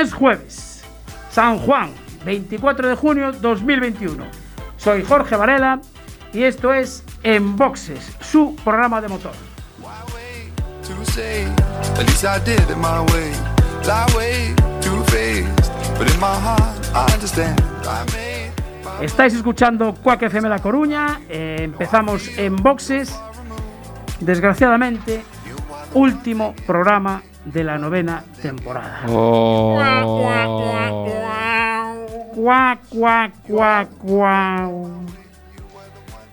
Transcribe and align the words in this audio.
Es 0.00 0.14
jueves, 0.14 0.84
San 1.28 1.58
Juan, 1.58 1.90
24 2.24 2.88
de 2.88 2.94
junio 2.94 3.32
2021. 3.32 4.24
Soy 4.76 5.02
Jorge 5.02 5.34
Varela 5.34 5.80
y 6.32 6.44
esto 6.44 6.72
es 6.72 7.02
En 7.24 7.56
Boxes, 7.56 8.16
su 8.20 8.54
programa 8.62 9.00
de 9.00 9.08
motor. 9.08 9.32
Estáis 19.00 19.34
escuchando 19.34 19.94
Cuac 19.94 20.22
FM 20.22 20.48
La 20.48 20.60
Coruña, 20.60 21.22
eh, 21.28 21.56
empezamos 21.62 22.38
en 22.38 22.54
boxes, 22.54 23.18
desgraciadamente, 24.20 25.24
último 25.92 26.54
programa 26.68 27.24
de 27.52 27.64
la 27.64 27.78
novena 27.78 28.24
temporada. 28.40 29.04
Oh. 29.08 29.78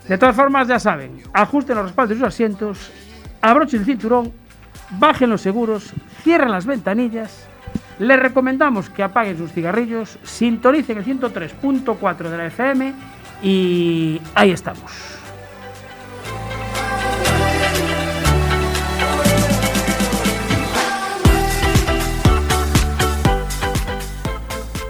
De 0.08 0.18
todas 0.18 0.36
formas, 0.36 0.68
ya 0.68 0.80
saben, 0.80 1.22
ajusten 1.34 1.76
los 1.76 1.86
respaldos 1.86 2.10
de 2.10 2.16
sus 2.16 2.28
asientos, 2.28 2.92
abrochen 3.42 3.80
el 3.80 3.86
cinturón, 3.86 4.32
bajen 5.00 5.30
los 5.30 5.42
seguros, 5.42 5.94
cierren 6.24 6.52
las 6.52 6.66
ventanillas. 6.66 7.48
Les 7.98 8.20
recomendamos 8.20 8.90
que 8.90 9.04
apaguen 9.04 9.38
sus 9.38 9.52
cigarrillos, 9.52 10.20
sintonicen 10.24 10.98
el 10.98 11.06
103.4 11.06 12.30
de 12.30 12.38
la 12.38 12.46
FM 12.48 12.94
y 13.42 14.22
ahí 14.36 14.52
estamos. 14.52 14.92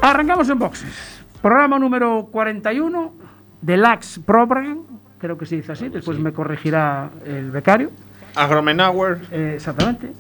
Arrancamos 0.06 0.48
en 0.50 0.60
boxes. 0.60 1.26
Programa 1.42 1.80
número 1.80 2.28
41 2.32 3.16
del 3.60 3.82
Lax 3.82 4.20
Program, 4.24 4.84
creo 5.18 5.36
que 5.36 5.48
se 5.48 5.56
dice 5.56 5.72
así, 5.72 5.90
después 5.90 6.20
me 6.20 6.32
corregirá 6.32 7.10
el 7.26 7.50
becario. 7.50 7.90
Agromenauer. 8.36 9.22
Eh, 9.32 9.54
exactamente. 9.56 10.12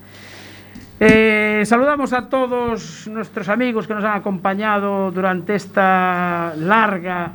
Eh, 0.99 1.61
saludamos 1.67 2.13
a 2.13 2.29
todos 2.29 3.07
nuestros 3.09 3.47
amigos 3.47 3.85
que 3.85 3.93
nos 3.93 4.03
han 4.03 4.13
acompañado 4.13 5.11
durante 5.11 5.53
esta 5.53 6.55
larga 6.57 7.33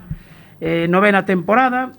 eh, 0.60 0.88
novena 0.90 1.24
temporada. 1.24 1.92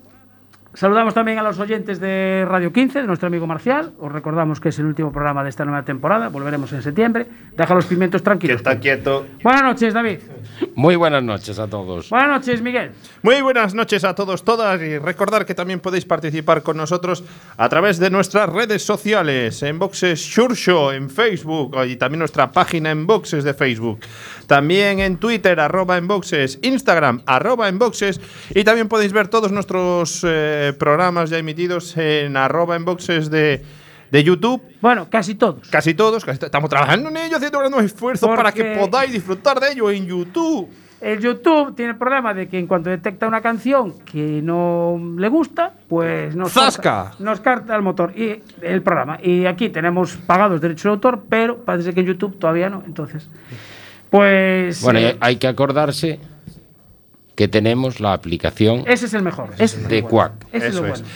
Saludamos 0.74 1.12
también 1.12 1.38
a 1.38 1.42
los 1.42 1.58
oyentes 1.58 2.00
de 2.00 2.46
Radio 2.48 2.72
15, 2.72 3.02
de 3.02 3.06
nuestro 3.06 3.26
amigo 3.26 3.46
Marcial. 3.46 3.92
Os 3.98 4.10
recordamos 4.10 4.58
que 4.58 4.70
es 4.70 4.78
el 4.78 4.86
último 4.86 5.12
programa 5.12 5.42
de 5.42 5.50
esta 5.50 5.66
nueva 5.66 5.84
temporada. 5.84 6.28
Volveremos 6.28 6.72
en 6.72 6.80
septiembre. 6.80 7.26
Deja 7.54 7.74
los 7.74 7.84
pimientos 7.84 8.22
tranquilos. 8.22 8.62
Que 8.62 8.70
está 8.70 8.80
quieto. 8.80 9.26
Buenas 9.42 9.64
noches, 9.64 9.92
David. 9.92 10.20
Muy 10.74 10.96
buenas 10.96 11.22
noches 11.22 11.58
a 11.58 11.68
todos. 11.68 12.08
Buenas 12.08 12.30
noches, 12.30 12.62
Miguel. 12.62 12.92
Muy 13.20 13.42
buenas 13.42 13.74
noches 13.74 14.02
a 14.04 14.14
todos, 14.14 14.44
todas. 14.44 14.80
Y 14.80 14.96
recordar 14.96 15.44
que 15.44 15.54
también 15.54 15.78
podéis 15.78 16.06
participar 16.06 16.62
con 16.62 16.78
nosotros 16.78 17.22
a 17.58 17.68
través 17.68 17.98
de 17.98 18.08
nuestras 18.08 18.48
redes 18.48 18.82
sociales. 18.82 19.62
En 19.62 19.78
Boxes 19.78 20.24
Sure 20.24 20.96
en 20.96 21.10
Facebook. 21.10 21.76
Y 21.86 21.96
también 21.96 22.20
nuestra 22.20 22.50
página 22.50 22.90
en 22.90 23.06
Boxes 23.06 23.44
de 23.44 23.52
Facebook. 23.52 24.00
También 24.46 25.00
en 25.00 25.18
Twitter, 25.18 25.60
arroba 25.60 25.98
en 25.98 26.08
Boxes. 26.08 26.58
Instagram, 26.62 27.20
arroba 27.26 27.68
en 27.68 27.78
Boxes. 27.78 28.22
Y 28.54 28.64
también 28.64 28.88
podéis 28.88 29.12
ver 29.12 29.28
todos 29.28 29.52
nuestros... 29.52 30.24
Eh, 30.26 30.61
programas 30.78 31.30
ya 31.30 31.38
emitidos 31.38 31.96
en 31.96 32.36
arroba 32.36 32.76
en 32.76 32.84
boxes 32.84 33.30
de, 33.30 33.64
de 34.10 34.24
YouTube. 34.24 34.62
Bueno, 34.80 35.08
casi 35.08 35.34
todos. 35.34 35.68
Casi 35.68 35.94
todos. 35.94 36.26
estamos 36.28 36.68
trabajando 36.68 37.08
en 37.08 37.16
ello, 37.16 37.36
haciendo 37.36 37.58
un 37.60 37.84
esfuerzo 37.84 38.28
para 38.28 38.52
que 38.52 38.76
podáis 38.76 39.12
disfrutar 39.12 39.58
de 39.58 39.72
ello 39.72 39.90
en 39.90 40.06
YouTube. 40.06 40.68
El 41.02 41.18
YouTube 41.18 41.74
tiene 41.74 41.92
el 41.92 41.98
problema 41.98 42.32
de 42.32 42.46
que 42.46 42.58
en 42.60 42.68
cuanto 42.68 42.88
detecta 42.88 43.26
una 43.26 43.40
canción 43.40 43.98
que 44.04 44.40
no 44.40 45.00
le 45.18 45.28
gusta, 45.28 45.74
pues 45.88 46.36
nos 46.36 46.52
¡Zasca! 46.52 47.10
nos 47.18 47.40
carta 47.40 47.74
el 47.74 47.82
motor 47.82 48.12
y 48.16 48.40
el 48.60 48.82
programa. 48.82 49.18
Y 49.20 49.46
aquí 49.46 49.68
tenemos 49.68 50.16
pagados 50.16 50.60
derechos 50.60 50.84
de 50.84 50.90
autor, 50.90 51.24
pero 51.28 51.64
parece 51.64 51.92
que 51.92 52.00
en 52.00 52.06
YouTube 52.06 52.38
todavía 52.38 52.70
no. 52.70 52.84
Entonces, 52.86 53.28
pues. 54.10 54.80
Bueno, 54.82 55.00
eh, 55.00 55.16
hay 55.18 55.36
que 55.36 55.48
acordarse 55.48 56.20
que 57.34 57.48
tenemos 57.48 57.98
la 58.00 58.12
aplicación 58.12 58.84
Ese 58.86 59.06
es 59.06 59.14
el 59.14 59.22
mejor. 59.22 59.56
de 59.56 60.02
Quack. 60.02 60.32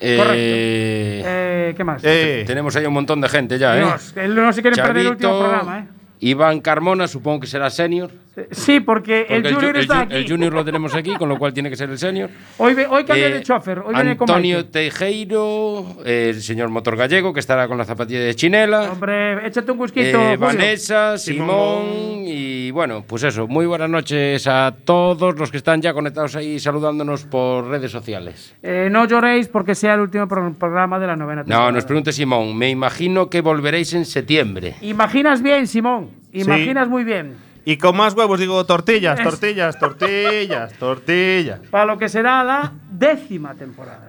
Herculino.com. 0.00 0.34
Eh, 0.36 1.22
eh, 1.24 1.74
¿Qué 1.76 1.84
más? 1.84 2.02
Eh. 2.04 2.44
Tenemos 2.46 2.74
ahí 2.76 2.86
un 2.86 2.94
montón 2.94 3.20
de 3.20 3.28
gente 3.28 3.58
ya, 3.58 3.78
¿eh? 3.78 4.28
no 4.28 4.52
se 4.52 4.62
quieren 4.62 4.82
perder 4.82 5.06
el 5.06 5.12
último 5.12 5.38
programa, 5.38 5.78
¿eh? 5.80 5.86
Iván 6.20 6.60
Carmona, 6.60 7.08
supongo 7.08 7.40
que 7.40 7.46
será 7.46 7.70
senior. 7.70 8.10
Sí, 8.52 8.80
porque, 8.80 9.26
el 9.28 9.52
Junior 9.52 9.76
está 9.76 10.00
aquí. 10.02 10.14
El 10.14 10.28
Junior 10.28 10.52
lo 10.52 10.64
tenemos 10.64 10.94
aquí, 10.94 11.14
con 11.16 11.28
lo 11.28 11.38
cual 11.38 11.52
tiene 11.52 11.68
que 11.68 11.76
ser 11.76 11.90
el 11.90 11.98
senior. 11.98 12.30
Hoy, 12.58 12.76
hoy 12.88 13.04
cambia 13.04 13.28
de 13.28 13.42
chofer. 13.42 13.80
Hoy 13.80 13.94
Antonio 13.94 14.66
Teijeiro, 14.66 15.96
el 16.04 16.40
señor 16.40 16.68
Motor 16.68 16.96
Gallego, 16.96 17.32
que 17.32 17.40
estará 17.40 17.66
con 17.66 17.76
la 17.76 17.84
zapatilla 17.84 18.20
de 18.20 18.34
Chinela. 18.34 18.92
Hombre, 18.92 19.46
échate 19.46 19.72
un 19.72 19.80
whisky. 19.80 20.12
Vanessa, 20.38 21.18
Simón, 21.18 22.22
y 22.24 22.70
bueno, 22.70 23.04
pues 23.06 23.24
eso. 23.24 23.48
Muy 23.48 23.66
buenas 23.66 23.90
noches 23.90 24.46
a 24.46 24.74
todos 24.84 25.38
los 25.38 25.50
que 25.50 25.56
están 25.56 25.82
ya 25.82 25.92
conectados 25.92 26.36
ahí 26.36 26.60
saludándonos 26.60 27.24
por 27.24 27.66
redes 27.66 27.90
sociales. 27.90 28.54
no 28.62 29.06
lloréis 29.06 29.48
porque 29.48 29.74
sea 29.74 29.94
el 29.94 30.00
último 30.00 30.28
programa 30.28 30.98
de 30.98 31.06
la 31.06 31.16
novena 31.16 31.42
temporada. 31.42 31.66
No, 31.66 31.72
nos 31.72 31.84
pregunte 31.84 32.12
Simón. 32.12 32.56
Me 32.56 32.70
imagino 32.70 33.28
que 33.28 33.40
volveréis 33.40 33.92
en 33.94 34.04
septiembre. 34.04 34.76
¿Imaginas 34.82 35.42
bien, 35.42 35.66
Simón? 35.66 36.10
Imaginas 36.32 36.88
muy 36.88 37.02
bien. 37.02 37.49
Y 37.64 37.76
con 37.76 37.96
más 37.96 38.14
huevos 38.14 38.40
digo 38.40 38.64
tortillas, 38.64 39.22
tortillas, 39.22 39.78
tortillas, 39.78 40.72
tortillas. 40.74 41.60
Para 41.70 41.84
lo 41.84 41.98
que 41.98 42.08
será 42.08 42.42
la 42.42 42.72
décima 42.90 43.54
temporada. 43.54 44.06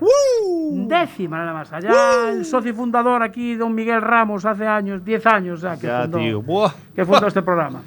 Décima 0.71 1.39
nada 1.39 1.53
más. 1.53 1.71
Allá 1.74 2.31
el 2.31 2.45
socio 2.45 2.74
fundador 2.74 3.24
aquí, 3.24 3.56
don 3.56 3.75
Miguel 3.75 4.01
Ramos, 4.01 4.45
hace 4.45 4.65
años, 4.65 5.03
10 5.03 5.25
años 5.25 5.62
ya 5.62 5.77
que 5.77 5.88
fundó, 5.88 6.74
que 6.95 7.06
fundó 7.06 7.27
este 7.27 7.42
programa. 7.42 7.81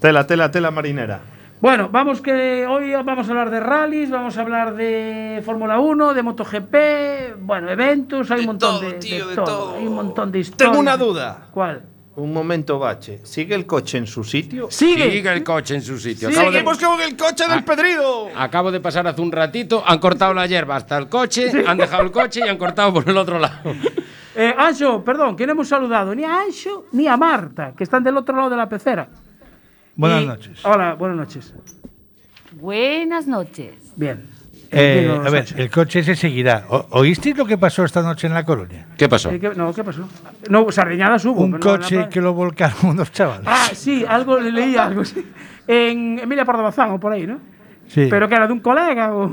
Tela, 0.00 0.26
tela, 0.26 0.50
tela 0.50 0.70
marinera. 0.70 1.20
Bueno, 1.60 1.88
vamos 1.90 2.20
que 2.20 2.66
hoy 2.66 2.92
vamos 2.92 3.26
a 3.26 3.30
hablar 3.30 3.50
de 3.50 3.60
rallies, 3.60 4.10
vamos 4.10 4.36
a 4.36 4.42
hablar 4.42 4.74
de 4.74 5.40
Fórmula 5.46 5.78
1, 5.78 6.12
de 6.12 6.22
MotoGP, 6.22 6.74
bueno, 7.40 7.70
eventos, 7.70 8.30
hay 8.30 8.40
un 8.40 8.46
montón 8.46 8.80
de, 8.82 8.92
tío, 8.94 9.28
de, 9.28 9.36
todo, 9.36 9.76
Hay 9.76 9.86
un 9.86 9.94
montón 9.94 10.30
de 10.30 10.40
historias. 10.40 10.72
Tengo 10.72 10.80
una 10.80 10.98
duda. 10.98 11.46
¿Cuál? 11.52 11.82
Un 12.16 12.32
momento, 12.32 12.78
bache. 12.78 13.18
¿Sigue 13.24 13.56
el 13.56 13.66
coche 13.66 13.98
en 13.98 14.06
su 14.06 14.22
sitio? 14.22 14.68
Sigue. 14.70 15.10
Sigue 15.10 15.32
el 15.32 15.42
coche 15.42 15.74
en 15.74 15.82
su 15.82 15.98
sitio. 15.98 16.28
Acabo 16.28 16.46
de, 16.46 16.52
¡Seguimos 16.52 16.78
con 16.78 17.00
el 17.00 17.16
coche 17.16 17.44
del 17.48 17.58
Ah. 17.58 17.64
Pedrido! 17.66 18.28
acabo 18.36 18.70
de 18.70 18.78
pasar 18.80 19.06
hace 19.08 19.20
un 19.20 19.32
ratito, 19.32 19.82
han 19.84 19.98
cortado 19.98 20.32
la 20.32 20.46
hierba 20.46 20.76
hasta 20.76 20.96
el 20.96 21.08
coche, 21.08 21.50
han 21.66 21.76
dejado 21.76 22.04
el 22.04 22.12
coche 22.12 22.40
y 22.44 22.48
han 22.48 22.56
cortado 22.56 22.92
por 22.94 23.08
el 23.08 23.16
otro 23.16 23.38
lado. 23.38 23.58
Eh, 24.36 24.52
Anxo, 24.58 25.04
perdón, 25.04 25.36
que 25.36 25.46
no 25.46 25.52
hemos 25.52 25.68
saludado 25.68 26.12
ni 26.12 26.24
a 26.24 26.40
Anxo 26.40 26.86
ni 26.90 27.06
a 27.06 27.16
Marta, 27.16 27.72
que 27.76 27.84
están 27.84 28.02
del 28.02 28.16
otro 28.16 28.34
lado 28.34 28.50
de 28.50 28.56
la 28.56 28.68
pecera. 28.68 29.08
Buenas 29.94 30.22
Y- 30.24 30.26
noches. 30.26 30.64
Hola, 30.64 30.94
buenas 30.94 31.16
noches. 31.18 31.54
Buenas 32.52 33.28
noches. 33.28 33.74
Bien. 33.94 34.28
Eh, 34.74 35.20
a 35.24 35.30
ver, 35.30 35.46
el 35.56 35.70
coche 35.70 36.00
ese 36.00 36.14
seguirá. 36.16 36.64
O- 36.68 36.86
¿Oísteis 36.90 37.36
lo 37.36 37.46
que 37.46 37.56
pasó 37.58 37.84
esta 37.84 38.02
noche 38.02 38.26
en 38.26 38.34
La 38.34 38.44
Coruña? 38.44 38.86
¿Qué 38.96 39.08
pasó? 39.08 39.30
Eh, 39.30 39.38
¿qué- 39.40 39.50
no, 39.54 39.72
¿qué 39.72 39.84
pasó? 39.84 40.08
No, 40.50 40.70
Sardiñadas 40.70 41.24
hubo. 41.24 41.42
Un 41.42 41.52
no 41.52 41.60
coche 41.60 42.08
que 42.10 42.20
lo 42.20 42.32
volcaron 42.34 42.76
unos 42.82 43.12
chavales. 43.12 43.44
Ah, 43.46 43.68
sí, 43.72 44.04
algo 44.08 44.38
le 44.38 44.50
leí 44.52 44.76
algo, 44.76 45.04
sí. 45.04 45.24
En 45.66 46.18
Emilia 46.18 46.44
Pardo 46.44 46.62
Bazán 46.62 46.90
o 46.90 47.00
por 47.00 47.12
ahí, 47.12 47.26
¿no? 47.26 47.38
sí. 47.88 48.08
Pero 48.10 48.28
que 48.28 48.34
era 48.34 48.46
de 48.46 48.52
un 48.52 48.60
colega 48.60 49.14
o. 49.14 49.30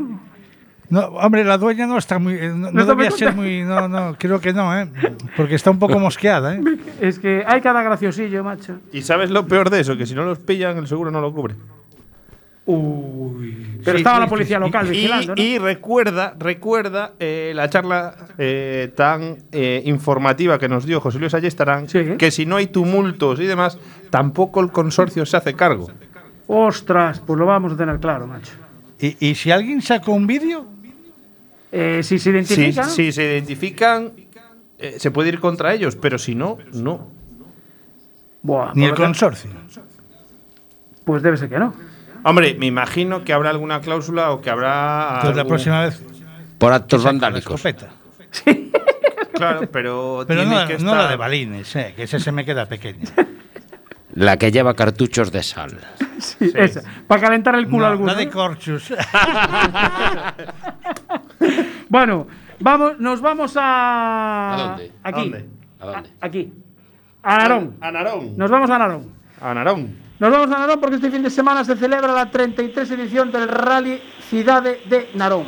No, 0.89 0.99
hombre, 0.99 1.45
la 1.45 1.57
dueña 1.57 1.88
no 1.88 1.97
está 1.97 2.19
muy. 2.19 2.33
eh, 2.33 2.49
No, 2.49 2.69
no 2.69 2.71
muy 2.71 2.83
debía 2.83 3.11
ser 3.11 3.33
muy. 3.33 3.63
No, 3.63 3.88
no, 3.88 4.15
creo 4.19 4.41
que 4.41 4.51
no, 4.51 4.77
¿eh? 4.77 4.89
Porque 5.38 5.55
está 5.55 5.71
un 5.71 5.79
poco 5.79 5.97
mosqueada, 5.99 6.55
¿eh? 6.55 6.61
Es 6.99 7.17
que 7.17 7.43
hay 7.47 7.61
cada 7.61 7.81
graciosillo, 7.81 8.43
macho. 8.43 8.79
¿Y 8.91 9.01
sabes 9.01 9.29
lo 9.31 9.47
peor 9.47 9.69
de 9.69 9.79
eso? 9.79 9.95
Que 9.95 10.05
si 10.05 10.13
no 10.15 10.25
los 10.25 10.39
pillan, 10.39 10.77
el 10.77 10.88
seguro 10.88 11.09
no 11.09 11.21
lo 11.21 11.33
cubre. 11.33 11.55
Uy. 12.75 13.68
Pero 13.83 13.97
Sí, 13.97 14.01
estaba 14.01 14.18
sí, 14.18 14.21
la 14.23 14.29
policía 14.29 14.57
sí. 14.57 14.63
local 14.63 14.88
Y, 14.88 14.89
vigilando, 14.91 15.35
¿no? 15.35 15.41
y 15.41 15.57
recuerda, 15.57 16.35
recuerda 16.38 17.13
eh, 17.19 17.51
la 17.56 17.69
charla 17.69 18.15
eh, 18.38 18.91
tan 18.95 19.38
eh, 19.51 19.81
informativa 19.85 20.59
que 20.59 20.69
nos 20.69 20.85
dio 20.85 21.01
José 21.01 21.18
Luis 21.19 21.33
Ayestarán, 21.33 21.89
Sí. 21.89 22.15
que 22.18 22.29
si 22.31 22.45
no 22.45 22.57
hay 22.57 22.68
tumultos 22.68 23.39
y 23.39 23.45
demás, 23.45 23.77
tampoco 24.09 24.62
el 24.62 24.71
consorcio 24.71 25.25
se 25.25 25.35
hace 25.38 25.53
cargo. 25.56 25.88
Ostras, 26.47 27.19
pues 27.25 27.39
lo 27.39 27.45
vamos 27.45 27.73
a 27.73 27.77
tener 27.77 28.00
claro, 28.00 28.27
macho. 28.27 28.53
Y, 29.00 29.17
y 29.31 29.35
si 29.35 29.51
alguien 29.51 29.81
sacó 29.81 30.12
un 30.13 30.27
vídeo, 30.27 30.65
Eh, 31.74 32.03
si 32.03 32.19
se 32.19 32.24
Si, 32.24 32.29
identifica. 32.31 32.83
si 32.83 33.12
se 33.13 33.24
identifican, 33.24 34.12
eh, 34.77 34.95
se 35.00 35.09
puede 35.09 35.29
ir 35.29 35.39
contra 35.39 35.74
ellos, 35.74 35.95
pero 35.95 36.17
si 36.19 36.35
no, 36.35 36.57
no. 36.74 37.07
Buah, 38.44 38.74
ni 38.75 38.81
por 38.89 38.89
el 38.89 38.95
consorcio. 39.06 39.50
Pues 41.06 41.24
debe 41.24 41.38
ser 41.38 41.47
que 41.50 41.57
no. 41.59 41.74
Hombre, 42.23 42.56
me 42.59 42.68
imagino 42.68 43.23
que 43.23 43.33
habrá 43.33 43.50
alguna 43.50 43.81
cláusula 43.81 44.31
o 44.31 44.41
que 44.41 44.50
habrá. 44.50 45.13
Entonces 45.15 45.35
la 45.35 45.41
algún- 45.41 45.50
próxima 45.50 45.81
vez. 45.81 46.03
Por 46.57 46.73
actos 46.73 47.03
vandálicos. 47.03 47.53
escopeta. 47.65 47.89
Claro, 49.33 49.62
pero. 49.71 50.23
Pero 50.27 50.41
tiene 50.44 50.56
no, 50.56 50.68
que 50.68 50.73
no 50.77 50.91
estar- 50.91 50.97
la 51.03 51.07
de 51.09 51.15
balines, 51.15 51.75
¿eh? 51.75 51.94
Que 51.95 52.03
ese 52.03 52.19
se 52.19 52.31
me 52.31 52.45
queda 52.45 52.68
pequeño. 52.68 53.07
La 54.13 54.38
que 54.38 54.51
lleva 54.51 54.73
cartuchos 54.75 55.31
de 55.31 55.41
sal. 55.41 55.79
Sí, 56.19 56.51
esa. 56.53 56.81
Para 57.07 57.21
calentar 57.21 57.56
el 57.56 57.68
culo 57.68 57.85
a 57.85 57.88
No, 57.88 57.91
alguno. 57.94 58.12
la 58.12 58.18
de 58.19 58.25
¿no? 58.27 58.31
corchus. 58.31 58.94
Bueno, 61.89 62.27
vamos, 62.59 63.00
nos 63.00 63.21
vamos 63.21 63.53
a. 63.57 64.53
¿A 64.53 64.57
dónde? 64.67 64.91
Aquí. 65.03 65.19
¿A 65.19 65.21
dónde? 65.21 65.45
¿A 65.79 65.85
dónde? 65.85 66.09
A- 66.21 66.25
aquí. 66.25 66.53
A 67.24 67.38
Narón. 67.38 67.77
A 67.81 67.91
Narón. 67.91 68.38
Nos 68.38 68.51
vamos 68.51 68.69
a 68.69 68.77
Narón. 68.77 69.09
A 69.41 69.53
Narón. 69.56 69.95
Nos 70.21 70.31
vamos 70.31 70.51
a 70.56 70.59
Narón 70.59 70.79
porque 70.79 70.97
este 70.97 71.09
fin 71.09 71.23
de 71.23 71.31
semana 71.31 71.65
se 71.65 71.75
celebra 71.75 72.13
la 72.13 72.29
33 72.29 72.91
edición 72.91 73.31
del 73.31 73.47
Rally 73.47 74.00
Cidade 74.29 74.79
de 74.85 75.09
Narón. 75.15 75.45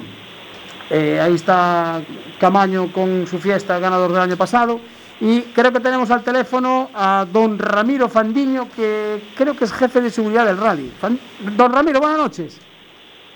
Eh, 0.89 1.19
ahí 1.21 1.35
está 1.35 2.01
Camaño 2.39 2.91
con 2.91 3.27
su 3.27 3.37
fiesta 3.37 3.77
ganador 3.77 4.11
del 4.11 4.21
año 4.21 4.35
pasado. 4.35 4.81
Y 5.21 5.41
creo 5.41 5.71
que 5.71 5.79
tenemos 5.79 6.09
al 6.09 6.23
teléfono 6.23 6.89
a 6.95 7.27
don 7.31 7.59
Ramiro 7.59 8.09
Fandiño, 8.09 8.67
que 8.75 9.21
creo 9.37 9.55
que 9.55 9.65
es 9.65 9.73
jefe 9.73 10.01
de 10.01 10.09
seguridad 10.09 10.47
del 10.47 10.57
rally. 10.57 10.91
Don 11.55 11.71
Ramiro, 11.71 11.99
buenas 11.99 12.17
noches. 12.17 12.59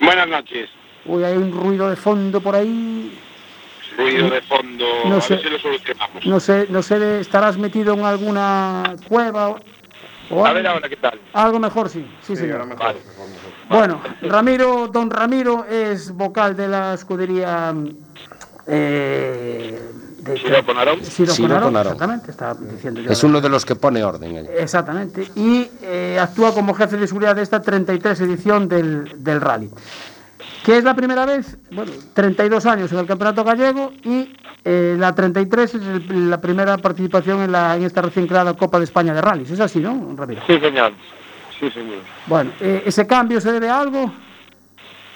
Buenas 0.02 0.28
noches. 0.28 0.72
Uy, 1.06 1.24
hay 1.24 1.38
un 1.38 1.52
ruido 1.52 1.88
de 1.88 1.98
fondo 1.98 2.42
por 2.42 2.56
ahí. 2.56 3.16
Ruido 3.96 4.32
de 4.32 4.42
fondo. 4.42 4.86
No 5.06 5.18
a 5.18 5.22
sé. 5.22 5.36
ver 5.36 5.44
si 5.44 5.50
lo 5.52 5.60
solucionamos. 5.60 6.26
No 6.26 6.40
sé, 6.40 6.66
no 6.70 6.82
sé, 6.82 7.20
estarás 7.20 7.60
metido 7.60 7.94
en 7.94 8.06
alguna 8.06 8.96
cueva 9.08 9.58
o, 10.30 10.46
A 10.46 10.50
algo? 10.50 10.56
ver 10.56 10.68
ahora 10.68 10.90
qué 10.90 10.96
tal. 10.98 11.20
Algo 11.34 11.60
mejor, 11.60 11.90
sí. 11.90 12.10
Sí, 12.22 12.36
señor. 12.36 12.68
Vale. 12.78 13.00
Bueno, 13.70 14.02
Ramiro, 14.22 14.88
don 14.88 15.10
Ramiro 15.10 15.66
es 15.66 16.12
vocal 16.12 16.56
de 16.56 16.68
la 16.68 16.94
escudería 16.94 17.74
eh, 18.66 19.80
de 20.20 20.38
Siroco 20.38 20.74
Narón. 20.74 21.04
Siroco 21.04 21.34
Siroco 21.36 21.54
Narón, 21.54 21.74
Narón. 21.74 21.94
exactamente, 21.94 22.32
estaba 22.32 22.54
diciendo 22.56 23.02
yo. 23.02 23.12
Es 23.12 23.24
uno 23.24 23.42
de 23.42 23.50
los 23.50 23.66
que 23.66 23.76
pone 23.76 24.04
orden. 24.04 24.38
ahí. 24.38 24.46
Exactamente, 24.58 25.30
y 25.36 25.70
eh, 25.82 26.18
actúa 26.20 26.54
como 26.54 26.74
jefe 26.74 26.98
de 26.98 27.08
seguridad 27.08 27.36
de 27.36 27.44
esta 27.44 27.62
33 27.62 28.22
edición 28.22 28.68
del, 28.68 29.24
del 29.24 29.42
rally. 29.42 29.70
Que 30.68 30.78
es 30.78 30.84
la 30.84 30.94
primera 30.96 31.26
vez, 31.26 31.58
bueno, 31.72 31.94
32 32.14 32.66
años 32.66 32.92
en 32.92 33.00
el 33.00 33.06
Campeonato 33.08 33.42
Gallego 33.46 33.94
y 34.04 34.36
eh, 34.66 34.98
la 35.00 35.16
33 35.16 35.76
es 35.76 35.82
el- 35.82 36.30
la 36.30 36.42
primera 36.42 36.78
participación 36.78 37.42
en, 37.42 37.54
la, 37.54 37.78
en 37.78 37.84
esta 37.84 38.02
recién 38.02 38.28
creada 38.28 38.54
Copa 38.54 38.78
de 38.78 38.84
España 38.84 39.14
de 39.14 39.22
Rallys. 39.22 39.50
¿Es 39.50 39.62
así, 39.62 39.80
no, 39.80 40.14
Ramiro? 40.18 40.42
Sí, 40.46 40.60
señor. 40.60 40.92
Sí, 41.58 41.72
señor. 41.72 42.00
Bueno, 42.26 42.52
eh, 42.60 42.84
¿ese 42.86 43.08
cambio 43.08 43.40
se 43.40 43.54
debe 43.54 43.70
a 43.70 43.80
algo? 43.80 44.12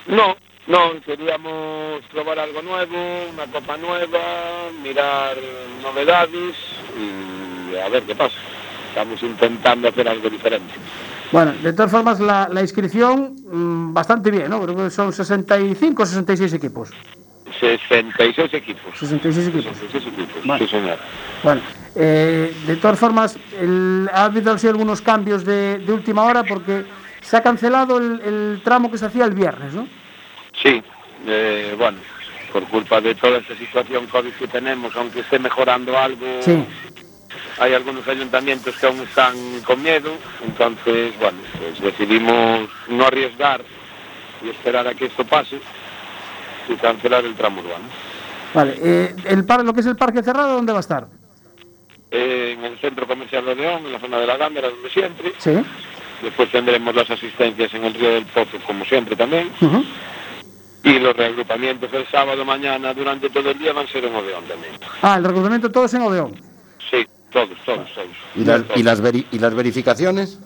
No, 0.07 0.37
no, 0.67 1.01
queríamos 1.05 2.01
probar 2.13 2.39
algo 2.39 2.61
nuevo, 2.61 2.95
una 3.33 3.45
copa 3.47 3.75
nueva, 3.75 4.19
mirar 4.81 5.35
novedades 5.83 6.55
y 6.97 7.75
a 7.75 7.89
ver 7.89 8.03
qué 8.03 8.15
pasa. 8.15 8.37
Estamos 8.87 9.21
intentando 9.21 9.89
hacer 9.89 10.07
algo 10.07 10.29
diferente. 10.29 10.73
Bueno, 11.31 11.53
de 11.63 11.73
todas 11.73 11.91
formas, 11.91 12.19
la, 12.19 12.49
la 12.51 12.61
inscripción 12.61 13.35
mm, 13.51 13.93
bastante 13.93 14.31
bien, 14.31 14.49
¿no? 14.49 14.61
Creo 14.61 14.75
que 14.75 14.89
son 14.89 15.13
65 15.13 16.03
o 16.03 16.05
66 16.05 16.53
equipos. 16.53 16.89
66 17.59 18.53
equipos. 18.53 18.97
66 18.99 19.47
equipos. 19.47 19.77
66 19.77 20.13
equipos, 20.13 20.59
sí, 20.59 20.67
señor. 20.67 20.97
Bueno, 21.43 21.61
eh, 21.95 22.53
de 22.65 22.75
todas 22.77 22.97
formas, 22.99 23.37
el- 23.59 24.09
ha 24.13 24.25
habido 24.25 24.51
así 24.53 24.67
algunos 24.67 25.01
cambios 25.01 25.45
de, 25.45 25.79
de 25.79 25.93
última 25.93 26.23
hora 26.23 26.43
porque 26.43 26.85
se 27.21 27.37
ha 27.37 27.43
cancelado 27.43 27.97
el, 27.97 28.19
el 28.21 28.61
tramo 28.63 28.89
que 28.91 28.97
se 28.97 29.05
hacía 29.05 29.25
el 29.25 29.33
viernes, 29.33 29.73
¿no? 29.73 29.87
Sí, 30.61 30.81
eh, 31.27 31.75
bueno, 31.77 31.97
por 32.51 32.63
culpa 32.65 32.99
de 32.99 33.15
toda 33.15 33.37
esta 33.37 33.55
situación 33.55 34.07
COVID 34.07 34.31
que 34.33 34.47
tenemos, 34.47 34.95
aunque 34.95 35.19
esté 35.21 35.37
mejorando 35.39 35.97
algo, 35.97 36.25
Sí. 36.41 36.65
Hay 37.59 37.73
algunos 37.73 38.07
ayuntamientos 38.07 38.75
que 38.77 38.85
aún 38.87 39.01
están 39.01 39.35
con 39.65 39.81
miedo, 39.81 40.11
entonces, 40.43 41.13
bueno, 41.19 41.37
pues 41.59 41.79
decidimos 41.81 42.69
no 42.87 43.05
arriesgar 43.05 43.61
y 44.43 44.49
esperar 44.49 44.87
a 44.87 44.93
que 44.93 45.05
esto 45.05 45.23
pase 45.25 45.59
y 46.69 46.75
cancelar 46.75 47.25
el 47.25 47.35
tramo 47.35 47.61
urbano. 47.61 47.85
Vale, 48.53 48.75
eh, 48.81 49.15
el 49.25 49.45
par- 49.45 49.63
lo 49.63 49.73
que 49.73 49.81
es 49.81 49.85
el 49.85 49.95
parque 49.95 50.23
cerrado, 50.23 50.53
¿dónde 50.55 50.71
va 50.73 50.79
a 50.79 50.81
estar? 50.81 51.07
Eh, 52.09 52.55
en 52.57 52.65
el 52.65 52.77
centro 52.79 53.07
comercial 53.07 53.45
de 53.45 53.55
León, 53.55 53.85
en 53.85 53.93
la 53.93 53.99
zona 53.99 54.19
de 54.19 54.27
la 54.27 54.37
Gámara, 54.37 54.69
donde 54.69 54.89
siempre. 54.89 55.31
Sí. 55.37 55.53
Después 56.21 56.51
tendremos 56.51 56.93
las 56.93 57.09
asistencias 57.09 57.73
en 57.73 57.85
el 57.85 57.93
Río 57.93 58.09
del 58.11 58.25
Pozo, 58.25 58.57
como 58.67 58.83
siempre 58.85 59.15
también. 59.15 59.49
Y 60.83 60.99
los 60.99 61.15
reagrupamientos 61.15 61.93
el 61.93 62.05
sábado 62.07 62.43
mañana 62.43 62.93
durante 62.93 63.29
todo 63.29 63.51
el 63.51 63.57
día 63.57 63.71
van 63.71 63.85
a 63.87 63.89
ser 63.91 64.03
en 64.05 64.15
Odeón 64.15 64.43
también. 64.45 64.73
Ah, 65.01 65.15
el 65.17 65.23
recubrimiento 65.23 65.71
todo 65.71 65.85
es 65.85 65.93
en 65.93 66.01
Odeón. 66.01 66.35
Sí, 66.91 67.07
todos, 67.31 67.49
todos, 67.65 67.87
todos. 67.93 68.07
¿Y 68.35 68.43
las, 68.45 68.63
Todos. 68.63 68.79
y 68.79 68.83
las, 68.83 69.01
veri- 69.03 69.25
y 69.31 69.39
las 69.39 69.53
verificaciones? 69.55 70.39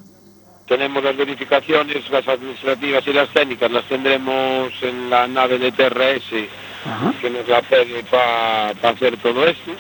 Tenemos 0.68 1.04
las 1.04 1.16
verificaciones, 1.16 2.10
las 2.10 2.28
administrativas 2.28 3.06
y 3.08 3.14
las 3.14 3.30
técnicas, 3.30 3.70
las 3.72 3.86
tendremos 3.86 4.72
en 4.82 5.10
la 5.12 5.28
nave 5.28 5.60
de 5.60 5.72
TRS 5.72 6.48
Ajá. 6.86 7.14
que 7.22 7.30
nos 7.30 7.48
la 7.48 7.62
pede 7.62 8.04
para 8.10 8.70
hacer 8.90 9.16
todo 9.18 9.46
esto. 9.46 9.72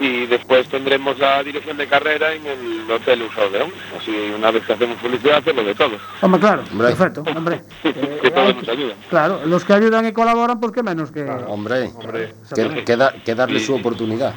Y 0.00 0.26
después 0.26 0.68
tendremos 0.68 1.16
la 1.20 1.42
dirección 1.44 1.76
de 1.76 1.86
carrera 1.86 2.32
en 2.34 2.44
el 2.46 2.90
Hotel 2.90 3.22
Usodeón. 3.22 3.72
Así, 3.98 4.10
una 4.36 4.50
vez 4.50 4.64
que 4.66 4.72
hacemos 4.72 4.98
publicidad, 4.98 5.36
hacemos 5.38 5.64
de 5.64 5.74
todo. 5.76 5.96
Hombre, 6.20 6.40
claro, 6.40 6.62
Hombre. 6.72 6.88
perfecto, 6.88 7.22
hombre. 7.34 7.60
Eh, 7.84 8.18
que 8.22 8.30
todos 8.32 8.56
nos 8.56 8.68
ayudan. 8.68 8.96
Claro, 9.08 9.40
los 9.46 9.64
que 9.64 9.72
ayudan 9.72 10.04
y 10.06 10.12
colaboran, 10.12 10.58
pues 10.58 10.72
qué 10.72 10.82
menos 10.82 11.12
que... 11.12 11.22
Hombre, 11.22 11.90
que, 12.12 12.24
Exactamente. 12.42 12.84
que 12.84 12.96
da- 12.96 13.14
que 13.24 13.34
darle 13.36 13.60
su 13.60 13.72
oportunidad. 13.76 14.34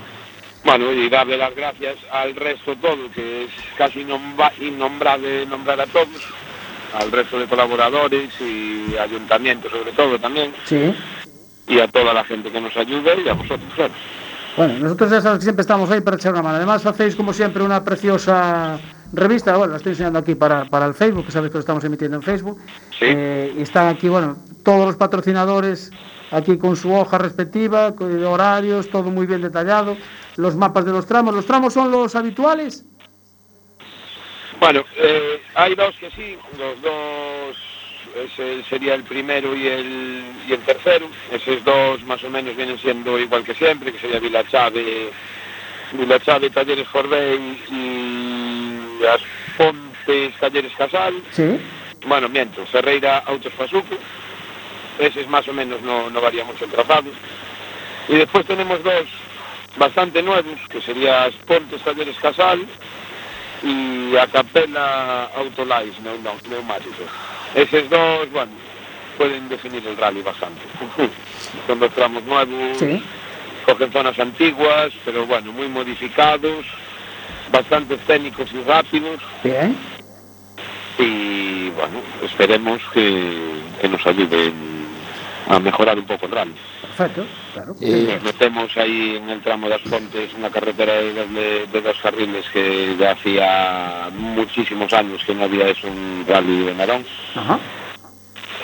Bueno, 0.68 0.92
y 0.92 1.08
darle 1.08 1.38
las 1.38 1.56
gracias 1.56 1.96
al 2.12 2.36
resto 2.36 2.76
todo, 2.76 3.10
que 3.16 3.46
es 3.46 3.52
casi 3.78 4.02
innombrable 4.02 5.46
nombrar 5.46 5.80
a 5.80 5.86
todos, 5.88 6.10
al 6.94 7.10
resto 7.10 7.40
de 7.40 7.48
colaboradores 7.48 8.30
y 8.42 8.98
ayuntamientos 8.98 9.72
sobre 9.72 9.94
todo 9.94 10.20
también, 10.20 10.52
Sí. 10.66 10.94
y 11.70 11.80
a 11.80 11.88
toda 11.88 12.14
la 12.14 12.26
gente 12.26 12.52
que 12.52 12.60
nos 12.60 12.76
ayuda 12.76 13.16
y 13.16 13.30
a 13.30 13.34
vosotros, 13.34 13.74
claro. 13.78 13.94
Bueno, 14.58 14.74
nosotros 14.80 15.10
ya 15.10 15.22
sabes 15.22 15.40
que 15.40 15.44
siempre 15.44 15.62
estamos 15.62 15.90
ahí 15.90 16.02
para 16.02 16.18
echar 16.18 16.34
una 16.34 16.42
mano. 16.42 16.58
Además, 16.58 16.86
hacéis 16.86 17.16
como 17.16 17.32
siempre 17.32 17.64
una 17.64 17.86
preciosa 17.86 18.78
revista. 19.14 19.56
Bueno, 19.56 19.72
la 19.72 19.78
estoy 19.78 19.92
enseñando 19.94 20.20
aquí 20.20 20.36
para, 20.36 20.66
para 20.66 20.86
el 20.88 20.96
Facebook, 20.96 21.28
que 21.28 21.32
sabéis 21.32 21.52
que 21.52 21.60
lo 21.60 21.62
estamos 21.62 21.84
emitiendo 21.86 22.18
en 22.18 22.24
Facebook. 22.24 22.60
Sí. 23.00 23.06
Eh, 23.08 23.54
y 23.58 23.62
están 23.62 23.88
aquí, 23.88 24.10
bueno, 24.10 24.36
todos 24.64 24.86
los 24.86 24.98
patrocinadores 24.98 25.92
aquí 26.32 26.58
con 26.58 26.76
su 26.76 26.94
hoja 26.94 27.18
respectiva, 27.18 27.96
con 27.96 28.24
horarios, 28.24 28.90
todo 28.90 29.10
muy 29.12 29.26
bien 29.26 29.42
detallado, 29.42 29.98
los 30.36 30.56
mapas 30.56 30.86
de 30.86 30.92
los 30.92 31.06
tramos. 31.06 31.34
¿Los 31.34 31.46
tramos 31.46 31.74
son 31.74 31.92
los 31.92 32.16
habituales? 32.16 32.86
Bueno, 34.60 34.84
eh, 34.96 35.42
hay 35.56 35.76
dos 35.76 35.96
que 36.00 36.10
sí, 36.12 36.36
los 36.58 36.82
dos, 36.82 37.58
ese 38.16 38.64
sería 38.64 38.96
el 38.96 39.04
primero 39.04 39.56
y 39.56 39.68
el, 39.68 40.24
y 40.48 40.54
el 40.54 40.60
tercero. 40.62 41.08
Esos 41.32 41.64
dos 41.64 42.04
más 42.04 42.24
o 42.24 42.30
menos 42.30 42.56
vienen 42.56 42.80
siendo 42.80 43.20
igual 43.20 43.44
que 43.44 43.54
siempre, 43.54 43.92
que 43.92 44.00
sería 44.00 44.20
Vila 44.20 44.44
Chave, 44.48 45.12
Vila 45.94 46.20
Chave, 46.20 46.50
Talleres 46.50 46.88
Forbey 46.88 47.62
y 47.72 49.06
As 49.06 49.22
Pontes, 49.58 50.34
Talleres 50.40 50.74
Casal. 50.76 51.22
Sí. 51.32 51.60
Bueno, 52.08 52.28
miento, 52.28 52.66
Ferreira, 52.66 53.20
Autos 53.20 53.54
Fasuco. 53.54 53.96
eses 55.00 55.28
más 55.28 55.48
o 55.48 55.54
menos 55.54 55.82
no, 55.82 56.10
no 56.10 56.22
varía 56.22 56.44
mucho 56.44 56.66
el 56.66 56.72
trazados. 56.72 57.14
E 58.10 58.16
despois 58.16 58.46
tenemos 58.46 58.82
dos 58.84 59.06
bastante 59.78 60.22
nuevos, 60.22 60.60
que 60.70 60.82
sería 60.82 61.26
as 61.26 61.36
Pontes 61.46 61.82
Talleres 61.84 62.18
Casal 62.18 62.66
e 63.64 64.18
a 64.18 64.28
Capela 64.28 65.30
Autolais 65.36 65.94
no, 66.00 66.18
no, 66.24 66.36
neumáticos. 66.50 67.10
Eses 67.56 67.90
dos, 67.90 68.32
bueno, 68.32 68.52
pueden 69.18 69.50
definir 69.50 69.86
el 69.86 69.98
rally 69.98 70.22
bastante. 70.22 70.62
Son 71.68 71.80
dos 71.80 71.92
tramos 71.94 72.24
nuevos, 72.24 72.78
sí. 72.78 73.04
cogen 73.66 73.92
zonas 73.92 74.18
antiguas, 74.20 74.94
pero 75.04 75.26
bueno, 75.26 75.52
muy 75.52 75.68
modificados, 75.68 76.66
bastante 77.52 77.98
técnicos 78.08 78.52
y 78.54 78.62
rápidos. 78.64 79.20
Bien. 79.44 79.76
Y 80.98 81.70
bueno, 81.72 82.02
esperemos 82.24 82.82
que, 82.94 83.38
que 83.82 83.90
nos 83.90 84.06
ayuden 84.08 84.77
a 85.50 85.60
mejorar 85.60 85.98
un 85.98 86.06
pouco 86.06 86.26
o 86.26 86.30
tramo. 86.30 86.54
Perfecto, 86.82 87.26
claro. 87.54 87.76
E 87.80 88.20
metemos 88.24 88.76
aí 88.78 89.16
en 89.18 89.30
el 89.30 89.42
tramo 89.42 89.70
das 89.70 89.82
Pontes, 89.88 90.34
unha 90.36 90.52
carretera 90.52 91.00
de, 91.00 91.24
de, 91.32 91.48
de 91.72 91.80
dos 91.82 91.98
carriles 92.04 92.44
que 92.52 92.96
ya 93.00 93.16
hacía 93.16 94.12
muchísimos 94.12 94.92
años 94.92 95.24
que 95.24 95.34
no 95.34 95.46
había 95.46 95.72
eso 95.72 95.88
un 95.88 96.26
rally 96.28 96.68
de 96.68 96.74
Narón. 96.76 97.06
Ajá. 97.36 97.60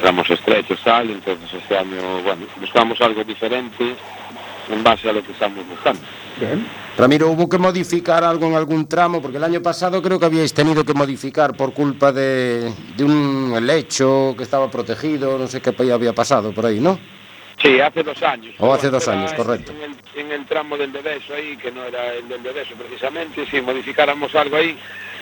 Tramos 0.01 0.29
estrechos, 0.29 0.81
tal, 0.83 1.09
entonces 1.09 1.47
este 1.53 1.77
año, 1.77 2.01
bueno, 2.23 2.43
buscamos 2.59 2.99
algo 2.99 3.23
diferente, 3.23 3.95
en 4.69 4.83
base 4.83 5.09
a 5.09 5.13
lo 5.13 5.23
que 5.23 5.31
estamos 5.31 5.67
buscando. 5.67 6.01
Bien. 6.39 6.65
Ramiro, 6.97 7.29
¿hubo 7.29 7.49
que 7.49 7.57
modificar 7.57 8.23
algo 8.23 8.45
en 8.45 8.55
algún 8.55 8.87
tramo? 8.87 9.21
Porque 9.21 9.37
el 9.37 9.43
año 9.43 9.61
pasado 9.61 10.01
creo 10.01 10.19
que 10.19 10.25
habíais 10.25 10.53
tenido 10.53 10.83
que 10.83 10.93
modificar 10.93 11.53
por 11.55 11.73
culpa 11.73 12.11
de, 12.11 12.71
de 12.95 13.03
un 13.03 13.53
helecho 13.55 14.35
que 14.37 14.43
estaba 14.43 14.69
protegido, 14.69 15.37
no 15.39 15.47
sé 15.47 15.61
qué 15.61 15.73
había 15.91 16.13
pasado 16.13 16.51
por 16.53 16.65
ahí, 16.65 16.79
¿no? 16.79 16.99
Sí, 17.61 17.79
hace 17.79 18.03
dos 18.03 18.21
años. 18.23 18.53
O 18.59 18.73
hace 18.73 18.89
dos 18.89 19.07
años, 19.07 19.33
correcto. 19.33 19.71
En 19.71 19.91
el, 19.91 19.95
en 20.15 20.31
el 20.31 20.45
tramo 20.45 20.77
del 20.77 20.91
Debeso 20.91 21.33
ahí, 21.33 21.55
que 21.57 21.71
no 21.71 21.83
era 21.83 22.13
el 22.13 22.27
del 22.27 22.43
Debeso 22.43 22.75
precisamente, 22.75 23.45
si 23.49 23.61
modificáramos 23.61 24.35
algo 24.35 24.57
ahí, 24.57 24.77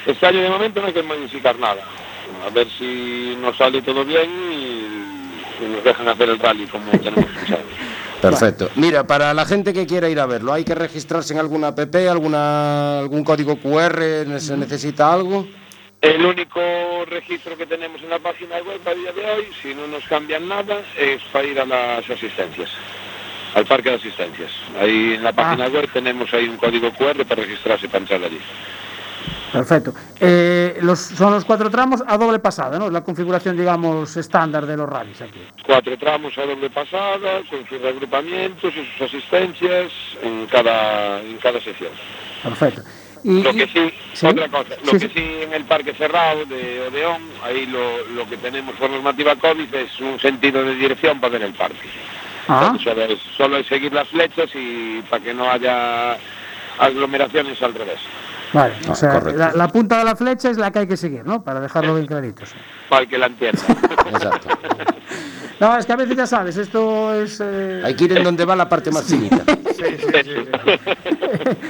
este 0.05 0.25
año 0.25 0.41
de 0.41 0.49
momento 0.49 0.81
no 0.81 0.87
hay 0.87 0.93
que 0.93 1.03
modificar 1.03 1.57
nada. 1.59 1.83
A 2.45 2.49
ver 2.49 2.67
si 2.77 3.37
nos 3.41 3.55
sale 3.57 3.81
todo 3.81 4.03
bien 4.03 4.29
y, 4.51 5.63
y 5.63 5.67
nos 5.69 5.83
dejan 5.83 6.07
hacer 6.07 6.29
el 6.29 6.39
rally 6.39 6.65
como 6.65 6.91
tenemos 6.91 7.25
pensado. 7.25 7.61
Perfecto. 8.21 8.69
Mira, 8.75 9.05
para 9.05 9.33
la 9.33 9.45
gente 9.45 9.73
que 9.73 9.87
quiera 9.87 10.09
ir 10.09 10.19
a 10.19 10.25
verlo, 10.25 10.53
¿hay 10.53 10.63
que 10.63 10.75
registrarse 10.75 11.33
en 11.33 11.39
alguna 11.39 11.69
app, 11.69 11.95
alguna, 11.95 12.99
algún 12.99 13.23
código 13.23 13.57
QR? 13.57 14.39
¿Se 14.39 14.55
necesita 14.55 15.11
algo? 15.11 15.47
El 16.01 16.25
único 16.25 16.59
registro 17.05 17.55
que 17.55 17.67
tenemos 17.67 18.01
en 18.01 18.09
la 18.09 18.19
página 18.19 18.57
web 18.57 18.81
a 18.85 18.93
día 18.93 19.11
de 19.11 19.23
hoy, 19.23 19.47
si 19.61 19.75
no 19.75 19.85
nos 19.87 20.03
cambian 20.05 20.47
nada, 20.47 20.81
es 20.97 21.21
para 21.31 21.47
ir 21.47 21.59
a 21.59 21.65
las 21.65 22.09
asistencias, 22.09 22.71
al 23.53 23.65
parque 23.65 23.89
de 23.89 23.95
asistencias. 23.97 24.51
Ahí 24.79 25.13
en 25.13 25.23
la 25.23 25.31
página 25.31 25.67
web 25.67 25.87
tenemos 25.93 26.33
ahí 26.33 26.47
un 26.47 26.57
código 26.57 26.91
QR 26.93 27.23
para 27.25 27.43
registrarse 27.43 27.87
para 27.87 27.99
entrar 27.99 28.23
allí. 28.23 28.39
Perfecto. 29.51 29.93
Eh, 30.19 30.77
los, 30.81 30.99
son 30.99 31.33
los 31.33 31.43
cuatro 31.45 31.69
tramos 31.69 32.01
a 32.07 32.17
doble 32.17 32.39
pasada, 32.39 32.79
¿no? 32.79 32.89
La 32.89 33.03
configuración, 33.03 33.57
digamos, 33.57 34.15
estándar 34.15 34.65
de 34.65 34.77
los 34.77 34.87
rallies 34.89 35.21
aquí. 35.21 35.41
Cuatro 35.65 35.97
tramos 35.97 36.37
a 36.37 36.45
doble 36.45 36.69
pasada, 36.69 37.41
con 37.49 37.67
sus 37.67 37.81
reagrupamientos 37.81 38.73
y 38.75 38.85
sus 38.97 39.01
asistencias 39.09 39.91
en 40.23 40.45
cada, 40.47 41.19
en 41.21 41.37
cada 41.37 41.59
sección. 41.59 41.91
Perfecto. 42.43 42.81
Y, 43.23 43.43
Lo 43.43 43.53
que 43.53 43.67
sí, 43.67 43.93
¿Sí? 44.13 44.25
otra 44.25 44.47
cosa, 44.47 44.69
lo 44.83 44.91
Sí, 44.93 44.97
que 44.99 45.07
sí. 45.07 45.11
sí 45.13 45.37
en 45.43 45.53
el 45.53 45.63
parque 45.65 45.93
cerrado 45.93 46.43
de 46.45 46.87
Odeón, 46.87 47.21
ahí 47.43 47.67
lo, 47.67 48.03
lo 48.15 48.27
que 48.27 48.37
tenemos 48.37 48.73
por 48.77 48.89
normativa 48.89 49.35
COVID 49.35 49.71
es 49.75 49.99
un 49.99 50.19
sentido 50.19 50.63
de 50.63 50.73
dirección 50.75 51.19
para 51.19 51.33
ver 51.33 51.43
el 51.43 51.53
parque. 51.53 51.87
Ah, 52.47 52.75
Solo 52.83 53.03
es, 53.03 53.19
solo 53.37 53.57
es 53.57 53.67
seguir 53.67 53.93
las 53.93 54.07
flechas 54.07 54.49
y 54.55 55.01
para 55.07 55.21
que 55.23 55.33
no 55.35 55.47
haya 55.51 56.17
aglomeraciones 56.79 57.61
al 57.61 57.75
revés. 57.75 57.99
Vale. 58.53 58.73
O 58.87 58.91
Ah, 58.91 58.95
sea, 58.95 59.13
correcto. 59.13 59.39
la, 59.39 59.51
la 59.53 59.67
punta 59.69 59.97
de 59.99 60.03
la 60.05 60.15
flecha 60.15 60.49
es 60.49 60.57
la 60.57 60.71
que 60.71 60.79
hay 60.79 60.87
que 60.87 60.97
seguir, 60.97 61.25
¿no? 61.25 61.43
Para 61.43 61.59
dejarlo 61.59 61.95
bien 61.95 62.07
clarito. 62.07 62.45
sí. 62.45 62.55
Para 62.89 63.03
el 63.03 63.09
que 63.09 63.17
la 63.17 63.27
entienda. 63.27 63.61
Exacto. 64.11 64.49
No, 65.59 65.77
es 65.77 65.85
que 65.85 65.93
a 65.93 65.95
veces 65.95 66.17
ya 66.17 66.25
sabes, 66.25 66.57
esto 66.57 67.13
es... 67.13 67.39
eh, 67.43 67.81
Hay 67.85 67.95
que 67.95 68.05
ir 68.05 68.17
en 68.17 68.23
donde 68.23 68.45
va 68.45 68.55
la 68.55 68.67
parte 68.67 68.89
más 68.91 69.03
finita. 69.05 69.43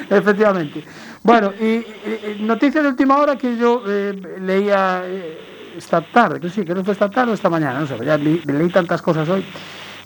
Efectivamente. 0.09 0.83
Bueno, 1.23 1.53
y, 1.59 1.65
y- 1.65 2.37
noticia 2.39 2.81
de 2.81 2.89
última 2.89 3.17
hora 3.17 3.37
que 3.37 3.55
yo 3.57 3.83
eh, 3.87 4.19
leía 4.41 5.03
eh, 5.05 5.73
esta 5.77 6.01
tarde, 6.01 6.39
que 6.39 6.49
sí, 6.49 6.65
que 6.65 6.73
no 6.73 6.83
fue 6.83 6.93
esta 6.93 7.09
tarde 7.09 7.31
o 7.31 7.33
esta 7.33 7.49
mañana, 7.49 7.79
no 7.81 7.87
sé, 7.87 7.97
ya 8.03 8.17
leí 8.17 8.69
tantas 8.73 9.01
cosas 9.01 9.27
hoy. 9.29 9.45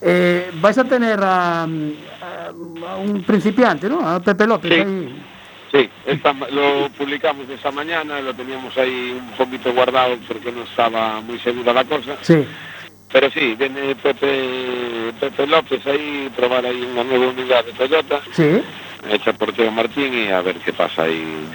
Eh, 0.01 0.51
vais 0.61 0.77
a 0.77 0.83
tener 0.83 1.19
a, 1.23 1.63
a- 1.63 1.67
a 1.67 2.97
un 2.97 3.23
principiante, 3.23 3.89
¿no? 3.89 4.07
A 4.07 4.19
Pepe 4.19 4.45
López 4.45 4.71
Sí. 4.73 4.79
ahí. 4.79 5.14
Sí, 5.75 5.89
esta 6.05 6.31
lo 6.51 6.87
publicamos 6.97 7.49
esta 7.49 7.69
mañana, 7.69 8.21
lo 8.21 8.33
teníamos 8.33 8.77
ahí 8.77 9.11
un 9.19 9.31
poquito 9.37 9.73
guardado 9.73 10.15
porque 10.25 10.49
no 10.49 10.63
estaba 10.63 11.19
muy 11.19 11.37
segura 11.39 11.73
la 11.73 11.83
cosa. 11.83 12.15
Sí, 12.21 12.45
Pero 13.11 13.29
sí, 13.29 13.55
viene 13.59 13.93
Pepe, 13.95 15.11
Pepe 15.19 15.45
López 15.47 15.85
ahí, 15.85 16.31
probar 16.33 16.65
ahí 16.65 16.81
una 16.81 17.03
nueva 17.03 17.27
unidad 17.27 17.65
de 17.65 17.73
Toyota, 17.73 18.21
sí. 18.31 18.61
hecha 19.09 19.33
por 19.33 19.51
Teo 19.51 19.69
Martín 19.69 20.13
y 20.13 20.29
a 20.29 20.39
ver 20.41 20.55
qué 20.59 20.71
pasa 20.71 21.03
ahí. 21.03 21.45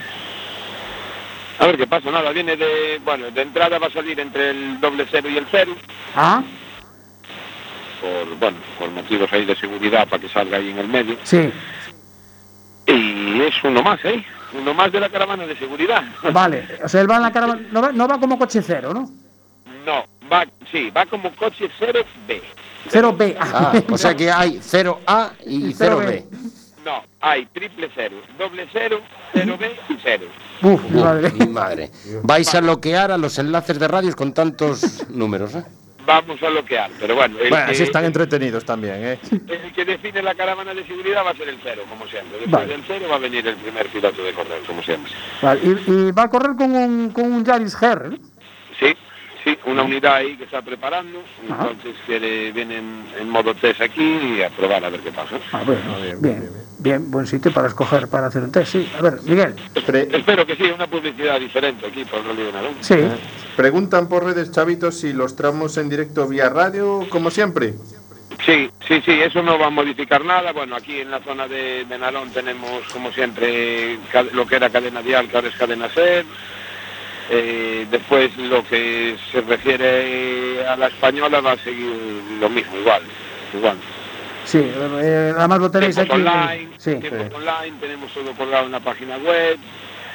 A 1.59 1.67
ver 1.67 1.77
qué 1.79 1.87
pasa, 1.87 2.11
nada, 2.11 2.31
viene 2.33 2.57
de, 2.57 3.00
bueno, 3.03 3.31
de 3.31 3.41
entrada 3.43 3.79
va 3.79 3.87
a 3.87 3.91
salir 3.91 4.21
entre 4.21 4.50
el 4.50 4.81
doble 4.81 5.07
cero 5.11 5.29
y 5.31 5.39
el 5.39 5.47
cero, 5.50 5.75
Ah, 6.15 6.43
por, 8.03 8.37
bueno, 8.39 8.57
por 8.79 8.91
motivos 8.91 9.33
ahí 9.33 9.45
de 9.47 9.57
seguridad 9.57 10.07
para 10.09 10.21
que 10.21 10.29
salga 10.29 10.59
ahí 10.59 10.71
en 10.71 10.79
el 10.79 10.89
medio. 10.89 11.17
sí. 11.23 11.50
Y 12.92 13.40
es 13.42 13.54
uno 13.64 13.82
más, 13.82 14.04
¿eh? 14.04 14.25
Uno 14.59 14.75
más 14.75 14.90
de 14.90 15.00
la 15.00 15.09
caravana 15.09 15.47
de 15.47 15.56
seguridad. 15.56 16.02
Vale. 16.32 16.66
O 16.82 16.88
sea, 16.88 17.00
él 17.00 17.11
va 17.11 17.16
en 17.16 17.23
la 17.23 17.32
caravana, 17.32 17.62
no 17.70 17.82
va, 17.82 17.92
no 17.92 18.09
va 18.09 18.18
como 18.18 18.38
coche 18.38 18.62
cero, 18.62 18.92
¿no? 18.92 19.09
No, 19.87 20.04
va, 20.30 20.47
sí, 20.70 20.90
va 20.90 21.06
como 21.06 21.35
coche 21.37 21.70
0B. 21.78 22.40
Cero 22.88 23.14
B. 23.16 23.37
Ah, 23.38 23.73
o 23.90 23.99
sea 23.99 24.14
que 24.16 24.30
hay 24.30 24.59
0A 24.59 25.32
y 25.47 25.68
Y 25.68 25.75
cero 25.75 26.00
0B. 26.02 26.25
No, 26.85 27.02
hay 27.20 27.44
triple 27.47 27.90
cero, 27.94 28.16
doble 28.38 28.66
cero, 28.73 29.00
0B 29.35 29.70
y 29.90 29.97
cero. 30.02 30.26
Uf, 30.62 30.82
mi 30.90 30.99
Uf, 30.99 31.04
madre. 31.04 31.30
mi 31.32 31.47
madre. 31.47 31.90
Vais 32.23 32.54
a 32.54 32.61
bloquear 32.61 33.11
a 33.12 33.18
los 33.18 33.38
enlaces 33.38 33.78
de 33.78 33.87
radios 33.87 34.16
con 34.16 34.32
tantos 34.32 35.06
números, 35.11 35.54
¿eh? 35.54 35.64
Vamos 36.07 36.42
a 36.42 36.49
bloquear, 36.49 36.90
pero 36.99 37.14
bueno, 37.14 37.38
el, 37.38 37.50
Bueno, 37.50 37.66
que, 37.66 37.73
así 37.73 37.83
están 37.83 38.04
entretenidos 38.04 38.64
también, 38.64 38.97
¿eh? 39.04 39.19
el 39.49 39.73
que 39.73 39.85
define 39.85 40.23
la 40.23 40.35
caravana 40.35 40.75
de 40.75 40.85
seguridad 40.85 41.25
va 41.25 41.30
a 41.30 41.37
ser 41.37 41.49
el 41.49 41.59
cero, 41.62 41.83
como 41.88 42.07
siempre. 42.09 42.38
Después 42.38 42.50
Vale. 42.50 42.73
del 42.73 42.83
cero 42.87 43.07
va 43.11 43.16
a 43.16 43.19
venir 43.19 43.47
el 43.47 43.57
primer 43.57 43.87
piloto 43.88 44.23
de 44.25 44.33
correr, 44.33 44.61
como 44.66 44.83
siempre. 44.83 45.12
Vale, 45.42 45.61
y, 45.62 45.90
y 45.90 46.11
va 46.12 46.25
a 46.25 46.30
correr 46.30 46.57
con 46.57 46.75
un, 46.75 47.11
con 47.11 47.30
un 47.33 47.45
Yaris 47.45 47.76
¿no? 47.80 48.16
Sí, 48.78 48.95
sí, 49.45 49.59
una 49.66 49.83
unidad 49.83 50.14
ahí 50.16 50.37
que 50.37 50.45
está 50.45 50.62
preparando, 50.62 51.23
Ajá. 51.50 51.69
entonces 51.71 51.95
quiere, 52.07 52.50
viene 52.52 52.78
en, 52.78 53.04
en 53.21 53.28
modo 53.28 53.54
test 53.54 53.80
aquí 53.83 54.02
y 54.02 54.42
a 54.42 54.49
probar 54.50 54.85
a 54.85 54.88
ver 54.90 55.00
qué 55.00 55.12
pasa. 55.12 55.37
Ah, 55.52 55.62
bueno, 55.64 55.83
bien, 56.21 56.50
bien, 56.78 57.11
buen 57.11 57.26
sitio 57.26 57.52
para 57.52 57.69
escoger 57.69 58.09
para 58.09 58.28
hacer 58.28 58.42
un 58.42 58.50
test, 58.52 58.73
sí. 58.73 58.90
A 58.99 59.02
ver, 59.02 59.21
Miguel. 59.25 59.54
Espero 59.75 60.47
que 60.47 60.57
sí, 60.57 60.64
una 60.64 60.87
publicidad 60.87 61.38
diferente 61.38 61.87
aquí 61.87 62.04
por 62.07 62.21
el 62.21 62.26
Rally 62.26 62.42
de 62.45 62.52
Narón. 62.52 62.75
Sí, 62.80 62.97
preguntan 63.61 64.09
por 64.09 64.25
redes, 64.25 64.50
chavitos, 64.52 65.00
si 65.00 65.12
los 65.12 65.37
tramos 65.37 65.76
en 65.76 65.90
directo 65.90 66.26
vía 66.26 66.49
radio, 66.49 67.07
como 67.11 67.31
siempre. 67.31 67.75
Sí, 68.47 68.71
sí, 68.88 69.02
sí, 69.05 69.21
eso 69.21 69.43
no 69.43 69.59
va 69.59 69.67
a 69.67 69.71
modificar 69.71 70.25
nada. 70.25 70.50
Bueno, 70.52 70.76
aquí 70.76 71.00
en 71.00 71.11
la 71.11 71.21
zona 71.21 71.47
de, 71.47 71.85
de 71.85 71.99
Narón 71.99 72.31
tenemos, 72.31 72.83
como 72.90 73.12
siempre, 73.12 73.99
lo 74.33 74.47
que 74.47 74.57
era 74.57 74.71
cadena 74.71 75.02
dial, 75.02 75.29
que 75.29 75.37
ahora 75.37 75.49
es 75.49 75.57
cadena 75.57 75.90
SER. 75.90 76.25
Eh, 77.29 77.87
después, 77.90 78.35
lo 78.38 78.64
que 78.64 79.19
se 79.31 79.43
refiere 79.43 80.67
a 80.67 80.76
la 80.76 80.87
española 80.87 81.43
va 81.43 81.52
a 81.52 81.59
seguir 81.59 81.93
lo 82.40 82.49
mismo, 82.49 82.79
igual. 82.79 83.02
igual. 83.52 83.76
sí, 84.43 84.62
eh, 84.64 85.35
además 85.37 85.59
lo 85.59 85.71
tenéis 85.71 85.97
Tiempos 85.97 86.17
aquí. 86.19 86.26
online, 86.26 86.69
Sí, 86.79 86.95
tiempos 86.95 87.35
online, 87.35 87.76
tenemos 87.79 88.11
todo 88.14 88.33
colgado 88.33 88.64
en 88.64 88.73
la 88.73 88.81
página 88.81 89.19
web. 89.19 89.59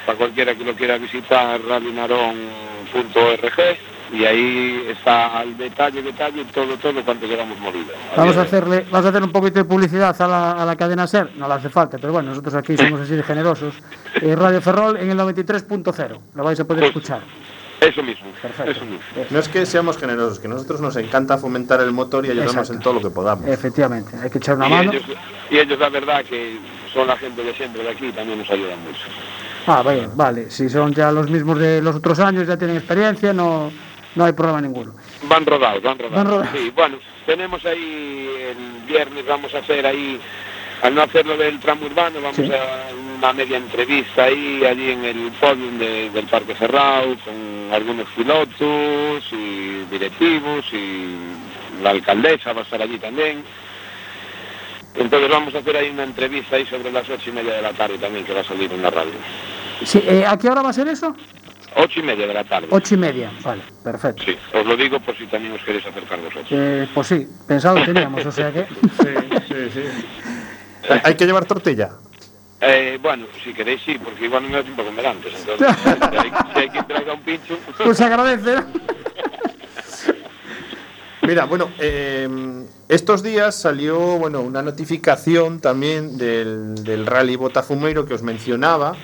Para 0.06 0.18
cualquiera 0.18 0.54
que 0.54 0.64
lo 0.64 0.74
quiera 0.74 0.96
visitar, 0.98 1.60
rallynarón.org. 1.62 3.76
Y 4.12 4.24
ahí 4.24 4.86
está 4.88 5.38
al 5.38 5.56
detalle, 5.56 6.00
detalle, 6.00 6.44
todo, 6.54 6.76
todo 6.76 7.04
cuanto 7.04 7.26
llevamos 7.26 7.58
movido. 7.58 7.92
Vamos 8.16 8.36
a 8.36 8.42
hacerle, 8.42 8.86
vamos 8.88 9.04
a 9.04 9.08
hacer 9.08 9.20
un 9.20 9.32
poquito 9.32 9.58
de 9.58 9.64
publicidad 9.64 10.14
a 10.22 10.28
la, 10.28 10.52
a 10.52 10.64
la 10.64 10.76
cadena 10.76 11.08
SER, 11.08 11.30
no 11.36 11.48
le 11.48 11.54
hace 11.54 11.68
falta, 11.70 11.98
pero 11.98 12.12
bueno, 12.12 12.28
nosotros 12.30 12.54
aquí 12.54 12.76
somos 12.76 13.00
así 13.00 13.16
de 13.16 13.24
generosos. 13.24 13.74
Eh, 14.22 14.36
Radio 14.36 14.62
Ferrol 14.62 14.96
en 14.98 15.10
el 15.10 15.18
93.0, 15.18 16.18
lo 16.36 16.44
vais 16.44 16.60
a 16.60 16.64
poder 16.64 16.82
Pues, 16.82 16.90
escuchar. 16.90 17.20
Eso 17.80 18.00
mismo, 18.04 18.28
Perfecto. 18.40 18.70
eso 18.70 18.84
mismo. 18.84 19.00
No 19.28 19.38
es 19.40 19.48
que 19.48 19.66
seamos 19.66 19.98
generosos, 19.98 20.38
que 20.38 20.46
a 20.46 20.50
nosotros 20.50 20.80
nos 20.80 20.94
encanta 20.96 21.36
fomentar 21.36 21.80
el 21.80 21.90
motor 21.90 22.24
y 22.26 22.30
ayudarnos 22.30 22.54
Exacto. 22.54 22.74
en 22.74 22.78
todo 22.80 22.94
lo 22.94 23.00
que 23.02 23.10
podamos. 23.10 23.48
Efectivamente, 23.48 24.16
hay 24.22 24.30
que 24.30 24.38
echar 24.38 24.54
una 24.56 24.68
Y 24.68 24.70
mano. 24.70 24.92
ellos, 24.92 25.02
y 25.50 25.58
ellos, 25.58 25.78
la 25.80 25.88
verdad, 25.88 26.24
que 26.24 26.58
son 26.94 27.08
la 27.08 27.16
gente 27.16 27.42
de 27.42 27.52
siempre 27.54 27.82
de 27.82 27.90
aquí, 27.90 28.12
también 28.12 28.38
nos 28.38 28.48
ayudan 28.48 28.78
mucho. 28.84 29.00
Ah, 29.66 29.82
vale, 29.82 30.08
vale, 30.14 30.50
si 30.50 30.68
son 30.68 30.92
ya 30.94 31.10
los 31.10 31.28
mismos 31.30 31.58
de 31.58 31.82
los 31.82 31.96
otros 31.96 32.18
años, 32.20 32.46
ya 32.46 32.56
tienen 32.56 32.76
experiencia, 32.76 33.32
no, 33.32 33.72
no 34.14 34.24
hay 34.24 34.32
problema 34.32 34.60
ninguno. 34.60 34.94
Van 35.28 35.44
rodados, 35.44 35.82
van 35.82 35.98
rodados. 35.98 36.16
Van 36.16 36.26
rodados. 36.26 36.48
Sí, 36.56 36.72
bueno, 36.74 36.98
tenemos 37.26 37.64
ahí 37.66 38.28
el 38.50 38.86
viernes, 38.86 39.26
vamos 39.26 39.52
a 39.54 39.58
hacer 39.58 39.84
ahí, 39.86 40.20
al 40.82 40.94
no 40.94 41.02
hacerlo 41.02 41.36
del 41.36 41.58
tramo 41.58 41.86
urbano, 41.86 42.20
vamos 42.20 42.36
Sí. 42.36 42.44
a 42.52 42.94
una 43.18 43.32
media 43.32 43.56
entrevista 43.56 44.24
ahí, 44.24 44.64
allí 44.64 44.90
en 44.92 45.04
el 45.04 45.32
podium 45.40 45.78
de- 45.78 46.10
del 46.10 46.26
Parque 46.26 46.54
Cerrado, 46.54 47.16
con 47.24 47.72
algunos 47.72 48.06
pilotos 48.10 49.24
y 49.32 49.84
directivos 49.90 50.64
y 50.72 51.16
la 51.82 51.90
alcaldesa 51.90 52.52
va 52.52 52.60
a 52.60 52.64
estar 52.64 52.80
allí 52.80 52.98
también. 52.98 53.42
Entonces 54.94 55.28
vamos 55.28 55.54
a 55.54 55.58
hacer 55.58 55.76
ahí 55.76 55.90
una 55.90 56.04
entrevista 56.04 56.56
ahí 56.56 56.64
sobre 56.66 56.90
las 56.90 57.06
ocho 57.10 57.28
y 57.28 57.32
media 57.32 57.54
de 57.54 57.62
la 57.62 57.72
tarde 57.72 57.98
también, 57.98 58.24
que 58.24 58.32
va 58.32 58.40
a 58.40 58.44
salir 58.44 58.72
en 58.72 58.80
la 58.82 58.90
radio. 58.90 59.12
Sí, 59.84 60.02
eh, 60.04 60.24
¿A 60.26 60.38
qué 60.38 60.48
hora 60.48 60.62
va 60.62 60.70
a 60.70 60.72
ser 60.72 60.88
eso? 60.88 61.14
Ocho 61.78 62.00
y 62.00 62.02
media 62.02 62.26
de 62.26 62.32
la 62.34 62.44
tarde. 62.44 62.68
Ocho 62.70 62.94
y 62.94 62.98
media, 62.98 63.30
vale, 63.44 63.60
perfecto. 63.84 64.22
Sí, 64.24 64.36
os 64.54 64.64
lo 64.64 64.76
digo 64.76 64.98
por 65.00 65.16
si 65.16 65.26
también 65.26 65.52
os 65.52 65.62
queréis 65.62 65.84
acercar 65.86 66.18
vosotros. 66.18 66.46
Eh, 66.50 66.88
pues 66.94 67.06
sí, 67.06 67.26
pensado 67.46 67.84
teníamos, 67.84 68.24
o 68.24 68.32
sea 68.32 68.50
que... 68.52 68.66
Sí, 69.02 69.38
sí, 69.48 69.70
sí. 69.74 69.82
Hay 71.04 71.14
que 71.14 71.26
llevar 71.26 71.44
tortilla. 71.44 71.90
Eh, 72.60 72.98
bueno, 73.02 73.26
si 73.44 73.52
queréis 73.52 73.82
sí, 73.84 73.98
porque 74.02 74.24
igual 74.24 74.44
no 74.44 74.48
me 74.48 74.56
da 74.56 74.62
tiempo 74.62 74.80
a 74.82 74.84
comer 74.86 75.06
antes. 75.06 75.34
Entonces, 75.38 75.76
si 75.84 76.16
hay, 76.16 76.32
si 76.54 76.60
hay 76.60 76.70
que 76.70 76.82
traiga 76.84 77.12
un 77.12 77.20
pincho. 77.20 77.58
Pues 77.84 77.98
se 77.98 78.04
agradece, 78.04 78.54
¿no? 78.54 78.66
Mira, 81.22 81.44
bueno, 81.44 81.70
eh, 81.80 82.28
estos 82.88 83.22
días 83.22 83.54
salió 83.56 83.98
bueno, 83.98 84.40
una 84.40 84.62
notificación 84.62 85.60
también 85.60 86.16
del, 86.16 86.76
del 86.84 87.04
Rally 87.04 87.36
Botafumeiro 87.36 88.06
que 88.06 88.14
os 88.14 88.22
mencionaba. 88.22 88.94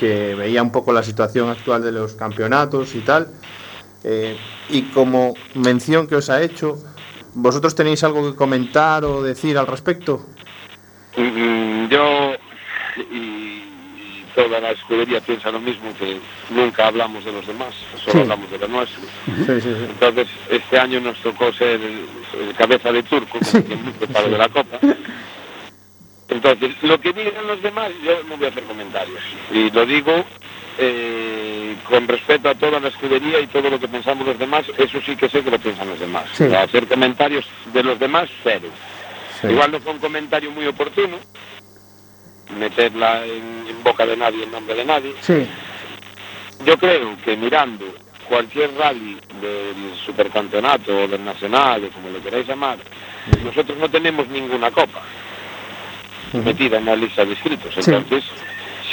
Que 0.00 0.34
veía 0.34 0.62
un 0.62 0.72
poco 0.72 0.92
la 0.94 1.02
situación 1.02 1.50
actual 1.50 1.82
de 1.82 1.92
los 1.92 2.14
campeonatos 2.14 2.94
y 2.94 3.00
tal. 3.00 3.28
eh, 4.02 4.34
y 4.70 4.82
como 4.94 5.34
mención 5.54 6.06
que 6.06 6.16
os 6.16 6.30
ha 6.30 6.40
hecho, 6.40 6.76
¿vosotros 7.34 7.74
tenéis 7.74 8.02
algo 8.02 8.30
que 8.30 8.34
comentar 8.34 9.04
o 9.04 9.22
decir 9.22 9.58
al 9.58 9.66
respecto? 9.66 10.24
Mm, 11.18 11.88
Yo 11.90 12.32
y, 13.12 13.60
toda 14.34 14.58
la 14.60 14.70
escudería 14.70 15.20
piensa 15.20 15.50
lo 15.50 15.60
mismo, 15.60 15.92
que 15.98 16.18
nunca 16.50 16.86
hablamos 16.86 17.24
de 17.24 17.32
los 17.32 17.46
demás, 17.46 17.74
solo 17.98 18.12
Sí. 18.12 18.18
hablamos 18.20 18.50
de 18.50 18.58
lo 18.58 18.68
nuestro. 18.68 19.00
Sí, 19.26 19.44
sí, 19.46 19.60
sí. 19.60 19.86
Entonces, 19.90 20.28
este 20.48 20.78
año 20.78 21.00
nos 21.00 21.18
tocó 21.20 21.52
ser 21.52 21.80
el, 21.82 22.06
el 22.48 22.54
cabeza 22.56 22.90
de 22.92 23.02
turco, 23.02 23.38
como 23.38 23.64
quien 23.64 23.92
para 24.12 24.28
de 24.28 24.38
la 24.38 24.48
Copa. 24.48 24.78
Entonces, 26.30 26.76
lo 26.82 27.00
que 27.00 27.12
digan 27.12 27.46
los 27.46 27.60
demás, 27.60 27.90
yo 28.04 28.22
no 28.28 28.36
voy 28.36 28.46
a 28.46 28.50
hacer 28.50 28.62
comentarios. 28.62 29.20
Y 29.50 29.70
lo 29.70 29.84
digo 29.84 30.24
eh, 30.78 31.76
con 31.88 32.06
respeto 32.06 32.48
a 32.48 32.54
toda 32.54 32.78
la 32.78 32.88
escudería 32.88 33.40
y 33.40 33.48
todo 33.48 33.68
lo 33.68 33.80
que 33.80 33.88
pensamos 33.88 34.26
los 34.26 34.38
demás, 34.38 34.64
eso 34.78 35.00
sí 35.04 35.16
que 35.16 35.28
sé 35.28 35.42
que 35.42 35.50
lo 35.50 35.58
piensan 35.58 35.88
los 35.88 35.98
demás. 35.98 36.24
Sí. 36.32 36.44
Hacer 36.44 36.86
comentarios 36.86 37.44
de 37.72 37.82
los 37.82 37.98
demás, 37.98 38.30
cero. 38.44 38.68
Sí. 39.40 39.48
Igual 39.48 39.72
no 39.72 39.80
fue 39.80 39.92
un 39.92 39.98
comentario 39.98 40.50
muy 40.52 40.66
oportuno, 40.66 41.18
meterla 42.56 43.26
en, 43.26 43.66
en 43.68 43.82
boca 43.82 44.06
de 44.06 44.16
nadie, 44.16 44.44
en 44.44 44.52
nombre 44.52 44.76
de 44.76 44.84
nadie. 44.84 45.14
Sí, 45.20 45.46
Yo 46.64 46.76
creo 46.78 47.16
que 47.24 47.36
mirando 47.36 47.86
cualquier 48.28 48.72
rally 48.76 49.18
del 49.40 49.96
supercampeonato 50.06 50.96
o 50.96 51.08
del 51.08 51.24
nacional, 51.24 51.84
o 51.84 51.90
como 51.90 52.10
lo 52.10 52.22
queráis 52.22 52.46
llamar, 52.46 52.78
nosotros 53.42 53.76
no 53.78 53.90
tenemos 53.90 54.28
ninguna 54.28 54.70
copa 54.70 55.02
metida 56.32 56.78
en 56.78 56.84
la 56.86 56.96
lista 56.96 57.24
de 57.24 57.32
inscritos. 57.32 57.74
Sí. 57.74 57.90
Entonces, 57.90 58.24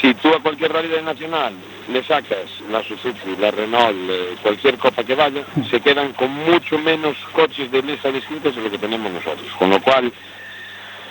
si 0.01 0.13
tú 0.15 0.29
a 0.29 0.39
cualquier 0.39 0.71
rally 0.71 0.89
nacional 1.03 1.53
le 1.91 2.03
sacas 2.03 2.45
la 2.71 2.83
Suzuki, 2.83 3.35
la 3.39 3.49
Renault, 3.51 3.95
eh, 4.09 4.35
cualquier 4.43 4.77
copa 4.77 5.03
que 5.03 5.15
vaya, 5.15 5.41
se 5.69 5.79
quedan 5.81 6.13
con 6.13 6.29
mucho 6.31 6.77
menos 6.79 7.15
coches 7.33 7.71
de 7.71 7.81
lista 7.81 8.11
de 8.11 8.17
inscritos 8.17 8.55
de 8.55 8.61
lo 8.61 8.69
que 8.71 8.77
tenemos 8.77 9.11
nosotros. 9.11 9.47
Con 9.57 9.69
lo 9.69 9.81
cual, 9.81 10.11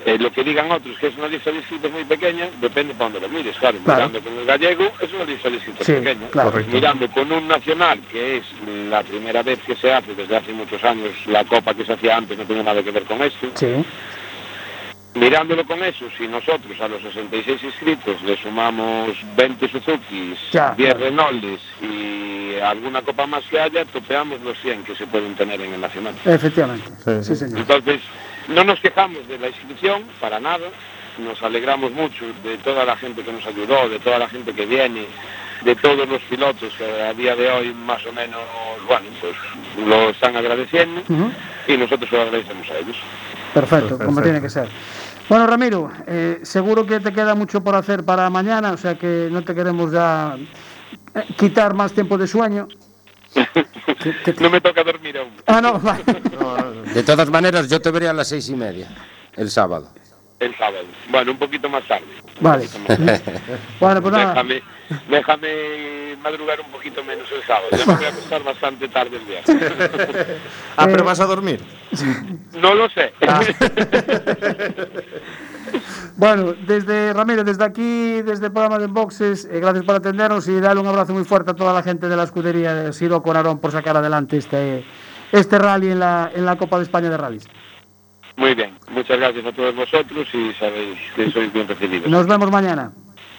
eh, 0.04 0.18
lo 0.18 0.30
que 0.30 0.44
digan 0.44 0.70
otros 0.70 0.96
que 0.98 1.08
es 1.08 1.16
una 1.16 1.26
lista 1.26 1.50
de 1.50 1.56
inscritos 1.56 1.90
muy 1.90 2.04
pequeña, 2.04 2.48
depende 2.60 2.94
para 2.94 3.10
dónde 3.10 3.26
lo 3.26 3.28
mires. 3.28 3.56
Claro, 3.56 3.78
Claro. 3.84 4.08
mirando 4.08 4.20
con 4.20 4.38
el 4.38 4.44
gallego 4.46 4.92
es 5.00 5.12
una 5.12 5.24
lista 5.24 5.48
de 5.48 5.54
inscritos 5.56 5.84
Sí, 5.86 5.92
pequeña. 5.94 6.28
claro. 6.30 6.52
Mirando 6.70 7.08
con 7.10 7.32
un 7.32 7.48
nacional, 7.48 7.98
que 8.12 8.36
es 8.36 8.44
la 8.88 9.02
primera 9.02 9.42
vez 9.42 9.58
que 9.66 9.74
se 9.74 9.92
hace 9.92 10.14
desde 10.14 10.36
hace 10.36 10.52
muchos 10.52 10.84
años, 10.84 11.10
la 11.26 11.42
copa 11.44 11.74
que 11.74 11.84
se 11.84 11.94
hacía 11.94 12.18
antes 12.18 12.38
no 12.38 12.44
tiene 12.44 12.62
nada 12.62 12.82
que 12.84 12.90
ver 12.92 13.02
con 13.02 13.20
esto. 13.22 13.48
sí, 13.54 13.66
Mirándolo 15.16 15.66
con 15.66 15.82
eso, 15.82 16.04
si 16.18 16.28
nosotros 16.28 16.78
a 16.80 16.88
los 16.88 17.00
66 17.00 17.62
inscritos 17.64 18.20
le 18.22 18.36
sumamos 18.36 19.16
20 19.36 19.68
Suzukis, 19.68 20.38
Ya, 20.52 20.74
10 20.76 20.94
claro. 20.94 21.04
Renaults 21.06 21.62
y 21.80 22.58
alguna 22.60 23.00
copa 23.00 23.26
más 23.26 23.42
que 23.46 23.58
haya, 23.58 23.84
topeamos 23.86 24.40
los 24.42 24.58
100 24.60 24.84
que 24.84 24.94
se 24.94 25.06
pueden 25.06 25.34
tener 25.34 25.58
en 25.60 25.72
el 25.72 25.80
Nacional. 25.80 26.14
efectivamente. 26.24 26.84
Sí, 27.22 27.34
señor. 27.34 27.60
Entonces, 27.60 28.00
no 28.48 28.62
nos 28.64 28.78
quejamos 28.80 29.26
de 29.26 29.38
la 29.38 29.48
inscripción, 29.48 30.02
para 30.20 30.38
nada. 30.38 30.66
Nos 31.18 31.42
alegramos 31.42 31.92
mucho 31.92 32.26
de 32.44 32.58
toda 32.58 32.84
la 32.84 32.94
gente 32.98 33.22
que 33.22 33.32
nos 33.32 33.44
ayudó, 33.46 33.88
de 33.88 33.98
toda 34.00 34.18
la 34.18 34.28
gente 34.28 34.52
que 34.52 34.66
viene, 34.66 35.06
de 35.64 35.74
todos 35.76 36.06
los 36.06 36.20
pilotos 36.24 36.74
que 36.76 36.84
a 36.84 37.14
día 37.14 37.34
de 37.34 37.50
hoy 37.50 37.72
más 37.72 38.04
o 38.04 38.12
menos, 38.12 38.40
bueno, 38.86 39.06
pues 39.22 39.34
lo 39.86 40.10
están 40.10 40.36
agradeciendo 40.36 41.00
y 41.66 41.76
nosotros 41.78 42.12
lo 42.12 42.20
agradecemos 42.20 42.68
a 42.68 42.78
ellos. 42.78 42.96
Perfecto, 43.54 43.96
como 43.98 44.20
tiene 44.20 44.42
que 44.42 44.50
ser. 44.50 44.68
Bueno, 45.28 45.46
Ramiro, 45.46 45.90
eh, 46.06 46.40
seguro 46.42 46.86
que 46.86 47.00
te 47.00 47.12
queda 47.12 47.34
mucho 47.34 47.62
por 47.62 47.74
hacer 47.74 48.04
para 48.04 48.30
mañana, 48.30 48.72
o 48.72 48.76
sea 48.76 48.96
que 48.96 49.28
no 49.30 49.42
te 49.42 49.54
queremos 49.54 49.90
ya 49.90 50.36
eh, 51.14 51.24
quitar 51.36 51.74
más 51.74 51.92
tiempo 51.92 52.16
de 52.16 52.28
sueño. 52.28 52.68
¿Qué, 53.34 54.14
qué 54.24 54.32
te... 54.32 54.42
No 54.42 54.50
me 54.50 54.60
toca 54.60 54.84
dormir 54.84 55.18
aún. 55.18 55.32
Ah, 55.46 55.60
no, 55.60 55.80
vale. 55.80 56.04
De 56.94 57.02
todas 57.02 57.28
maneras, 57.28 57.68
yo 57.68 57.80
te 57.80 57.90
veré 57.90 58.08
a 58.08 58.12
las 58.12 58.28
seis 58.28 58.48
y 58.48 58.54
media, 58.54 58.88
el 59.34 59.50
sábado. 59.50 59.90
El 60.38 60.56
sábado. 60.56 60.84
Bueno, 61.10 61.32
un 61.32 61.38
poquito 61.38 61.68
más 61.68 61.86
tarde. 61.88 62.06
Vale. 62.40 62.68
Bueno, 63.80 64.02
pues 64.02 64.12
nada. 64.12 64.28
Déjame, 64.30 64.62
déjame 65.08 66.16
madrugar 66.22 66.60
un 66.60 66.70
poquito 66.70 67.04
menos 67.04 67.30
el 67.30 67.42
sábado. 67.44 67.68
Ya 67.72 67.86
me 67.86 67.94
voy 67.94 68.04
a 68.04 68.08
acostar 68.08 68.42
bastante 68.42 68.88
tarde 68.88 69.16
el 69.16 69.24
viernes. 69.24 70.36
Ah, 70.76 70.86
pero 70.86 71.04
vas 71.04 71.20
a 71.20 71.26
dormir. 71.26 71.60
No 72.60 72.74
lo 72.74 72.88
sé. 72.90 73.12
Ah. 73.26 73.40
Bueno, 76.16 76.54
desde 76.66 77.12
Ramiro, 77.12 77.44
desde 77.44 77.64
aquí, 77.64 78.22
desde 78.22 78.46
el 78.46 78.52
programa 78.52 78.78
de 78.78 78.86
Boxes, 78.86 79.46
eh, 79.50 79.60
gracias 79.60 79.84
por 79.84 79.96
atendernos 79.96 80.48
y 80.48 80.58
darle 80.60 80.80
un 80.80 80.86
abrazo 80.86 81.12
muy 81.12 81.24
fuerte 81.24 81.50
a 81.50 81.54
toda 81.54 81.74
la 81.74 81.82
gente 81.82 82.08
de 82.08 82.16
la 82.16 82.22
escudería 82.22 82.74
de 82.74 82.92
Siro 82.94 83.22
Conarón 83.22 83.58
por 83.58 83.70
sacar 83.70 83.98
adelante 83.98 84.38
este, 84.38 84.82
este 85.32 85.58
rally 85.58 85.90
en 85.90 85.98
la, 85.98 86.30
en 86.34 86.46
la 86.46 86.56
Copa 86.56 86.78
de 86.78 86.84
España 86.84 87.10
de 87.10 87.18
Rallys. 87.18 87.46
Muy 88.36 88.54
bien, 88.54 88.70
muchas 88.90 89.18
gracias 89.18 89.46
a 89.46 89.52
todos 89.52 89.74
vosotros 89.74 90.26
y 90.34 90.52
sabéis 90.54 90.98
que 91.14 91.30
sois 91.30 91.52
bien 91.52 91.66
recibidos. 91.66 92.08
Nos 92.10 92.26
vemos 92.26 92.50
mañana. 92.50 92.92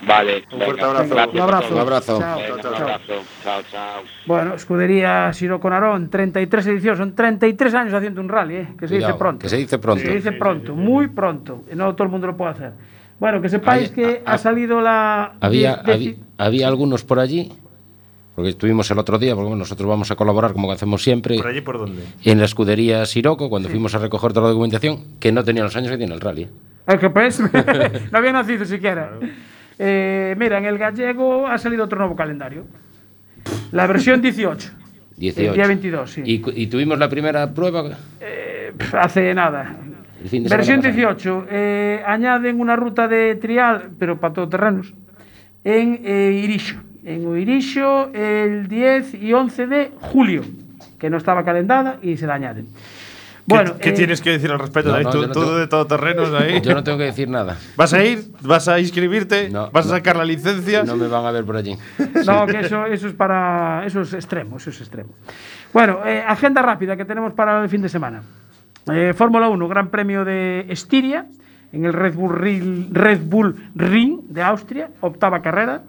Vale, 0.05 0.43
Un 0.51 0.59
fuerte 0.61 0.73
venga, 0.83 0.89
abrazo. 0.89 1.09
gracias 1.15 1.33
Un 1.35 1.41
abrazo. 1.41 1.73
Un 1.73 1.79
abrazo. 1.79 2.19
Chao. 2.19 2.37
Venga, 2.39 2.61
Chao, 2.61 2.71
un 2.71 2.81
abrazo. 2.83 3.13
Chao, 3.43 3.61
chao. 3.71 4.01
Bueno, 4.27 4.53
escudería 4.53 5.33
Siro 5.33 5.59
Conarón, 5.59 6.09
33 6.09 6.67
ediciones, 6.67 6.99
son 6.99 7.15
33 7.15 7.73
años 7.73 7.93
haciendo 7.95 8.21
un 8.21 8.29
rally, 8.29 8.55
¿eh? 8.57 8.67
que 8.79 8.87
se 8.87 8.93
dice 8.95 9.05
Cuidado, 9.05 9.17
pronto. 9.17 9.39
Que 9.43 9.49
se 9.49 9.57
dice 9.57 9.79
pronto. 9.79 10.03
Se 10.03 10.13
dice 10.15 10.31
pronto, 10.33 10.75
muy 10.75 11.07
pronto. 11.07 11.63
No 11.73 11.93
todo 11.95 12.03
el 12.05 12.09
mundo 12.11 12.27
lo 12.27 12.37
puede 12.37 12.51
hacer. 12.51 12.73
Bueno, 13.19 13.41
que 13.41 13.49
sepáis 13.49 13.89
Hay- 13.89 13.95
que 13.95 14.21
ha- 14.23 14.33
ha 14.33 14.37
salido 14.37 14.81
la. 14.81 15.33
Había, 15.41 15.81
había, 15.83 16.13
había 16.37 16.67
algunos 16.67 17.03
por 17.03 17.19
allí, 17.19 17.51
porque 18.37 18.51
estuvimos 18.51 18.91
el 18.91 18.99
otro 18.99 19.17
día, 19.17 19.33
porque 19.33 19.55
nosotros 19.55 19.89
vamos 19.89 20.11
a 20.11 20.15
colaborar 20.15 20.53
como 20.53 20.71
hacemos 20.71 21.01
siempre 21.01 21.37
¿Por 21.37 21.47
allí 21.47 21.61
por 21.61 21.79
dónde? 21.79 22.03
en 22.23 22.37
la 22.37 22.45
escudería 22.45 23.03
Siroco, 23.07 23.49
cuando 23.49 23.67
fuimos 23.67 23.95
a 23.95 23.97
recoger 23.97 24.31
toda 24.31 24.43
la 24.43 24.49
documentación, 24.49 24.99
que 25.19 25.31
no 25.31 25.43
tenían 25.43 25.63
los 25.63 25.75
años 25.75 25.89
que 25.89 25.97
tiene 25.97 26.13
el 26.13 26.21
rally. 26.21 26.47
Es 26.85 26.99
que 26.99 27.09
pues, 27.09 27.39
no 27.39 27.49
había 28.19 28.33
nacido 28.33 28.63
siquiera. 28.65 29.13
Eh, 29.79 30.35
mira, 30.37 30.59
en 30.59 30.65
el 30.65 30.77
gallego 30.77 31.47
ha 31.47 31.57
salido 31.57 31.85
otro 31.85 31.97
nuevo 31.97 32.15
calendario. 32.15 32.65
La 33.71 33.87
versión 33.87 34.21
18. 34.21 34.69
18. 35.17 35.49
El 35.49 35.55
día 35.55 35.65
22, 35.65 36.11
sí. 36.11 36.21
Y, 36.23 36.67
tuvimos 36.67 36.99
la 36.99 37.09
primera 37.09 37.51
prueba. 37.55 37.97
Eh, 38.21 38.71
hace 38.93 39.33
nada. 39.33 39.77
El 40.21 40.29
fin 40.29 40.43
de 40.43 40.49
Versión 40.49 40.83
semana 40.83 40.95
pasado. 40.95 41.41
18. 41.41 41.47
eh, 41.49 42.03
añaden 42.05 42.59
una 42.59 42.75
ruta 42.75 43.07
de 43.07 43.33
trial, 43.33 43.89
pero 43.97 44.19
para 44.19 44.35
todoterrenos, 44.35 44.93
en 45.63 46.01
eh, 46.05 46.39
Irixo. 46.43 46.75
En 47.07 47.25
Oirixo 47.25 48.11
el 48.13 48.67
10 48.67 49.13
y 49.15 49.33
11 49.33 49.67
de 49.67 49.91
julio, 50.01 50.41
que 50.99 51.09
no 51.09 51.17
estaba 51.17 51.43
calendada 51.45 51.97
y 52.01 52.17
se 52.17 52.27
la 52.27 52.33
añaden. 52.35 52.67
Bueno, 53.45 53.75
¿Qué, 53.75 53.79
qué 53.79 53.89
eh, 53.91 53.93
tienes 53.93 54.19
que 54.21 54.31
decir 54.31 54.51
al 54.51 54.59
respecto? 54.59 54.91
no, 54.91 54.99
no, 55.01 55.09
tú 55.09 55.21
yo 55.21 55.27
no 55.27 55.33
tú 55.33 55.39
tengo- 55.39 55.57
de 55.57 55.67
todoterrenos 55.67 56.33
ahí. 56.33 56.59
Yo 56.59 56.73
no 56.73 56.83
tengo 56.83 56.97
que 56.97 57.05
decir 57.05 57.29
nada. 57.29 57.57
¿Vas 57.77 57.93
a 57.93 58.03
ir? 58.03 58.25
¿Vas 58.41 58.67
a 58.67 58.77
inscribirte? 58.77 59.49
No, 59.49 59.71
¿Vas 59.71 59.85
a 59.85 59.89
sacar 59.91 60.17
la 60.17 60.25
licencia? 60.25 60.83
No 60.83 60.97
me 60.97 61.07
van 61.07 61.25
a 61.25 61.31
ver 61.31 61.45
por 61.45 61.55
allí. 61.55 61.77
No, 62.25 62.45
que 62.45 62.59
eso, 62.59 62.85
eso 62.87 63.07
es 63.07 63.13
para. 63.13 63.85
Eso 63.85 64.01
es 64.01 64.13
extremo, 64.13 64.57
eso 64.57 64.69
es 64.69 64.81
extremo. 64.81 65.11
Bueno, 65.71 65.99
eh, 66.05 66.21
agenda 66.27 66.61
rápida 66.61 66.97
que 66.97 67.05
tenemos 67.05 67.31
para 67.31 67.63
el 67.63 67.69
fin 67.69 67.81
de 67.81 67.87
semana. 67.87 68.21
Eh, 68.91 69.13
Fórmula 69.15 69.47
1, 69.47 69.67
Gran 69.69 69.87
Premio 69.89 70.25
de 70.25 70.65
Estiria, 70.67 71.27
en 71.71 71.85
el 71.85 71.93
Red 71.93 72.15
Bull, 72.15 72.35
Ring, 72.37 72.87
Red 72.91 73.21
Bull 73.23 73.55
Ring 73.75 74.19
de 74.27 74.41
Austria, 74.43 74.89
octava 74.99 75.41
carrera. 75.41 75.83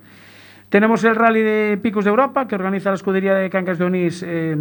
Tenemos 0.69 1.03
el 1.05 1.17
Rally 1.17 1.43
de 1.43 1.79
Picos 1.83 2.05
de 2.05 2.11
Europa, 2.11 2.47
que 2.47 2.55
organiza 2.55 2.91
la 2.91 2.97
escudería 2.97 3.35
de 3.35 3.49
Cancas 3.49 3.79
de 3.79 3.85
Onís 3.85 4.23
eh, 4.27 4.57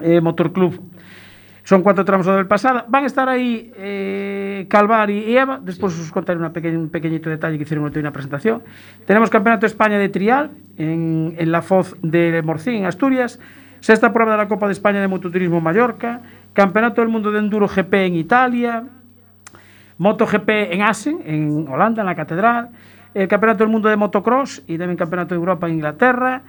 eh, 0.00 0.20
Motor 0.20 0.52
Club. 0.52 0.80
Son 1.62 1.82
cuatro 1.82 2.04
tramos 2.04 2.26
del 2.26 2.46
pasada. 2.48 2.84
Van 2.88 3.04
a 3.04 3.06
estar 3.06 3.28
ahí 3.28 3.70
eh, 3.76 4.66
Calvar 4.68 5.08
y 5.10 5.36
Eva. 5.36 5.60
Después 5.62 5.96
os 6.00 6.10
contaré 6.10 6.38
una 6.38 6.52
pequeña- 6.52 6.78
un 6.78 6.88
pequeñito 6.88 7.30
detalle 7.30 7.58
que 7.58 7.62
hicieron 7.62 7.86
en 7.92 7.98
una 8.00 8.10
presentación. 8.10 8.62
Tenemos 9.06 9.30
Campeonato 9.30 9.60
de 9.60 9.66
España 9.68 9.98
de 9.98 10.08
Trial 10.08 10.50
en, 10.78 11.34
en 11.38 11.52
la 11.52 11.62
Foz 11.62 11.96
de 12.02 12.42
Morcín, 12.42 12.86
Asturias. 12.86 13.38
Sexta 13.78 14.12
prueba 14.12 14.32
de 14.32 14.38
la 14.38 14.48
Copa 14.48 14.66
de 14.66 14.72
España 14.72 15.00
de 15.00 15.06
Mototurismo 15.06 15.58
en 15.58 15.64
Mallorca. 15.64 16.22
Campeonato 16.54 17.02
del 17.02 17.10
Mundo 17.10 17.30
de 17.30 17.38
Enduro 17.38 17.68
GP 17.68 17.94
en 18.06 18.14
Italia. 18.16 18.84
MotoGP 19.98 20.48
en 20.72 20.82
Assen, 20.82 21.18
en 21.24 21.68
Holanda, 21.68 22.02
en 22.02 22.06
la 22.06 22.14
Catedral. 22.14 22.70
El 23.14 23.28
Campeonato 23.28 23.64
del 23.64 23.72
Mundo 23.72 23.88
de 23.88 23.96
Motocross 23.96 24.62
y 24.66 24.78
también 24.78 24.96
Campeonato 24.96 25.34
de 25.34 25.38
Europa 25.38 25.66
en 25.66 25.74
Inglaterra. 25.74 26.42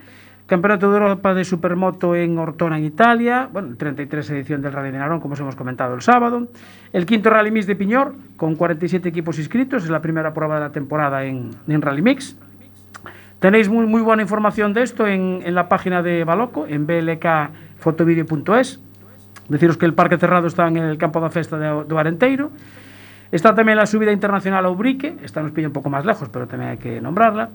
Campeonato 0.45 0.91
de 0.91 0.97
Europa 0.97 1.33
de 1.33 1.45
Supermoto 1.45 2.13
en 2.15 2.37
Ortona, 2.37 2.77
en 2.77 2.83
Italia. 2.83 3.47
Bueno, 3.51 3.69
el 3.69 3.77
33 3.77 4.29
edición 4.31 4.61
del 4.61 4.73
Rally 4.73 4.91
de 4.91 4.97
Narón, 4.97 5.21
como 5.21 5.33
os 5.33 5.39
hemos 5.39 5.55
comentado 5.55 5.95
el 5.95 6.01
sábado. 6.01 6.49
El 6.91 7.05
quinto 7.05 7.29
Rally 7.29 7.51
Mix 7.51 7.67
de 7.67 7.75
Piñor, 7.75 8.15
con 8.35 8.55
47 8.55 9.07
equipos 9.07 9.39
inscritos. 9.39 9.85
Es 9.85 9.89
la 9.89 10.01
primera 10.01 10.33
prueba 10.33 10.55
de 10.55 10.61
la 10.61 10.71
temporada 10.71 11.23
en, 11.23 11.51
en 11.67 11.81
Rally 11.81 12.01
Mix. 12.01 12.37
Tenéis 13.39 13.69
muy, 13.69 14.01
buena 14.01 14.21
información 14.21 14.73
de 14.73 14.83
esto 14.83 15.07
en, 15.07 15.41
la 15.55 15.67
página 15.67 16.03
de 16.03 16.23
Baloco, 16.25 16.67
en 16.67 16.85
blkfotovideo.es. 16.85 18.79
Deciros 19.49 19.77
que 19.77 19.85
el 19.85 19.95
parque 19.95 20.17
cerrado 20.17 20.45
está 20.47 20.67
en 20.67 20.77
el 20.77 20.97
campo 20.99 21.19
da 21.21 21.31
festa 21.31 21.57
de, 21.57 21.85
de 21.85 21.97
Arenteiro. 21.97 22.51
Está 23.31 23.55
también 23.55 23.77
la 23.77 23.85
subida 23.85 24.11
internacional 24.11 24.65
a 24.65 24.69
Ubrique, 24.69 25.15
esta 25.23 25.41
nos 25.41 25.51
pilla 25.51 25.67
un 25.67 25.73
poco 25.73 25.89
más 25.89 26.05
lejos, 26.05 26.29
pero 26.29 26.47
también 26.47 26.71
hay 26.71 26.77
que 26.77 26.99
nombrarla. 27.01 27.49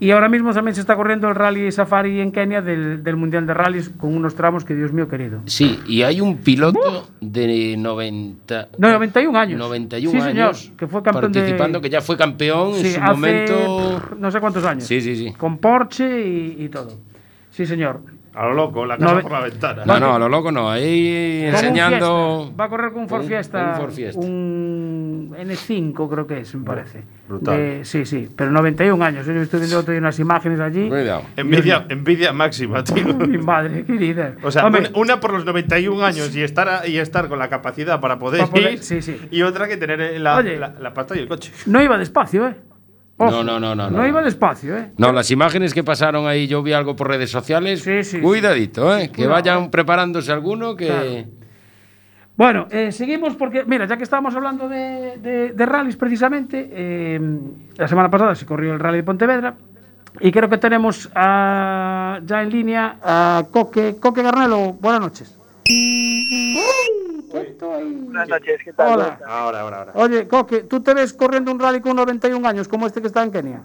Y 0.00 0.10
ahora 0.10 0.28
mismo 0.28 0.52
también 0.52 0.74
se 0.74 0.80
está 0.80 0.96
corriendo 0.96 1.28
el 1.28 1.36
Rally 1.36 1.70
Safari 1.70 2.20
en 2.20 2.32
Kenia 2.32 2.60
del, 2.60 3.04
del 3.04 3.14
Mundial 3.14 3.46
de 3.46 3.54
Rallys 3.54 3.88
con 3.90 4.16
unos 4.16 4.34
tramos 4.34 4.64
que, 4.64 4.74
Dios 4.74 4.92
mío 4.92 5.06
querido. 5.06 5.42
Sí, 5.46 5.78
y 5.86 6.02
hay 6.02 6.20
un 6.20 6.38
piloto 6.38 7.08
de 7.20 7.76
90. 7.76 8.68
No, 8.78 8.90
91 8.90 9.38
años. 9.38 9.58
91 9.60 10.10
Sí, 10.10 10.20
señor, 10.28 10.46
años. 10.46 10.72
que 10.76 10.88
fue 10.88 11.04
campeón 11.04 11.30
de- 11.30 11.38
participando, 11.38 11.80
que 11.80 11.88
ya 11.88 12.00
fue 12.00 12.16
campeón 12.16 12.70
en 12.70 12.74
Sí, 12.82 12.90
su 12.94 13.00
hace 13.00 13.12
momento. 13.12 14.02
no 14.18 14.30
sé 14.32 14.40
cuántos 14.40 14.64
años. 14.64 14.82
Sí, 14.84 15.00
sí, 15.00 15.14
sí. 15.14 15.32
Con 15.34 15.58
Porsche 15.58 16.26
y, 16.26 16.64
y 16.64 16.68
todo. 16.68 16.98
Sí, 17.50 17.64
señor. 17.64 18.00
A 18.34 18.46
lo 18.46 18.54
loco, 18.54 18.86
la 18.86 18.96
casa 18.96 19.14
Nove- 19.14 19.22
por 19.22 19.32
la 19.32 19.40
ventana. 19.40 19.84
No, 19.84 20.00
no, 20.00 20.14
a 20.14 20.18
lo 20.18 20.26
loco 20.28 20.50
no. 20.50 20.70
Ahí 20.70 21.42
un 21.48 21.54
enseñando. 21.54 22.50
Va 22.58 22.64
a 22.64 22.68
correr 22.70 22.90
con 22.92 23.02
un 23.02 23.08
Ford 23.08 23.22
un- 23.22 23.28
Fiesta. 23.28 23.60
con 23.60 23.70
un 23.72 23.76
Ford 23.76 23.90
Fiesta. 23.92 24.20
un 24.26 25.01
N5 25.30 26.08
creo 26.10 26.26
que 26.26 26.40
es, 26.40 26.54
me 26.54 26.64
parece. 26.64 27.02
brutal. 27.28 27.56
De- 27.56 27.84
sí, 27.84 28.04
sí, 28.04 28.28
pero 28.36 28.50
91 28.50 29.04
años. 29.04 29.26
Yo 29.26 29.32
estoy 29.40 29.60
viendo 29.60 29.78
otro 29.78 29.92
día 29.92 30.00
unas 30.00 30.18
imágenes 30.18 30.60
allí. 30.60 30.88
Cuidado. 30.88 31.22
Envidia, 31.36 31.86
envidia 31.88 32.32
máxima, 32.32 32.82
tío. 32.84 33.14
Mi 33.14 33.38
madre 33.38 33.84
querida. 33.84 34.34
O 34.42 34.50
sea, 34.50 34.66
Hombre, 34.66 34.90
una, 34.94 35.20
por 35.20 35.32
los 35.32 35.44
91 35.44 36.04
años 36.04 36.34
y 36.34 36.42
estar, 36.42 36.68
a- 36.68 36.86
y 36.86 36.98
estar 36.98 37.28
con 37.28 37.38
la 37.38 37.48
capacidad 37.48 38.00
para 38.00 38.18
poder, 38.18 38.40
Para 38.40 38.52
poder- 38.52 38.72
ir. 38.74 38.78
sí, 38.82 39.00
sí. 39.02 39.16
Y 39.30 39.42
otra 39.42 39.68
que 39.68 39.76
tener 39.76 40.20
la, 40.20 40.36
Oye. 40.36 40.58
la, 40.58 40.74
la 40.80 40.92
pasta 40.94 41.16
y 41.16 41.20
el 41.20 41.28
coche. 41.28 41.52
no 41.66 41.82
iba 41.82 41.96
despacio, 41.98 42.48
¿eh? 42.48 42.56
No, 43.18 43.44
no, 43.44 43.60
no, 43.60 43.74
no, 43.76 43.88
No 43.88 43.98
no. 43.98 44.06
iba 44.08 44.20
despacio, 44.20 44.76
¿eh? 44.76 44.90
No, 44.98 45.12
las 45.12 45.30
imágenes 45.30 45.72
que 45.74 45.84
pasaron 45.84 46.26
ahí, 46.26 46.48
yo 46.48 46.60
vi 46.62 46.72
algo 46.72 46.96
por 46.96 47.06
redes 47.06 47.30
sociales. 47.30 47.80
Sí, 47.82 48.02
sí, 48.02 48.20
Cuidadito, 48.20 48.96
¿eh? 48.98 49.12
Que 49.12 49.28
vayan 49.28 49.70
preparándose 49.70 50.32
alguno 50.32 50.74
que. 50.74 51.26
Bueno, 52.42 52.66
eh, 52.72 52.90
seguimos 52.90 53.36
porque, 53.36 53.62
mira, 53.64 53.86
ya 53.86 53.96
que 53.96 54.02
estábamos 54.02 54.34
hablando 54.34 54.68
de, 54.68 55.16
de, 55.18 55.52
de 55.52 55.64
rallies 55.66 55.94
precisamente, 55.94 56.68
eh, 56.72 57.20
la 57.76 57.86
semana 57.86 58.10
pasada 58.10 58.34
se 58.34 58.44
corrió 58.44 58.72
el 58.74 58.80
rally 58.80 58.96
de 58.96 59.04
Pontevedra 59.04 59.54
y 60.18 60.32
creo 60.32 60.48
que 60.48 60.58
tenemos 60.58 61.08
a- 61.14 62.18
ya 62.24 62.42
en 62.42 62.50
línea 62.50 62.96
a 63.00 63.44
Coque, 63.48 63.94
Coque 64.00 64.24
Garnelo. 64.24 64.72
Buenas 64.72 65.00
noches. 65.02 65.38
Buenas 67.60 68.28
noches, 68.28 68.60
¿qué 68.64 68.72
tal? 68.72 68.92
Hola. 68.94 69.20
Ahora, 69.24 69.60
ahora, 69.60 69.78
ahora. 69.78 69.92
Oye, 69.94 70.26
Coque, 70.26 70.62
¿tú 70.64 70.80
te 70.82 70.94
ves 70.94 71.12
corriendo 71.12 71.52
un 71.52 71.60
rally 71.60 71.80
con 71.80 71.94
91 71.94 72.44
años 72.44 72.66
como 72.66 72.88
este 72.88 73.00
que 73.00 73.06
está 73.06 73.22
en 73.22 73.30
Kenia? 73.30 73.60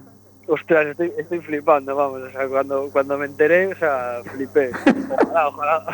Ostras, 0.46 0.86
estoy, 0.86 1.12
estoy 1.18 1.40
flipando, 1.40 1.96
vamos, 1.96 2.22
o 2.22 2.30
sea, 2.30 2.46
cuando, 2.46 2.88
cuando 2.92 3.18
me 3.18 3.26
enteré, 3.26 3.66
o 3.72 3.76
sea, 3.76 4.20
flipé. 4.24 4.70
Ojalá, 5.10 5.48
ojalá, 5.48 5.84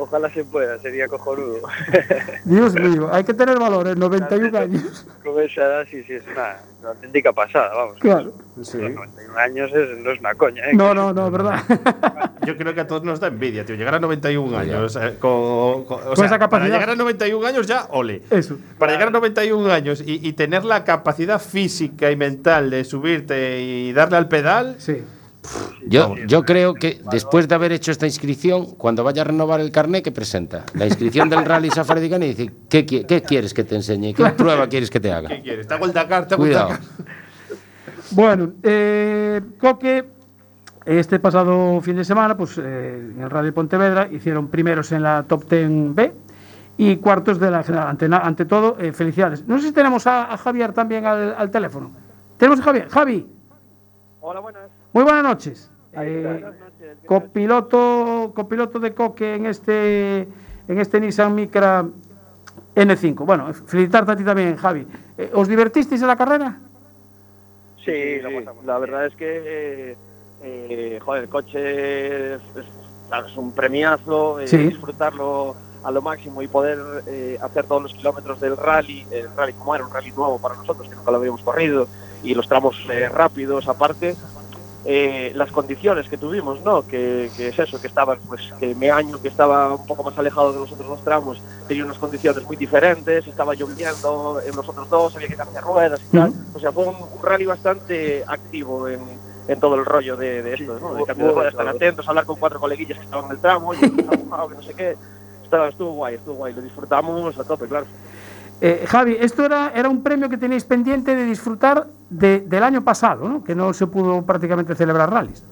ojalá 0.00 0.30
se 0.30 0.44
pueda, 0.44 0.78
sería 0.78 1.06
cojonudo. 1.08 1.60
Dios 2.44 2.74
mío, 2.74 3.08
hay 3.12 3.24
que 3.24 3.34
tener 3.34 3.58
valor 3.58 3.86
en 3.88 3.98
91 3.98 4.58
años. 4.58 5.06
Con 5.24 5.40
esa 5.42 5.62
edad 5.62 5.86
sí, 5.90 6.02
sí, 6.04 6.14
es 6.14 6.22
una, 6.32 6.56
una 6.80 6.90
auténtica 6.90 7.32
pasada, 7.32 7.74
vamos. 7.74 7.98
Claro. 8.00 8.32
Los 8.56 8.74
91 8.74 9.38
años 9.38 9.70
es, 9.74 9.98
no 9.98 10.10
es 10.10 10.20
una 10.20 10.34
coña, 10.34 10.64
¿eh? 10.68 10.74
No, 10.74 10.92
no, 10.94 11.12
no, 11.12 11.30
verdad. 11.30 11.62
Yo 12.46 12.56
creo 12.56 12.74
que 12.74 12.80
a 12.80 12.86
todos 12.86 13.04
nos 13.04 13.20
da 13.20 13.28
envidia, 13.28 13.64
tío. 13.64 13.76
Llegar 13.76 13.94
a 13.94 14.00
91 14.00 14.56
años. 14.58 14.96
eh, 14.96 15.14
con, 15.18 15.84
con- 15.84 16.00
o 16.00 16.04
Con 16.06 16.16
sea, 16.16 16.26
esa 16.26 16.38
Para 16.38 16.38
capacidad. 16.38 16.74
llegar 16.74 16.90
a 16.90 16.96
91 16.96 17.46
años 17.46 17.66
ya, 17.66 17.86
ole. 17.90 18.22
Eso. 18.30 18.58
Para 18.78 18.92
llegar 18.92 19.08
a 19.08 19.12
91 19.12 19.70
años 19.72 20.02
y, 20.04 20.26
y 20.26 20.32
tener 20.32 20.64
la 20.64 20.84
capacidad 20.84 21.40
física 21.40 22.10
y 22.10 22.16
mental 22.16 22.70
de 22.70 22.84
subirte 22.84 23.60
y 23.60 23.92
darle 23.92 24.16
al 24.16 24.28
pedal, 24.28 24.76
Sí. 24.78 25.02
Yo, 25.86 26.14
yo 26.26 26.42
creo 26.44 26.74
que 26.74 27.00
después 27.10 27.48
de 27.48 27.54
haber 27.54 27.72
hecho 27.72 27.90
esta 27.90 28.06
inscripción, 28.06 28.66
cuando 28.76 29.02
vaya 29.02 29.22
a 29.22 29.24
renovar 29.24 29.60
el 29.60 29.70
carnet, 29.70 30.04
que 30.04 30.12
presenta? 30.12 30.64
La 30.74 30.86
inscripción 30.86 31.28
del 31.28 31.44
Rally 31.44 31.70
Safari 31.74 32.08
de 32.08 32.16
y 32.16 32.34
dice: 32.34 32.52
¿qué, 32.68 32.84
qué 32.84 33.22
quieres 33.22 33.54
que 33.54 33.64
te 33.64 33.74
enseñe? 33.74 34.14
¿Qué 34.14 34.24
prueba 34.36 34.68
quieres 34.68 34.90
que 34.90 35.00
te 35.00 35.10
haga? 35.10 35.28
¿qué 35.28 35.40
quieres? 35.42 35.66
¿Te 35.66 35.74
hago 35.74 35.86
el 35.86 35.92
Dakar? 35.92 36.26
¿Te 36.26 36.34
hago 36.34 36.44
el 36.44 36.50
Cuidado. 36.50 36.68
Dakar? 36.70 36.86
Bueno, 38.12 38.54
eh, 38.64 39.40
Coque, 39.60 40.04
este 40.84 41.20
pasado 41.20 41.80
fin 41.80 41.94
de 41.94 42.04
semana, 42.04 42.36
pues 42.36 42.58
eh, 42.58 43.12
en 43.14 43.20
el 43.22 43.30
Rally 43.30 43.52
Pontevedra 43.52 44.08
hicieron 44.10 44.48
primeros 44.48 44.90
en 44.90 45.04
la 45.04 45.22
Top 45.28 45.48
10 45.48 45.94
B 45.94 46.12
y 46.76 46.96
cuartos 46.96 47.38
de 47.38 47.52
la 47.52 47.62
general. 47.62 47.96
Ante, 48.24 48.46
todo, 48.46 48.76
eh, 48.80 48.92
felicidades. 48.92 49.46
No 49.46 49.60
sé 49.60 49.68
si 49.68 49.72
tenemos 49.72 50.08
a, 50.08 50.32
a 50.32 50.36
Javier 50.38 50.72
también 50.72 51.06
al, 51.06 51.36
al 51.38 51.52
teléfono. 51.52 51.92
Tenemos 52.36 52.58
a 52.58 52.64
Javier. 52.64 52.88
Javi, 52.88 53.28
Hola, 54.22 54.40
buenas. 54.40 54.79
Muy 54.92 55.04
buenas 55.04 55.22
noches. 55.22 55.70
Eh, 55.92 56.44
copiloto, 57.06 58.32
copiloto 58.34 58.78
de 58.78 58.94
Coque 58.94 59.34
en 59.34 59.46
este, 59.46 60.20
en 60.68 60.78
este 60.78 61.00
Nissan 61.00 61.34
Micra 61.34 61.84
N5. 62.74 63.24
Bueno, 63.24 63.52
felicitarte 63.52 64.12
a 64.12 64.16
ti 64.16 64.24
también, 64.24 64.56
Javi. 64.56 64.86
Eh, 65.18 65.30
¿Os 65.34 65.48
divertisteis 65.48 66.00
en 66.00 66.08
la 66.08 66.16
carrera? 66.16 66.58
Sí, 67.84 68.20
sí, 68.20 68.44
la 68.64 68.78
verdad 68.78 69.06
es 69.06 69.14
que, 69.16 69.96
eh, 70.42 70.98
joder, 71.02 71.24
el 71.24 71.28
coche 71.28 72.34
es, 72.34 72.40
un 73.36 73.52
premiazo, 73.52 74.38
eh, 74.38 74.46
Sí. 74.46 74.58
disfrutarlo 74.58 75.56
a 75.82 75.90
lo 75.90 76.02
máximo 76.02 76.42
y 76.42 76.48
poder 76.48 76.78
eh, 77.06 77.38
hacer 77.40 77.64
todos 77.64 77.82
los 77.82 77.94
kilómetros 77.94 78.40
del 78.40 78.56
rally, 78.56 79.06
el 79.10 79.34
rally 79.34 79.54
como 79.54 79.74
era, 79.74 79.86
un 79.86 79.92
rally 79.92 80.12
nuevo 80.12 80.38
para 80.38 80.54
nosotros, 80.56 80.88
que 80.88 80.94
nunca 80.94 81.10
lo 81.10 81.16
habíamos 81.16 81.42
corrido, 81.42 81.88
y 82.22 82.34
los 82.34 82.46
tramos 82.46 82.76
eh, 82.90 83.08
rápidos 83.08 83.66
aparte, 83.66 84.14
eh, 84.84 85.32
las 85.34 85.50
condiciones 85.52 86.08
que 86.08 86.16
tuvimos, 86.16 86.62
¿no? 86.62 86.86
Que, 86.86 87.30
que 87.36 87.48
es 87.48 87.58
eso, 87.58 87.80
que 87.80 87.86
estaban, 87.86 88.18
pues, 88.26 88.52
que 88.58 88.74
mi 88.74 88.88
año 88.88 89.20
que 89.20 89.28
estaba 89.28 89.74
un 89.74 89.86
poco 89.86 90.02
más 90.04 90.16
alejado 90.18 90.52
de 90.52 90.60
los 90.60 90.72
otros 90.72 90.88
dos 90.88 91.04
tramos, 91.04 91.42
tenía 91.68 91.84
unas 91.84 91.98
condiciones 91.98 92.42
muy 92.44 92.56
diferentes, 92.56 93.26
estaba 93.26 93.54
lloviendo 93.54 94.40
en 94.44 94.56
los 94.56 94.68
otros 94.68 94.88
dos, 94.88 95.14
había 95.16 95.28
que 95.28 95.36
cambiar 95.36 95.64
ruedas 95.64 96.00
y 96.08 96.16
tal. 96.16 96.32
O 96.54 96.58
sea, 96.58 96.72
fue 96.72 96.84
un, 96.86 96.94
un 96.96 97.22
rally 97.22 97.44
bastante 97.44 98.24
activo 98.26 98.88
en, 98.88 99.00
en 99.48 99.60
todo 99.60 99.74
el 99.74 99.84
rollo 99.84 100.16
de, 100.16 100.42
de 100.42 100.54
esto, 100.54 100.78
¿no? 100.80 100.94
De 100.94 101.04
cambio 101.04 101.26
de 101.26 101.32
ruedas, 101.32 101.52
estar 101.52 101.68
atentos, 101.68 102.08
hablar 102.08 102.24
con 102.24 102.36
cuatro 102.36 102.58
coleguillas 102.60 102.98
que 102.98 103.04
estaban 103.04 103.26
en 103.26 103.32
el 103.32 103.38
tramo, 103.38 103.72
mojado, 104.24 104.48
que 104.50 104.54
no 104.54 104.62
sé 104.62 104.74
qué. 104.74 104.96
Estaba, 105.44 105.68
estuvo 105.68 105.92
guay, 105.92 106.14
estuvo 106.14 106.36
guay, 106.36 106.54
lo 106.54 106.62
disfrutamos 106.62 107.36
a 107.36 107.44
tope, 107.44 107.66
claro. 107.66 107.86
Eh, 108.60 108.84
Javi, 108.86 109.16
esto 109.18 109.44
era, 109.44 109.72
era 109.74 109.88
un 109.88 110.02
premio 110.02 110.28
que 110.28 110.36
tenéis 110.36 110.64
pendiente 110.64 111.14
de 111.16 111.24
disfrutar 111.24 111.86
de- 112.10 112.40
del 112.40 112.62
año 112.62 112.82
pasado, 112.84 113.28
¿no? 113.28 113.42
Que 113.42 113.54
no 113.54 113.72
se 113.72 113.86
pudo 113.86 114.22
prácticamente 114.22 114.74
celebrar 114.74 115.10
rallies. 115.10 115.42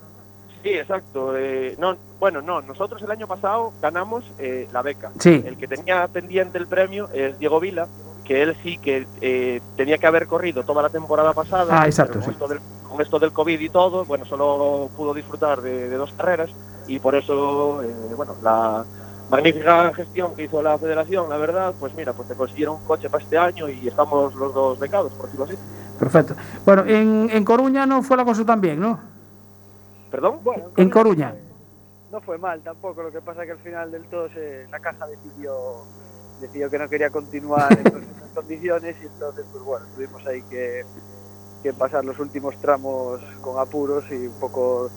Sí, 0.62 0.70
exacto. 0.70 1.36
eh, 1.36 1.74
no, 1.78 1.96
bueno, 2.20 2.42
no, 2.42 2.60
nosotros 2.60 3.00
el 3.02 3.10
año 3.10 3.26
pasado 3.26 3.72
ganamos 3.80 4.24
eh, 4.38 4.68
la 4.72 4.82
beca. 4.82 5.10
Sí. 5.18 5.42
El 5.46 5.56
que 5.56 5.66
tenía 5.68 6.06
pendiente 6.08 6.58
el 6.58 6.66
premio 6.66 7.08
es 7.14 7.38
Diego 7.38 7.60
Vila, 7.60 7.86
que 8.24 8.42
él 8.42 8.54
sí 8.62 8.76
que 8.76 9.06
eh, 9.22 9.60
tenía 9.76 9.96
que 9.96 10.06
haber 10.06 10.26
corrido 10.26 10.62
toda 10.64 10.82
la 10.82 10.90
temporada 10.90 11.32
pasada. 11.32 11.80
Ah, 11.80 11.86
exacto, 11.86 12.18
sí. 12.20 12.26
Con, 12.26 12.34
todo 12.34 12.52
el, 12.52 12.60
con 12.86 13.00
esto 13.00 13.18
del 13.18 13.32
COVID 13.32 13.58
y 13.58 13.68
todo, 13.70 14.04
bueno, 14.04 14.26
solo 14.26 14.90
pudo 14.96 15.14
disfrutar 15.14 15.62
de, 15.62 15.88
de 15.88 15.96
dos 15.96 16.12
carreras 16.12 16.50
y 16.86 16.98
por 16.98 17.14
eso, 17.14 17.82
eh, 17.82 17.94
bueno, 18.16 18.34
la 18.42 18.84
magnífica 19.30 19.92
gestión 19.94 20.34
que 20.34 20.44
hizo 20.44 20.62
la 20.62 20.78
federación, 20.78 21.28
la 21.28 21.36
verdad, 21.36 21.74
pues 21.78 21.94
mira, 21.94 22.12
pues 22.12 22.28
te 22.28 22.34
consiguieron 22.34 22.76
un 22.76 22.84
coche 22.84 23.10
para 23.10 23.22
este 23.22 23.36
año 23.38 23.68
y 23.68 23.86
estamos 23.88 24.34
los 24.34 24.54
dos 24.54 24.78
becados, 24.78 25.12
por 25.12 25.26
decirlo 25.26 25.44
así. 25.44 25.54
Perfecto. 25.98 26.34
Bueno, 26.64 26.84
en, 26.86 27.28
en 27.30 27.44
Coruña 27.44 27.84
no 27.86 28.02
fue 28.02 28.16
la 28.16 28.24
cosa 28.24 28.44
tan 28.44 28.60
bien, 28.60 28.80
¿no? 28.80 28.98
¿Perdón? 30.10 30.38
Bueno, 30.42 30.70
En 30.76 30.88
Coruña. 30.90 31.34
no 32.10 32.20
fue 32.22 32.38
mal 32.38 32.62
tampoco, 32.62 33.02
lo 33.02 33.12
que 33.12 33.20
pasa 33.20 33.44
que 33.44 33.52
al 33.52 33.58
final 33.58 33.90
del 33.90 34.04
todo 34.04 34.28
se- 34.30 34.66
la 34.70 34.78
caja 34.80 35.06
decidió, 35.06 35.52
decidió 36.40 36.70
que 36.70 36.78
no 36.78 36.88
quería 36.88 37.10
continuar 37.10 37.70
en 37.72 37.86
esas 37.86 38.30
condiciones 38.34 38.96
y 39.02 39.06
entonces 39.06 39.44
pues 39.52 39.62
bueno, 39.64 39.84
tuvimos 39.94 40.26
ahí 40.26 40.40
que, 40.48 40.84
que 41.62 41.72
pasar 41.74 42.04
los 42.04 42.18
últimos 42.18 42.56
tramos 42.62 43.20
con 43.42 43.58
apuros 43.58 44.04
y 44.10 44.28
un 44.28 44.40
poco 44.40 44.88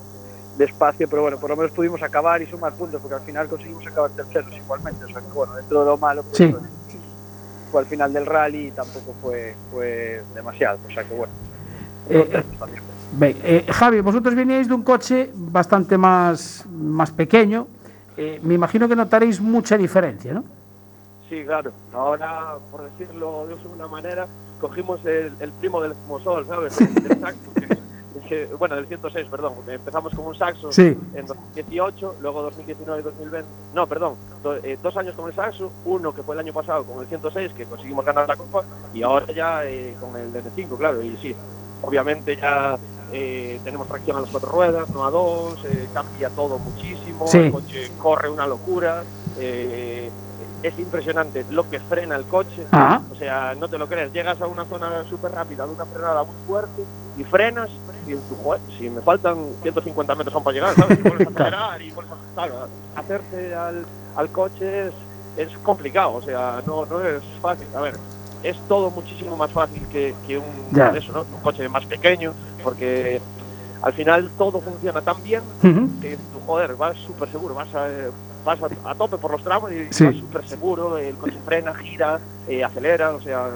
despacio, 0.62 1.08
pero 1.10 1.22
bueno, 1.24 1.38
por 1.38 1.50
lo 1.50 1.56
menos 1.58 1.72
pudimos 1.72 2.02
acabar 2.02 2.42
y 2.42 2.46
sumar 2.46 2.74
puntos 2.74 3.02
porque 3.02 3.16
al 3.16 3.22
final 3.22 3.48
conseguimos 3.48 3.86
acabar 3.86 4.12
terceros 4.12 4.52
igualmente, 4.56 5.04
o 5.06 5.08
sea 5.08 5.20
que 5.22 5.28
bueno, 5.34 5.54
dentro 5.56 5.80
de 5.82 5.86
lo 5.86 5.98
malo 5.98 6.24
pues, 6.24 6.38
Sí. 6.38 6.56
fue 7.72 7.82
al 7.82 7.88
final 7.88 8.14
del 8.14 8.26
rally 8.26 8.68
y 8.68 8.72
tampoco 8.72 9.14
fue, 9.22 9.56
fue 9.72 10.22
demasiado, 10.36 10.80
o 10.88 10.92
sea 10.92 11.04
que 11.04 11.14
bueno. 11.14 11.34
Eh, 12.10 12.44
también. 12.60 12.84
Ben, 13.14 13.38
eh, 13.44 13.66
Javi, 13.70 14.00
vosotros 14.02 14.34
veníais 14.36 14.68
dun 14.68 14.84
coche 14.84 15.30
bastante 15.36 15.98
más, 15.98 16.66
más 16.72 17.12
pequeño. 17.12 17.68
Eh, 18.18 18.40
me 18.44 18.54
imagino 18.54 18.88
que 18.88 18.96
notaréis 18.96 19.40
mucha 19.42 19.78
diferencia, 19.78 20.34
¿no? 20.34 20.44
Sí, 21.30 21.44
claro. 21.46 21.72
Ahora, 21.94 22.56
por 22.72 22.84
decirlo 22.90 23.48
de 23.48 23.56
una 23.68 23.88
manera, 23.88 24.28
cogimos 24.60 25.04
el, 25.06 25.32
el 25.40 25.52
primo 25.60 25.82
del 25.82 25.94
Mosol, 26.08 26.46
¿sabes? 26.46 26.74
Saxo, 27.22 27.51
que- 28.32 28.46
bueno, 28.58 28.78
del 28.78 28.88
106, 28.88 29.28
perdón. 29.30 29.56
Empezamos 29.68 30.14
con 30.16 30.26
un 30.26 30.36
saxo 30.36 30.72
Sí. 30.72 30.98
en 31.16 31.26
2018, 31.26 32.16
luego 32.22 32.42
2019 32.44 33.02
y 33.02 33.04
2020. 33.04 33.50
No, 33.74 33.86
perdón, 33.88 34.16
do- 34.42 34.56
eh, 34.56 34.80
dos 34.82 34.96
años 34.96 35.16
con 35.16 35.28
el 35.28 35.36
saxo, 35.36 35.70
uno 35.84 36.16
que 36.16 36.24
fue 36.24 36.36
el 36.36 36.40
año 36.40 36.54
pasado 36.54 36.86
con 36.86 37.02
el 37.02 37.08
106, 37.08 37.52
que 37.52 37.66
conseguimos 37.66 38.06
ganar 38.06 38.30
la 38.30 38.38
copa, 38.38 38.64
y 38.94 39.04
ahora 39.04 39.26
ya 39.34 39.66
eh, 39.66 39.96
con 40.00 40.16
el 40.16 40.32
DN5, 40.32 40.78
claro. 40.78 41.02
Y 41.02 41.18
sí, 41.18 41.36
obviamente 41.82 42.38
ya 42.38 42.78
eh, 43.12 43.60
tenemos 43.66 43.90
tracción 43.90 44.16
a 44.16 44.22
las 44.22 44.30
cuatro 44.30 44.50
ruedas, 44.50 44.90
no 44.92 45.06
a 45.06 45.12
dos, 45.12 45.56
cambia 45.94 46.30
todo 46.30 46.58
muchísimo, 46.58 47.28
Sí. 47.28 47.38
el 47.40 47.52
coche 47.52 47.92
corre 48.02 48.30
una 48.30 48.48
locura. 48.48 49.04
eh, 49.40 50.10
es 50.64 50.78
impresionante 50.80 51.46
lo 51.50 51.70
que 51.70 51.80
frena 51.80 52.16
el 52.16 52.26
coche. 52.26 52.66
Ah. 52.72 53.02
O 53.12 53.16
sea, 53.16 53.56
no 53.56 53.68
te 53.68 53.78
lo 53.78 53.88
crees. 53.88 54.12
Llegas 54.14 54.42
a 54.42 54.48
una 54.48 54.66
zona 54.66 55.04
súper 55.10 55.32
rápida, 55.32 55.66
de 55.66 55.74
una 55.74 55.86
frenada 55.86 56.24
muy 56.24 56.36
fuerte, 56.48 56.84
y 57.18 57.24
frenas, 57.24 57.70
y 58.08 58.16
joder, 58.44 58.62
si 58.78 58.90
me 58.90 59.02
faltan 59.02 59.38
150 59.62 60.16
metros 60.16 60.34
aún 60.34 60.44
para 60.44 60.54
llegar, 60.54 60.76
¿sabes? 60.76 61.00
Y 61.00 61.02
vuelves 61.02 61.28
a 61.28 61.32
acelerar 61.42 61.82
y 61.82 61.92
vuelves 61.92 62.14
a... 62.14 62.34
Claro, 62.34 62.68
hacerse 62.96 63.56
al, 63.56 63.86
al 64.16 64.30
coche 64.30 64.88
es, 64.88 64.94
es 65.38 65.58
complicado, 65.60 66.14
o 66.14 66.22
sea, 66.22 66.62
no, 66.66 66.86
no 66.86 67.02
es 67.02 67.22
fácil. 67.42 67.68
A 67.76 67.82
ver, 67.82 67.96
es 68.44 68.58
todo 68.68 68.90
muchísimo 68.92 69.36
más 69.36 69.52
fácil 69.52 69.86
que, 69.92 70.16
que 70.26 70.38
un, 70.38 70.96
eso, 70.96 71.12
¿no? 71.12 71.22
un 71.22 71.42
coche 71.42 71.68
más 71.70 71.86
pequeño, 71.86 72.34
porque 72.64 73.22
al 73.82 73.94
final 73.94 74.30
todo 74.38 74.62
funciona 74.62 75.02
tan 75.02 75.22
bien 75.24 75.42
que 76.02 76.16
tú, 76.16 76.40
joder, 76.46 76.76
vas 76.76 76.98
súper 76.98 77.30
seguro, 77.30 77.56
vas 77.56 77.74
a, 77.76 77.88
vas 78.44 78.60
a, 78.62 78.90
a 78.92 78.96
tope 78.96 79.18
por 79.18 79.32
los 79.32 79.44
tramos 79.44 79.72
y 79.72 79.92
Sí. 79.92 80.06
vas 80.06 80.16
súper 80.16 80.48
seguro, 80.48 80.98
el 80.98 81.16
coche 81.16 81.38
frena, 81.46 81.74
gira, 81.76 82.20
eh, 82.48 82.64
acelera, 82.64 83.12
o 83.12 83.22
sea, 83.22 83.50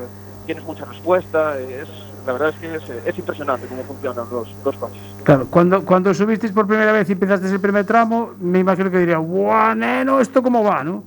tienes 0.46 0.64
mucha 0.64 0.86
respuesta, 0.86 1.58
es, 1.60 1.88
la 2.26 2.34
verdad 2.34 2.50
es 2.50 2.56
que 2.56 2.76
es, 2.76 2.84
es 3.06 3.18
impresionante 3.20 3.68
cómo 3.68 3.84
funcionan 3.84 4.26
los, 4.32 4.54
los 4.64 4.76
coches. 4.78 5.02
Claro, 5.24 5.48
cuando, 5.50 5.84
cuando 5.86 6.14
subisteis 6.14 6.52
por 6.54 6.68
primera 6.68 6.92
vez 6.92 7.10
y 7.10 7.14
empezasteis 7.14 7.52
el 7.54 7.60
primer 7.60 7.86
tramo, 7.86 8.32
me 8.40 8.60
imagino 8.60 8.90
que 8.92 9.00
diría, 9.00 9.18
¡guau, 9.18 9.76
neno! 9.76 10.20
¿Esto 10.20 10.42
cómo 10.44 10.64
va, 10.64 10.84
no? 10.84 11.04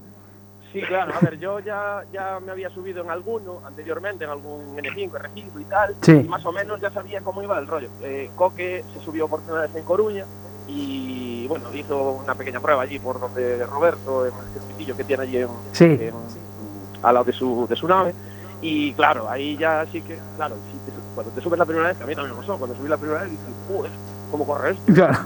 Sí, 0.73 0.83
claro, 0.83 1.15
a 1.17 1.21
ver, 1.25 1.39
yo 1.39 1.61
ya, 1.61 2.05
ya 2.13 2.39
me 2.45 2.53
había 2.53 2.69
subido 2.69 3.03
en 3.03 3.11
alguno 3.11 3.61
anteriormente, 3.67 4.25
en 4.25 4.31
algún 4.31 4.77
N5, 4.77 5.11
R5 5.13 5.61
y 5.61 5.65
tal, 5.65 5.95
Sí. 6.03 6.13
y 6.13 6.29
más 6.29 6.45
o 6.45 6.53
menos 6.53 6.79
ya 6.81 6.91
sabía 6.91 7.21
cómo 7.23 7.43
iba 7.43 7.59
el 7.59 7.67
rollo. 7.67 7.89
Eh, 8.03 8.31
Coque 8.37 8.85
se 8.93 9.01
subió 9.03 9.29
por 9.29 9.41
primera 9.41 9.63
vez 9.63 9.75
en 9.75 9.85
Coruña 9.85 10.25
y, 10.69 11.47
bueno, 11.49 11.73
hizo 11.75 12.13
una 12.25 12.35
pequeña 12.35 12.61
prueba 12.61 12.83
allí 12.83 12.99
por 12.99 13.19
donde 13.19 13.65
Roberto, 13.67 14.27
en 14.27 14.33
el 14.35 14.53
circuitillo 14.61 14.97
que 14.97 15.05
tiene 15.05 15.23
allí 15.25 15.37
en, 15.39 15.49
Sí. 15.73 15.85
en- 15.85 16.13
al 17.03 17.15
lado 17.15 17.25
de 17.25 17.33
su, 17.33 17.67
de 17.69 17.75
su 17.77 17.89
nave. 17.89 18.15
Y 18.61 18.93
claro, 18.95 19.29
ahí 19.31 19.57
ya 19.57 19.87
sí 19.91 20.03
que, 20.03 20.19
claro, 20.37 20.57
sí 20.71 20.79
te- 20.85 20.93
cuando 21.15 21.33
te 21.33 21.41
subes 21.41 21.59
la 21.59 21.65
primera 21.65 21.89
vez, 21.89 22.01
a 22.01 22.07
mí 22.07 22.15
también 22.15 22.35
me 22.35 22.41
pasó, 22.41 22.57
cuando 22.59 22.77
subí 22.77 22.89
la 22.89 22.97
primera 22.97 23.23
vez, 23.23 23.31
dije, 23.31 23.43
joder, 23.69 23.91
¿cómo 24.31 24.47
corre 24.47 24.71
esto? 24.73 24.93
Claro. 24.93 25.19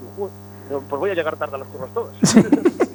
Digo, 0.00 0.12
"Joder, 0.16 0.32
pero, 0.68 0.80
Pues 0.88 1.00
voy 1.00 1.10
a 1.10 1.14
llegar 1.14 1.36
tarde 1.36 1.56
a 1.56 1.58
las 1.58 1.68
curvas 1.68 1.90
todas. 1.92 2.12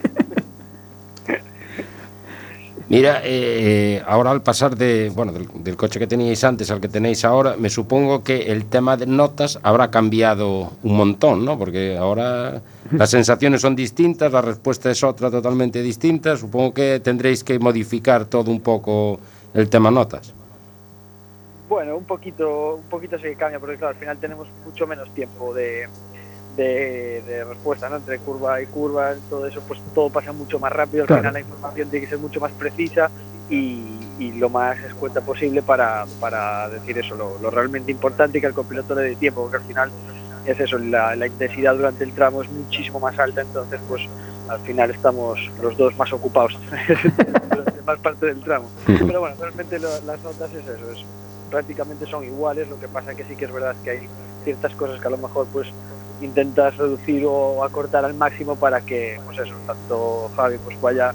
Mira, 2.93 3.21
eh, 3.23 4.03
ahora 4.05 4.29
al 4.29 4.43
pasar 4.43 4.75
de, 4.75 5.09
bueno, 5.09 5.31
del, 5.31 5.47
del 5.63 5.75
coche 5.75 5.97
que 5.97 6.05
teníais 6.05 6.43
antes 6.43 6.69
al 6.69 6.79
que 6.79 6.87
tenéis 6.87 7.25
ahora, 7.25 7.55
me 7.57 7.71
supongo 7.71 8.23
que 8.23 8.51
el 8.51 8.65
tema 8.65 8.95
de 8.97 9.07
notas 9.07 9.57
habrá 9.63 9.89
cambiado 9.89 10.73
un 10.83 10.95
montón, 10.95 11.43
¿no? 11.43 11.57
Porque 11.57 11.97
ahora 11.97 12.61
las 12.91 13.09
sensaciones 13.09 13.61
son 13.61 13.75
distintas, 13.75 14.31
la 14.31 14.43
respuesta 14.43 14.91
es 14.91 15.03
otra 15.03 15.31
totalmente 15.31 15.81
distinta. 15.81 16.37
Supongo 16.37 16.71
que 16.75 16.99
tendréis 16.99 17.43
que 17.43 17.57
modificar 17.57 18.25
todo 18.25 18.51
un 18.51 18.61
poco 18.61 19.19
el 19.55 19.69
tema 19.69 19.89
notas. 19.89 20.31
Bueno, 21.67 21.97
un 21.97 22.03
poquito, 22.03 22.75
un 22.75 22.89
poquito 22.91 23.17
sí 23.17 23.23
que 23.23 23.35
cambia, 23.35 23.59
porque 23.59 23.77
claro, 23.77 23.95
al 23.95 23.99
final 23.99 24.19
tenemos 24.19 24.47
mucho 24.63 24.85
menos 24.85 25.11
tiempo 25.15 25.51
de, 25.51 25.87
de, 26.55 27.21
de 27.25 27.43
respuesta, 27.45 27.89
¿no? 27.89 27.97
Entre 27.97 28.19
curva 28.19 28.61
y 28.61 28.67
curva, 28.67 29.13
todo 29.29 29.47
eso, 29.47 29.61
pues 29.67 29.79
todo 29.93 30.09
pasa 30.09 30.31
mucho 30.31 30.59
más 30.59 30.71
rápido, 30.71 31.03
al 31.03 31.07
Claro. 31.07 31.21
final 31.21 31.33
la 31.33 31.39
información 31.39 31.89
tiene 31.89 32.05
que 32.05 32.09
ser 32.09 32.19
mucho 32.19 32.39
más 32.39 32.51
precisa 32.51 33.09
y, 33.49 33.99
y 34.19 34.31
lo 34.33 34.49
más 34.49 34.77
escueta 34.79 35.21
posible 35.21 35.61
para, 35.63 36.05
para 36.19 36.69
decir 36.69 36.97
eso, 36.97 37.15
lo, 37.15 37.37
lo 37.39 37.49
realmente 37.49 37.91
importante 37.91 38.39
que 38.39 38.47
el 38.47 38.53
copiloto 38.53 38.95
le 38.95 39.01
dé 39.03 39.15
tiempo, 39.15 39.41
porque 39.41 39.57
al 39.57 39.63
final 39.63 39.89
es 40.45 40.59
eso, 40.59 40.77
la, 40.77 41.15
la 41.15 41.27
intensidad 41.27 41.73
durante 41.75 42.03
el 42.03 42.11
tramo 42.13 42.41
es 42.43 42.49
muchísimo 42.51 42.99
más 42.99 43.17
alta, 43.17 43.41
entonces 43.41 43.79
pues 43.87 44.01
al 44.49 44.59
final 44.59 44.91
estamos 44.91 45.39
los 45.61 45.75
dos 45.77 45.95
más 45.97 46.11
ocupados 46.13 46.57
durante 47.49 47.81
más 47.85 47.97
parte 47.99 48.25
del 48.27 48.41
tramo. 48.43 48.65
Pero 48.85 49.21
bueno, 49.21 49.35
realmente 49.39 49.79
lo- 49.79 50.01
las 50.05 50.21
notas 50.23 50.51
es 50.51 50.63
eso, 50.63 50.91
es, 50.91 51.03
prácticamente 51.49 52.05
son 52.07 52.23
iguales, 52.23 52.67
lo 52.69 52.79
que 52.79 52.87
pasa 52.87 53.13
que 53.15 53.23
sí 53.25 53.35
que 53.35 53.45
es 53.45 53.53
verdad 53.53 53.75
que 53.83 53.91
hay 53.91 53.99
ciertas 54.43 54.73
cosas 54.75 54.99
que 54.99 55.07
a 55.07 55.11
lo 55.11 55.17
mejor 55.17 55.45
pues 55.53 55.67
intentas 56.23 56.75
reducir 56.77 57.25
o 57.27 57.63
acortar 57.63 58.05
al 58.05 58.13
máximo 58.13 58.55
para 58.55 58.81
que 58.81 59.19
pues 59.25 59.37
eso, 59.39 59.53
tanto 59.67 60.31
Javi 60.35 60.57
pues 60.57 60.79
vaya 60.81 61.13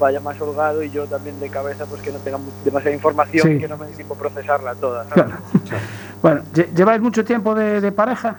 vaya 0.00 0.20
más 0.20 0.40
holgado 0.40 0.82
y 0.82 0.90
yo 0.90 1.06
también 1.06 1.38
de 1.40 1.48
cabeza 1.50 1.84
pues 1.86 2.00
que 2.02 2.12
no 2.12 2.18
tenga 2.20 2.38
demasiada 2.64 2.94
información 2.94 3.46
Sí. 3.48 3.54
y 3.54 3.58
que 3.58 3.66
no 3.68 3.76
me 3.76 3.86
dé 3.86 3.92
tiempo 3.94 4.14
a 4.14 4.18
procesarla 4.18 4.74
toda. 4.76 5.04
Bueno, 6.22 6.42
lle- 6.52 6.68
¿lleváis 6.74 7.00
mucho 7.00 7.24
tiempo 7.24 7.54
de, 7.54 7.80
de 7.80 7.92
pareja? 7.92 8.38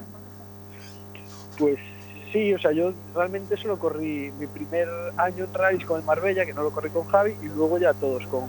Pues 1.57 1.77
sí, 2.33 2.53
o 2.53 2.59
sea, 2.59 2.71
yo 2.73 2.91
realmente 3.15 3.55
solo 3.55 3.77
corrí 3.79 4.31
mi 4.37 4.47
primer 4.47 4.87
año 5.17 5.45
en 5.45 5.53
rallies 5.53 5.85
con 5.85 5.99
el 5.99 6.05
Marbella, 6.05 6.45
que 6.45 6.53
no 6.53 6.63
lo 6.63 6.71
corrí 6.71 6.89
con 6.89 7.05
Javi, 7.07 7.35
y 7.41 7.45
luego 7.45 7.77
ya 7.77 7.93
todos 7.93 8.25
con 8.27 8.41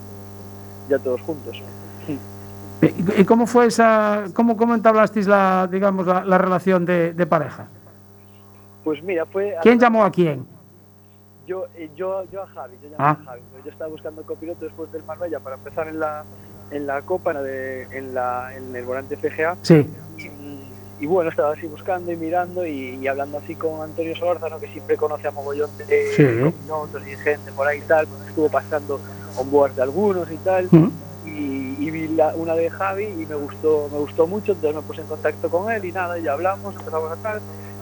ya 0.89 0.99
todos 0.99 1.21
juntos. 1.21 1.63
¿Y 2.09 2.19
y 2.83 3.25
cómo 3.25 3.47
fue 3.47 3.67
esa, 3.67 4.25
cómo, 4.35 4.57
cómo 4.57 4.75
entablasteis 4.75 5.27
la, 5.27 5.69
digamos, 5.71 6.07
la, 6.07 6.25
la 6.25 6.39
relación 6.39 6.85
de, 6.87 7.13
de 7.13 7.27
pareja? 7.27 7.67
Pues 8.85 9.03
mira, 9.03 9.27
fue 9.27 9.55
¿Quién 9.63 9.79
llamó 9.79 10.05
a 10.05 10.11
quién? 10.11 10.47
yo, 11.47 11.67
eh, 11.77 11.91
yo, 11.97 12.25
yo 12.31 12.43
a 12.43 12.47
Javi, 12.47 12.77
yo 12.83 12.85
llamé 12.91 12.97
Ah. 12.99 13.11
a 13.21 13.25
Javi. 13.25 13.41
Yo 13.65 13.71
estaba 13.71 13.91
buscando 13.91 14.23
copiloto 14.23 14.65
después 14.65 14.91
del 14.93 15.03
Marbella 15.05 15.41
para 15.41 15.57
empezar 15.57 15.89
en 15.89 15.99
la 16.01 16.25
en 16.71 16.87
la 16.87 17.03
Copa, 17.03 17.33
en, 17.33 17.37
la 17.39 17.43
de, 17.43 17.83
en, 17.99 18.15
la, 18.15 18.57
en 18.57 18.77
el 18.77 18.85
volante 18.85 19.17
FGA. 19.17 19.57
Sí. 19.63 19.91
Y, 20.19 21.05
y 21.05 21.07
bueno, 21.07 21.31
estaba 21.31 21.53
así 21.55 21.67
buscando 21.67 22.13
y 22.13 22.17
mirando 22.17 22.65
y, 22.65 22.95
y 23.03 23.09
hablando 23.09 23.39
así 23.39 23.57
con 23.57 23.83
Antonio 23.83 24.15
Solórzano, 24.15 24.61
que 24.61 24.69
siempre 24.69 24.97
conoce 24.97 25.27
a 25.27 25.33
mogollón 25.33 25.69
de 25.79 26.13
Sí. 26.15 26.25
copilotos 26.25 27.03
y 27.09 27.17
gente 27.17 27.51
por 27.53 27.67
ahí 27.67 27.79
y 27.79 27.83
tal, 27.83 28.07
pues 28.07 28.29
estuvo 28.29 28.49
pasando 28.49 29.01
onboard 29.37 29.73
de 29.73 29.83
algunos 29.83 30.31
y 30.31 30.37
tal. 30.37 30.69
Y, 31.41 31.77
y 31.87 31.91
vi 31.91 32.09
la- 32.09 32.35
una 32.37 32.55
de 32.55 32.71
Javi 32.71 33.05
y 33.05 33.27
me 33.27 33.35
gustó 33.35 33.89
me 33.93 33.99
gustó 33.99 34.27
mucho. 34.27 34.53
Entonces 34.53 34.75
me 34.77 34.83
puse 34.83 35.01
en 35.01 35.07
contacto 35.07 35.49
con 35.49 35.71
él 35.73 35.85
y 35.85 35.93
nada 35.93 36.19
ya 36.19 36.33
hablamos 36.33 36.75
empezamos 36.75 37.11
a 37.13 37.17
tal 37.17 37.41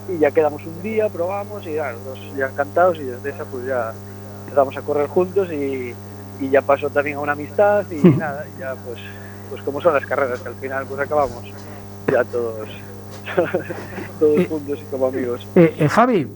y 0.08 0.18
ya 0.18 0.30
quedamos 0.30 0.64
un 0.64 0.82
día 0.82 1.08
probamos 1.08 1.66
y 1.66 1.76
los 1.76 2.04
dos 2.04 2.18
ya 2.36 2.46
encantados 2.48 2.98
y 2.98 3.02
desde 3.04 3.30
esa 3.30 3.44
pues 3.44 3.66
ya 3.66 3.92
empezamos 4.44 4.76
a 4.76 4.82
correr 4.82 5.06
juntos 5.08 5.48
y, 5.52 5.94
y 6.40 6.48
ya 6.50 6.62
pasó 6.62 6.88
también 6.90 7.16
a 7.16 7.20
una 7.20 7.32
amistad 7.32 7.84
y 7.90 7.96
nada 8.16 8.46
y 8.56 8.60
ya 8.60 8.74
pues 8.86 8.98
pues 9.50 9.62
como 9.62 9.80
son 9.80 9.94
las 9.94 10.06
carreras 10.06 10.40
que 10.40 10.48
al 10.48 10.54
final 10.54 10.86
pues 10.86 11.00
acabamos 11.00 11.44
ya 12.10 12.24
todos 12.24 12.68
todos 14.18 14.46
juntos 14.46 14.78
y 14.80 14.84
como 14.90 15.06
amigos. 15.06 15.46
Eh, 15.56 15.74
eh, 15.78 15.88
Javi, 15.88 16.26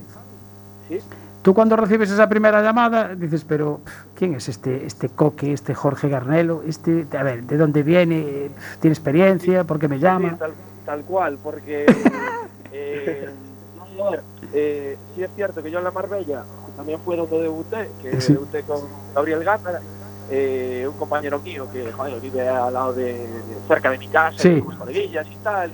sí 0.89 0.99
tú 1.43 1.55
cuando 1.55 1.77
recibes 1.77 2.11
esa 2.11 2.29
primera 2.29 2.63
llamada 2.63 3.15
dices, 3.15 3.45
pero 3.47 3.81
¿quién 4.15 4.35
es 4.35 4.49
este, 4.49 4.87
este 4.87 5.09
coque, 5.09 5.53
este 5.53 5.75
Jorge 5.75 6.09
Garnelo? 6.09 6.63
Este, 6.67 7.07
a 7.19 7.23
ver, 7.23 7.43
¿de 7.45 7.57
dónde 7.57 7.83
viene? 7.83 8.51
¿Tiene 8.81 8.93
experiencia? 8.95 9.65
¿Por 9.65 9.79
qué 9.79 9.89
me 9.89 9.97
Sí, 9.97 10.03
llama? 10.03 10.37
tal, 10.39 10.53
tal 10.87 11.03
cual, 11.03 11.39
porque 11.43 11.87
eh, 12.73 13.29
no, 13.99 14.11
eh, 14.53 14.97
sí 15.15 15.23
es 15.23 15.31
cierto 15.35 15.63
que 15.63 15.71
yo 15.71 15.79
en 15.79 15.85
la 15.85 15.91
Marbella 15.91 16.45
también 16.77 16.99
fue 17.05 17.17
donde 17.17 17.41
debuté, 17.43 17.89
que 18.03 18.21
Sí. 18.21 18.33
debuté 18.33 18.63
con 18.63 18.81
Gabriel 19.15 19.45
Gándara, 19.45 19.81
eh, 20.31 20.87
un 20.91 20.97
compañero 20.97 21.39
mío 21.41 21.67
que 21.73 21.93
joder, 21.93 22.21
vive 22.21 22.49
al 22.49 22.73
lado 22.73 22.93
de, 22.95 23.27
cerca 23.69 23.91
de 23.91 23.99
mi 23.99 24.09
casa, 24.09 24.39
Sí. 24.39 24.61
coleguillas 24.79 25.27
y 25.27 25.37
tal. 25.45 25.71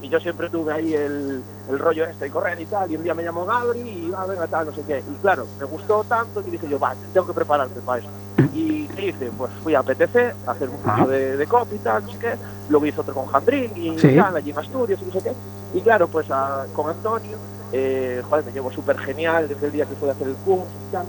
Y 0.00 0.08
yo 0.08 0.20
siempre 0.20 0.48
tuve 0.48 0.72
ahí 0.72 0.94
el, 0.94 1.42
el 1.68 1.78
rollo 1.78 2.04
este 2.06 2.26
de 2.26 2.30
correr 2.30 2.60
y 2.60 2.66
tal. 2.66 2.90
Y 2.90 2.96
un 2.96 3.02
día 3.02 3.14
me 3.14 3.24
llamó 3.24 3.44
Gabri 3.44 3.80
y 3.80 4.10
va, 4.10 4.26
venga, 4.26 4.46
tal, 4.46 4.66
no 4.66 4.72
sé 4.72 4.82
qué. 4.86 4.98
Y 5.00 5.14
claro, 5.20 5.46
me 5.58 5.64
gustó 5.66 6.04
tanto 6.04 6.44
que 6.44 6.50
dije 6.52 6.68
yo, 6.68 6.78
va, 6.78 6.94
tengo 7.12 7.26
que 7.26 7.32
prepararme 7.32 7.74
para 7.84 8.00
eso. 8.00 8.08
¿Y 8.54 8.86
qué 8.88 9.06
hice? 9.08 9.30
Pues 9.36 9.50
fui 9.64 9.74
a 9.74 9.82
PTC 9.82 10.34
a 10.46 10.52
hacer 10.52 10.68
un 10.68 10.76
curso 10.76 11.02
Ah. 11.02 11.06
de, 11.06 11.36
de 11.36 11.46
copy 11.46 11.74
y 11.74 11.78
tal, 11.78 12.04
no 12.04 12.10
sé 12.12 12.18
qué. 12.18 12.34
Luego 12.68 12.86
hice 12.86 13.00
otro 13.00 13.14
con 13.14 13.26
Jandrín 13.26 13.72
y 13.76 13.98
Sí. 13.98 14.14
tal, 14.16 14.36
allí 14.36 14.50
en 14.50 14.58
Asturias 14.58 15.00
y 15.02 15.04
no 15.06 15.12
sé 15.12 15.20
qué. 15.22 15.32
Y 15.74 15.80
claro, 15.80 16.06
pues 16.06 16.30
a- 16.30 16.64
con 16.74 16.88
Antonio, 16.90 17.36
eh, 17.72 18.22
joder, 18.28 18.44
me 18.44 18.52
llevo 18.52 18.70
súper 18.70 18.98
genial 18.98 19.48
desde 19.48 19.66
el 19.66 19.72
día 19.72 19.84
que 19.84 19.96
fui 19.96 20.08
a 20.08 20.12
hacer 20.12 20.28
el 20.28 20.34
curso 20.36 20.66
y 20.88 20.92
tal, 20.92 21.06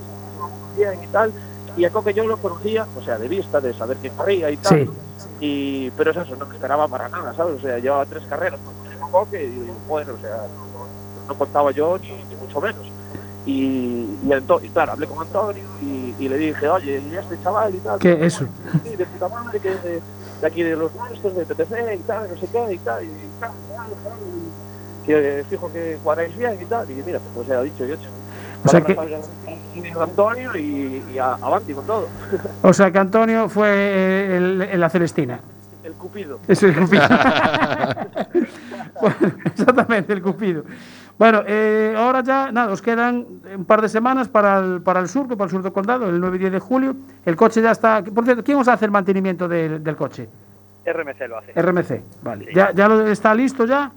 bien 0.75 1.03
y 1.03 1.07
tal. 1.07 1.31
Y 1.79 1.85
a 1.85 1.91
Coque 1.91 2.13
yo 2.13 2.27
lo 2.27 2.35
conocía, 2.35 2.85
o 2.97 3.01
sea, 3.01 3.17
de 3.17 3.29
vista, 3.29 3.61
de 3.61 3.73
saber 3.73 3.95
que 3.97 4.09
corría 4.09 4.51
y 4.51 4.57
tal. 4.57 4.85
Sí. 4.85 4.89
Y, 5.39 5.91
pero 5.91 6.11
es 6.11 6.17
eso, 6.17 6.35
no 6.35 6.45
me 6.45 6.55
esperaba 6.55 6.89
para 6.89 7.07
nada, 7.07 7.33
¿sabes? 7.33 7.55
O 7.55 7.61
sea, 7.61 7.79
llevaba 7.79 8.05
tres 8.05 8.21
carreras 8.29 8.59
con 8.99 9.11
Coque 9.11 9.45
y 9.45 9.49
digo, 9.49 9.73
bueno, 9.87 10.13
o 10.13 10.21
sea, 10.21 10.35
no, 10.37 11.27
no 11.29 11.37
contaba 11.37 11.71
yo 11.71 11.97
ni, 11.97 12.09
ni 12.11 12.35
mucho 12.35 12.59
menos. 12.59 12.85
Y, 13.45 13.53
y, 13.53 14.45
y 14.61 14.69
claro, 14.69 14.91
hablé 14.91 15.07
con 15.07 15.25
Antonio 15.25 15.63
y, 15.81 16.13
y 16.19 16.27
le 16.27 16.37
dije, 16.37 16.67
oye, 16.67 17.01
¿y 17.09 17.15
este 17.15 17.41
chaval 17.41 17.73
y 17.73 17.77
tal? 17.77 17.97
¿Qué 17.97 18.25
eso? 18.25 18.45
Sí, 18.83 18.95
de 18.97 19.05
puta 19.05 19.29
madre, 19.29 19.59
que 19.61 19.71
es 19.71 19.81
de, 19.81 20.01
de 20.41 20.47
aquí 20.47 20.61
de 20.63 20.75
los 20.75 20.93
nuestros, 20.93 21.33
de 21.33 21.45
PTC 21.45 21.95
y 21.95 21.99
tal, 21.99 22.29
no 22.29 22.37
sé 22.41 22.47
qué 22.51 22.73
y 22.73 22.77
tal. 22.79 23.05
Y, 23.05 23.09
tal, 23.39 23.51
tal, 23.69 23.87
tal, 24.03 24.19
y 24.19 25.07
que 25.07 25.45
fijo 25.49 25.71
que 25.71 25.97
cuadráis 26.03 26.35
bien 26.37 26.59
y 26.61 26.65
tal. 26.65 26.91
Y 26.91 26.95
mira, 26.95 27.21
pues 27.33 27.47
ya 27.47 27.61
dicho 27.61 27.85
y 27.85 27.93
hecho. 27.93 28.09
O 28.63 28.67
sea 28.67 28.81
que- 28.81 28.97
Antonio 30.01 30.55
y, 30.55 31.01
y 31.13 31.17
a, 31.17 31.33
avanti 31.35 31.73
con 31.73 31.85
todo. 31.85 32.07
O 32.61 32.73
sea 32.73 32.91
que 32.91 32.99
Antonio 32.99 33.49
fue 33.49 33.69
eh, 33.69 34.37
el, 34.37 34.61
el- 34.61 34.79
la 34.79 34.89
Celestina. 34.89 35.39
El 35.83 35.93
Cupido. 35.93 36.39
Eso 36.47 36.67
es 36.67 36.75
el 36.77 36.83
Cupido. 36.83 37.03
Bueno, 39.01 39.15
exactamente, 39.45 40.11
el 40.13 40.21
Cupido. 40.21 40.63
Bueno, 41.17 41.41
eh, 41.47 41.95
ahora 41.97 42.21
ya, 42.21 42.51
nada, 42.51 42.71
os 42.71 42.81
quedan 42.81 43.25
un 43.55 43.65
par 43.65 43.81
de 43.81 43.87
semanas 43.89 44.27
para 44.27 44.59
el, 44.59 44.81
para 44.81 44.99
el 44.99 45.07
surco, 45.07 45.35
para 45.37 45.45
el 45.45 45.51
sur 45.51 45.61
del 45.63 45.71
condado, 45.71 46.09
el 46.09 46.19
9 46.19 46.35
y 46.35 46.39
10 46.39 46.51
de 46.53 46.59
julio. 46.59 46.95
El 47.25 47.35
coche 47.35 47.61
ya 47.61 47.71
está. 47.71 48.03
Por 48.03 48.23
cierto, 48.25 48.43
¿quién 48.43 48.57
os 48.57 48.67
hace 48.67 48.85
el 48.85 48.91
mantenimiento 48.91 49.47
del, 49.47 49.83
del 49.83 49.95
coche? 49.95 50.27
RMC 50.85 51.27
lo 51.29 51.37
hace. 51.37 51.53
RMC, 51.61 52.01
vale. 52.23 52.47
¿Ya, 52.53 52.71
ya 52.73 52.87
lo, 52.87 53.07
está 53.07 53.33
listo 53.33 53.65
ya? 53.65 53.91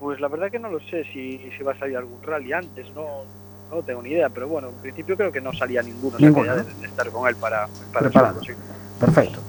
Pues 0.00 0.20
la 0.20 0.28
verdad 0.28 0.50
que 0.50 0.58
no 0.58 0.68
lo 0.68 0.78
sé 0.80 1.04
si, 1.12 1.40
si 1.56 1.62
va 1.64 1.72
a 1.72 1.78
salir 1.78 1.96
algún 1.96 2.22
rally 2.22 2.52
antes, 2.52 2.86
no, 2.94 3.06
no 3.70 3.82
tengo 3.82 4.02
ni 4.02 4.10
idea, 4.10 4.28
pero 4.28 4.46
bueno, 4.48 4.68
en 4.68 4.74
principio 4.76 5.16
creo 5.16 5.32
que 5.32 5.40
no 5.40 5.52
salía 5.54 5.82
ninguno, 5.82 6.18
de, 6.18 6.24
de 6.80 6.86
estar 6.86 7.08
con 7.10 7.26
él 7.28 7.36
para, 7.36 7.66
para 7.92 8.08
Preparado. 8.08 8.40
sí. 8.44 8.52
Perfecto. 9.00 9.40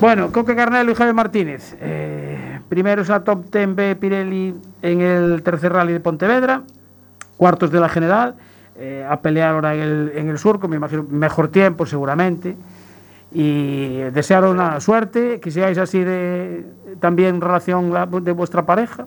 Bueno, 0.00 0.30
Coque 0.32 0.54
Carnelo 0.54 0.92
y 0.92 0.94
Javier 0.94 1.14
Martínez. 1.14 1.76
Eh, 1.80 2.60
primeros 2.68 3.08
a 3.10 3.24
Top 3.24 3.46
10 3.50 3.74
B 3.74 3.96
Pirelli 3.96 4.54
en 4.82 5.00
el 5.00 5.42
tercer 5.42 5.72
rally 5.72 5.94
de 5.94 6.00
Pontevedra. 6.00 6.62
Cuartos 7.36 7.70
de 7.70 7.80
la 7.80 7.88
general. 7.88 8.34
eh, 8.78 9.06
a 9.08 9.20
pelear 9.22 9.54
ahora 9.54 9.74
en 9.74 9.80
el, 9.80 10.12
en 10.14 10.28
el 10.28 10.38
surco, 10.38 10.68
me 10.68 10.76
imagino, 10.76 11.02
mejor 11.08 11.48
tiempo 11.48 11.86
seguramente. 11.86 12.54
Y 13.32 13.96
desearos 14.12 14.52
una 14.52 14.78
suerte, 14.80 15.40
que 15.40 15.50
sigáis 15.50 15.78
así 15.78 16.04
de 16.04 16.66
también 17.00 17.36
en 17.36 17.40
relación 17.40 17.90
la- 17.92 18.04
de 18.04 18.32
vuestra 18.32 18.66
pareja. 18.66 19.06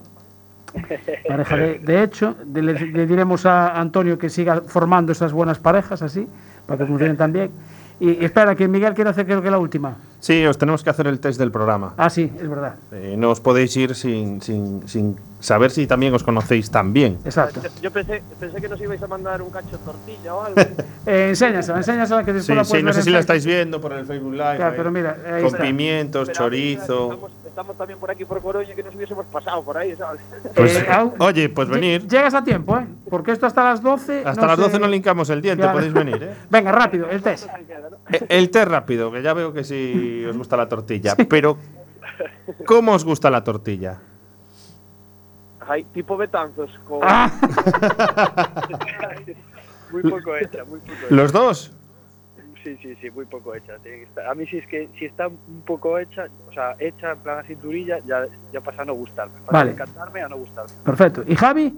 Pareja 1.28 1.56
de, 1.56 1.80
de 1.80 2.04
hecho, 2.04 2.36
de- 2.46 2.62
le, 2.62 2.74
le 2.74 3.06
diremos 3.08 3.46
a 3.46 3.80
Antonio 3.80 4.18
que 4.18 4.30
siga 4.30 4.62
formando 4.68 5.12
esas 5.12 5.32
buenas 5.34 5.60
parejas 5.60 6.02
así, 6.02 6.28
para 6.66 6.78
que 6.80 6.86
funcionen 6.86 7.18
también. 7.18 7.52
Y, 8.02 8.12
y 8.22 8.24
espera, 8.26 8.56
que 8.56 8.66
Miguel 8.70 8.94
quiere 8.94 9.10
hacer 9.10 9.26
creo 9.26 9.42
que 9.42 9.52
la 9.52 9.58
última. 9.60 9.98
Sí, 10.22 10.46
os 10.46 10.58
tenemos 10.58 10.84
que 10.86 10.90
hacer 10.90 11.08
el 11.08 11.20
test 11.20 11.38
del 11.38 11.52
programa. 11.52 11.94
Ah, 11.98 12.10
sí, 12.10 12.32
es 12.40 12.50
verdad. 12.50 12.76
Eh, 12.94 13.16
no 13.18 13.30
os 13.32 13.42
podéis 13.42 13.76
ir 13.76 13.94
sin, 13.94 14.42
sin, 14.42 14.88
sin 14.88 15.18
saber 15.42 15.70
si 15.72 15.86
también 15.86 16.14
os 16.14 16.24
conocéis 16.24 16.72
tan 16.72 16.94
bien. 16.94 17.18
Exacto. 17.26 17.62
Yo, 17.62 17.70
yo 17.82 17.92
pensé, 17.92 18.22
pensé 18.40 18.62
que 18.62 18.70
nos 18.70 18.80
ibais 18.80 19.04
a 19.04 19.08
mandar 19.08 19.42
un 19.42 19.50
cacho 19.50 19.78
de 19.78 19.84
tortilla 19.84 20.34
o 20.36 20.44
algo. 20.46 20.62
Eh, 21.06 21.30
enséñasela, 21.30 21.80
enséñasela 21.80 22.24
que 22.24 22.34
después 22.34 22.46
Sí, 22.68 22.74
la 22.74 22.80
sí, 22.80 22.84
no 22.84 22.94
sé 22.94 23.02
si 23.02 23.10
la 23.10 23.20
estáis 23.20 23.46
viendo 23.46 23.82
por 23.82 23.92
el 23.94 24.06
Facebook 24.06 24.34
Live. 24.34 24.56
Claro, 24.58 24.66
ahí. 24.72 24.74
pero 24.78 24.92
mira, 24.92 25.18
ahí 25.26 25.42
Con 25.44 25.48
está. 25.54 25.64
pimientos, 25.64 26.28
Pero 26.28 26.38
chorizo. 26.40 27.30
Estamos, 27.60 27.76
también 27.78 28.00
por 28.00 28.10
aquí 28.10 28.24
por 28.24 28.42
Coruña 28.42 28.74
que 28.74 28.82
nos 28.82 28.96
hubiésemos 28.96 29.26
pasado 29.26 29.62
por 29.62 29.78
ahí, 29.78 29.94
¿sabes? 29.94 30.22
Pues, 30.56 30.78
Eh, 30.78 30.88
au- 30.90 31.14
oye, 31.20 31.50
pues 31.50 31.68
venir. 31.68 32.08
Llegas 32.08 32.34
a 32.34 32.42
tiempo, 32.42 32.78
¿eh? 32.80 32.88
Porque 33.10 33.34
esto 33.34 33.46
hasta 33.48 33.66
las 33.66 33.82
12. 33.84 34.24
Hasta 34.26 34.40
no 34.44 34.48
las 34.48 34.56
se- 34.56 34.62
12 34.62 34.80
no 34.80 34.88
linkamos 34.88 35.30
el 35.30 35.42
diente, 35.42 35.64
Claro. 35.64 35.78
podéis 35.78 35.92
venir, 35.92 36.24
¿eh? 36.24 36.36
Venga, 36.50 36.72
rápido, 36.72 37.10
el 37.10 37.22
test. 37.22 37.50
Eh, 38.14 38.26
El 38.30 38.50
té 38.50 38.64
rápido, 38.64 39.12
que 39.12 39.22
ya 39.22 39.34
veo 39.34 39.52
que 39.52 39.66
sí 39.66 40.24
os 40.26 40.38
gusta 40.38 40.56
la 40.56 40.70
tortilla. 40.70 41.18
Pero, 41.30 41.58
¿cómo 42.66 42.94
os 42.94 43.04
gusta 43.04 43.30
la 43.30 43.44
tortilla? 43.44 44.00
Ay, 45.68 45.84
tipo 45.94 46.16
Betanzos. 46.16 46.72
Con... 46.88 47.00
Ah, 47.04 47.30
Muy 49.92 50.04
poco 50.04 50.34
hecha, 50.38 50.64
muy 50.64 50.80
poco 50.80 50.94
hecha. 50.94 51.08
¿Los 51.10 51.34
dos? 51.34 51.74
Sí, 52.78 52.78
sí, 52.84 52.96
sí, 53.02 53.10
muy 53.12 53.26
poco 53.26 53.56
hecha. 53.56 53.78
tiene 53.82 54.00
que 54.00 54.04
estar- 54.06 54.28
A 54.28 54.36
mí 54.36 54.46
sí 54.46 54.58
es 54.58 54.68
que 54.68 54.90
si 55.00 55.06
está 55.06 55.28
un 55.28 55.62
poco 55.66 55.98
hecha, 55.98 56.28
o 56.48 56.54
sea, 56.54 56.76
hecha 56.80 57.12
en 57.14 57.20
plan 57.20 57.40
a 57.40 57.44
cinturilla, 57.44 57.98
ya, 58.06 58.26
ya 58.54 58.62
pasa 58.62 58.84
a 58.84 58.86
no 58.86 58.94
gustarme. 58.94 59.34
Pasa 59.46 59.52
Vale. 59.52 59.70
de 59.70 59.74
encantarme 59.74 60.22
a 60.22 60.28
no 60.30 60.38
gustarme. 60.38 60.72
perfecto. 60.84 61.24
¿Y 61.28 61.36
Javi? 61.36 61.74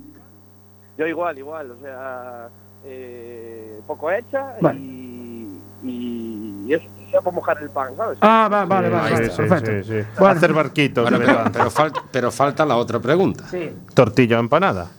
Yo 0.98 1.08
igual, 1.08 1.38
igual, 1.38 1.72
o 1.72 1.80
sea, 1.80 2.50
eh, 2.84 3.80
poco 3.88 4.12
hecha 4.12 4.54
Vale. 4.60 4.80
y, 4.80 5.62
y, 5.84 6.74
eso, 6.74 7.32
mojar 7.32 7.58
el 7.62 7.70
pan, 7.70 7.96
¿sabes? 7.96 8.18
Ah, 8.22 8.50
va- 8.52 8.66
vale, 8.66 8.88
Sí, 8.88 8.94
vale, 8.94 9.08
sí, 9.08 9.14
vale, 9.14 9.30
sí, 9.30 9.38
perfecto. 9.38 9.72
sí, 9.84 10.02
sí. 10.02 10.08
Bueno. 10.20 10.38
Hacer 10.38 10.54
barquitos 10.54 11.04
Bueno, 11.10 11.26
pero, 11.26 11.44
pero, 11.54 11.66
fal- 11.72 12.02
pero 12.12 12.32
falta 12.32 12.66
la 12.66 12.76
otra 12.78 13.00
pregunta. 13.00 13.46
Sí, 13.48 13.72
Tortilla 13.94 14.38
o 14.38 14.40
empanada. 14.42 14.90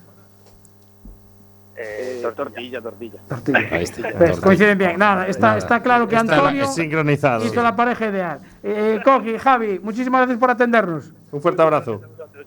Eh, 1.74 2.20
tortilla, 2.37 2.80
tortilla. 2.82 3.18
tortilla. 3.28 3.58
Está. 3.61 3.70
Pues 3.70 3.92
tortilla. 4.12 4.40
coinciden 4.42 4.78
bien. 4.78 4.98
Nada, 4.98 5.26
está, 5.26 5.46
Nada. 5.48 5.58
está 5.58 5.82
claro 5.82 6.06
que 6.06 6.16
Está 6.16 6.37
Antonio 6.37 6.66
sincronizado. 6.66 7.44
hizo 7.44 7.62
la 7.62 7.74
pareja 7.74 8.06
ideal. 8.08 8.40
Eh, 8.62 9.00
Coqui, 9.04 9.38
Javi, 9.38 9.78
muchísimas 9.78 10.20
gracias 10.20 10.38
por 10.38 10.50
atendernos. 10.50 11.12
Un 11.30 11.40
fuerte 11.40 11.62
abrazo. 11.62 12.00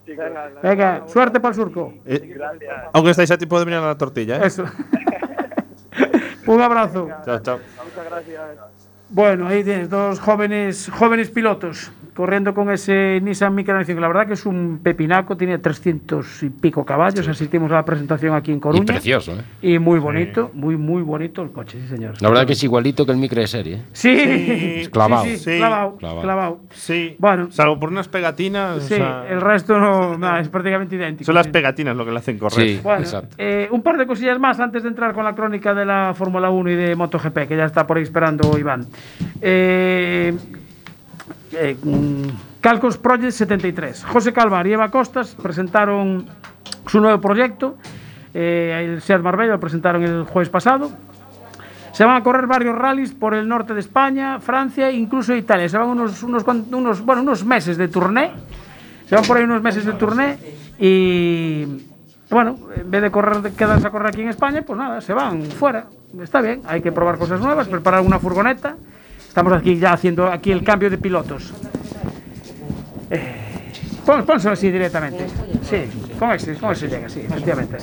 Venga, 0.05 0.49
Venga, 0.61 1.03
suerte 1.07 1.39
para 1.39 1.49
el 1.49 1.55
surco. 1.55 1.93
Eh, 2.05 2.37
aunque 2.93 3.11
estáis 3.11 3.31
a 3.31 3.37
tiempo 3.37 3.57
de 3.57 3.65
venir 3.65 3.79
a 3.79 3.87
la 3.87 3.97
tortilla, 3.97 4.37
¿eh? 4.37 4.41
Eso. 4.45 4.63
Un 6.47 6.61
abrazo. 6.61 7.09
Chao, 7.25 7.39
chao. 7.39 7.59
muchas 7.83 8.05
gracias. 8.09 8.74
Bueno, 9.15 9.47
ahí 9.47 9.63
tienes 9.63 9.89
dos 9.89 10.19
jóvenes, 10.19 10.91
jóvenes 10.93 11.29
pilotos 11.29 11.89
corriendo 12.13 12.53
con 12.53 12.69
ese 12.71 13.19
Nissan 13.21 13.53
Micra 13.53 13.73
95. 13.73 13.99
La 13.99 14.07
verdad 14.07 14.25
que 14.27 14.33
es 14.33 14.45
un 14.45 14.79
pepinaco, 14.81 15.35
tiene 15.35 15.57
300 15.57 16.43
y 16.43 16.49
pico 16.49 16.85
caballos. 16.85 17.27
Asistimos 17.27 17.69
a 17.73 17.75
la 17.75 17.83
presentación 17.85 18.33
aquí 18.33 18.51
en 18.51 18.57
Y 18.57 18.61
Coruña. 18.61 18.85
precioso, 18.85 19.33
¿eh? 19.33 19.41
Y 19.61 19.79
muy 19.79 19.99
bonito, 19.99 20.49
muy, 20.53 20.77
muy 20.77 21.01
bonito 21.01 21.41
el 21.41 21.51
coche, 21.51 21.77
sí, 21.81 21.87
señor. 21.89 22.13
La 22.21 22.29
verdad 22.29 22.45
que 22.47 22.53
es 22.53 22.63
igualito 22.63 23.05
que 23.05 23.11
el 23.11 23.17
micro 23.17 23.41
de 23.41 23.47
serie. 23.47 23.75
¿eh? 23.75 23.81
Sí, 23.91 24.17
Sí, 24.85 24.89
clavado. 24.91 25.25
sí, 25.25 25.31
sí, 25.37 25.51
Sí, 25.51 25.57
clavado, 25.57 25.97
clavado. 25.97 26.59
Sí. 26.71 27.15
Bueno. 27.19 27.51
Salvo 27.51 27.79
por 27.81 27.89
unas 27.89 28.07
pegatinas. 28.07 28.77
o 28.77 28.81
Sí, 28.81 28.95
sea, 28.95 29.25
el 29.29 29.41
resto 29.41 29.77
no, 29.77 30.17
nada, 30.17 30.39
es 30.39 30.47
prácticamente 30.47 30.95
idéntico. 30.95 31.25
son 31.25 31.35
las 31.35 31.47
sí. 31.47 31.51
pegatinas 31.51 31.97
lo 31.97 32.05
que 32.05 32.11
le 32.11 32.17
hacen 32.19 32.37
correr. 32.39 32.65
Sí, 32.67 32.79
Bueno, 32.81 33.01
exacto. 33.01 33.35
eh, 33.37 33.67
un 33.71 33.81
par 33.81 33.97
de 33.97 34.05
cosillas 34.07 34.39
más 34.39 34.59
antes 34.61 34.83
de 34.83 34.89
entrar 34.89 35.13
con 35.13 35.25
la 35.25 35.35
crónica 35.35 35.73
de 35.73 35.85
la 35.85 36.13
Fórmula 36.15 36.49
1 36.49 36.69
y 36.71 36.75
de 36.75 36.95
MotoGP, 36.95 37.39
que 37.49 37.57
ya 37.57 37.65
está 37.65 37.85
por 37.85 37.97
ahí 37.97 38.03
esperando 38.03 38.57
Iván. 38.57 38.85
Eh, 39.41 40.33
eh, 41.53 41.77
mm, 41.81 42.61
Calcos 42.61 42.97
Project 42.97 43.31
73. 43.31 44.05
José 44.05 44.33
Calvar 44.33 44.65
y 44.67 44.73
Eva 44.73 44.89
Costas 44.89 45.35
presentaron 45.41 46.25
su 46.87 46.99
nuevo 46.99 47.21
proyecto. 47.21 47.77
Eh, 48.33 48.91
el 48.93 49.01
Seat 49.01 49.21
Marbella 49.21 49.53
lo 49.53 49.59
presentaron 49.59 50.03
el 50.03 50.23
jueves 50.23 50.49
pasado. 50.49 50.91
Se 51.91 52.03
van 52.03 52.17
a 52.17 52.23
correr 52.23 52.47
varios 52.47 52.75
rallies 52.75 53.13
por 53.13 53.33
el 53.33 53.47
norte 53.47 53.73
de 53.73 53.79
España, 53.79 54.39
Francia 54.39 54.89
e 54.89 54.95
incluso 54.95 55.33
Italia. 55.33 55.69
Se 55.69 55.77
van 55.77 55.87
unos, 55.87 56.23
unos, 56.23 56.43
bueno, 56.43 57.21
unos 57.21 57.45
meses 57.45 57.77
de 57.77 57.87
turné. 57.87 58.31
Se 59.05 59.15
van 59.15 59.23
por 59.23 59.37
ahí 59.37 59.43
unos 59.43 59.61
meses 59.61 59.85
de 59.85 59.93
turné 59.93 60.37
y 60.77 61.65
bueno, 62.29 62.57
en 62.75 62.89
vez 62.89 63.01
de 63.01 63.11
correr, 63.11 63.51
quedarse 63.53 63.87
a 63.87 63.89
correr 63.91 64.07
aquí 64.09 64.21
en 64.21 64.29
España, 64.29 64.61
pues 64.65 64.77
nada, 64.77 64.99
se 65.01 65.13
van 65.13 65.43
fuera. 65.43 65.85
Está 66.21 66.41
bien, 66.41 66.61
hay 66.65 66.81
que 66.81 66.91
probar 66.91 67.17
cosas 67.17 67.39
nuevas, 67.39 67.67
preparar 67.67 68.01
una 68.01 68.19
furgoneta. 68.19 68.75
Estamos 69.27 69.53
aquí 69.53 69.77
ya 69.77 69.93
haciendo 69.93 70.27
aquí 70.31 70.51
el 70.51 70.63
cambio 70.63 70.89
de 70.89 70.97
pilotos. 70.97 71.53
Eh, 73.09 73.71
pónselo 74.25 74.53
así 74.53 74.71
directamente. 74.71 75.27
Sí, 75.61 75.83
con 76.17 76.31
ese, 76.31 76.55
con 76.55 76.71
ese 76.71 76.87
llega, 76.87 77.09
sí, 77.09 77.21
efectivamente. 77.21 77.77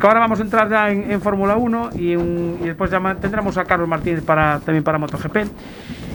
Que 0.00 0.06
ahora 0.06 0.20
vamos 0.20 0.38
a 0.40 0.42
entrar 0.42 0.68
ya 0.70 0.90
en, 0.90 1.10
en 1.10 1.20
Fórmula 1.20 1.56
1 1.56 1.90
y, 1.94 2.16
un- 2.16 2.58
y 2.62 2.66
después 2.66 2.90
ya 2.90 3.00
tendremos 3.20 3.56
a 3.58 3.64
Carlos 3.64 3.88
Martínez 3.88 4.22
para, 4.22 4.60
también 4.60 4.82
para 4.84 4.98
MotoGP. 4.98 5.36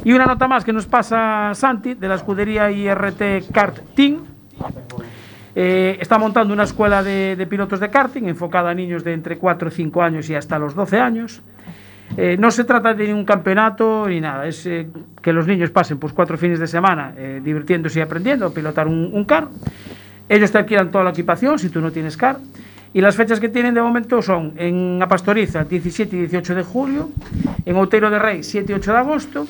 Y 0.05 0.13
una 0.13 0.25
nota 0.25 0.47
más 0.47 0.63
que 0.65 0.73
nos 0.73 0.85
pasa 0.87 1.51
Santi 1.53 1.93
de 1.93 2.07
la 2.07 2.15
escudería 2.15 2.71
IRT 2.71 3.51
Kart 3.53 3.79
Team. 3.95 4.19
Eh, 5.61 5.97
está 5.99 6.17
montando 6.17 6.53
una 6.53 6.63
escuela 6.63 7.03
de, 7.03 7.45
pilotos 7.49 7.81
de 7.81 7.89
karting 7.89 8.23
enfocada 8.29 8.69
a 8.69 8.73
niños 8.73 9.03
de 9.03 9.11
entre 9.11 9.37
4 9.37 9.67
y 9.67 9.71
5 9.71 10.01
años 10.01 10.29
y 10.29 10.35
hasta 10.35 10.57
los 10.57 10.73
12 10.73 10.97
años. 10.99 11.41
Eh, 12.15 12.37
no 12.39 12.49
se 12.49 12.63
trata 12.63 12.93
de 12.93 13.07
ningún 13.07 13.25
campeonato 13.25 14.07
ni 14.07 14.21
nada, 14.21 14.47
es 14.47 14.65
eh, 14.65 14.87
que 15.21 15.33
los 15.33 15.47
niños 15.47 15.69
pasen 15.69 15.99
pues 15.99 16.13
cuatro 16.13 16.37
fines 16.37 16.59
de 16.59 16.67
semana 16.67 17.13
divirtiéndose 17.43 17.99
y 17.99 18.01
aprendiendo 18.01 18.45
a 18.45 18.53
pilotar 18.53 18.87
un, 18.87 19.11
un. 19.13 19.27
Ellos 20.29 20.49
te 20.49 20.59
alquilan 20.59 20.91
toda 20.91 21.03
la 21.03 21.09
equipación 21.09 21.59
si 21.59 21.67
tú 21.67 21.81
no 21.81 21.91
tienes 21.91 22.15
car. 22.15 22.37
Y 22.93 23.01
las 23.01 23.17
fechas 23.17 23.41
que 23.41 23.49
tienen 23.49 23.73
de 23.73 23.81
momento 23.81 24.21
son 24.21 24.53
en 24.55 25.03
Apastoriza 25.03 25.65
17 25.65 26.15
y 26.15 26.19
18 26.21 26.55
de 26.55 26.63
julio, 26.63 27.09
en 27.65 27.75
Outeiro 27.75 28.09
de 28.09 28.17
Rey 28.17 28.43
7 28.43 28.71
y 28.71 28.75
8 28.75 28.93
de 28.93 28.97
agosto, 28.97 29.45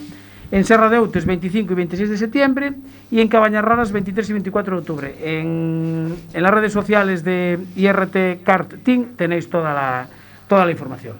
en 0.51 0.63
Serra 0.65 0.89
de 0.89 0.97
Outes 0.97 1.25
25 1.25 1.73
y 1.73 1.75
26 1.75 2.09
de 2.09 2.17
septiembre 2.17 2.73
y 3.11 3.19
en 3.21 3.27
Cabañas 3.27 3.63
Raras 3.63 3.91
23 3.91 4.29
y 4.29 4.33
24 4.33 4.75
de 4.75 4.79
octubre. 4.79 5.15
En, 5.21 6.15
en 6.33 6.43
las 6.43 6.51
redes 6.51 6.73
sociales 6.73 7.23
de 7.23 7.59
IRT 7.75 8.43
Kart 8.43 8.73
Team 8.83 9.15
tenéis 9.15 9.49
toda 9.49 9.73
la, 9.73 10.07
toda 10.47 10.65
la 10.65 10.71
información. 10.71 11.17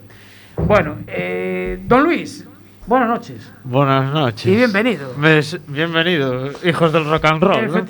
Bueno, 0.58 0.98
eh, 1.08 1.80
don 1.88 2.04
Luis, 2.04 2.46
buenas 2.86 3.08
noches 3.08 3.52
Buenas 3.64 4.12
noches. 4.14 4.46
y 4.46 4.56
bienvenido. 4.56 5.14
Me- 5.18 5.40
bienvenido, 5.68 6.50
hijos 6.66 6.92
del 6.92 7.06
rock 7.10 7.26
and 7.26 7.42
roll. 7.44 7.68
¿no? 7.68 7.86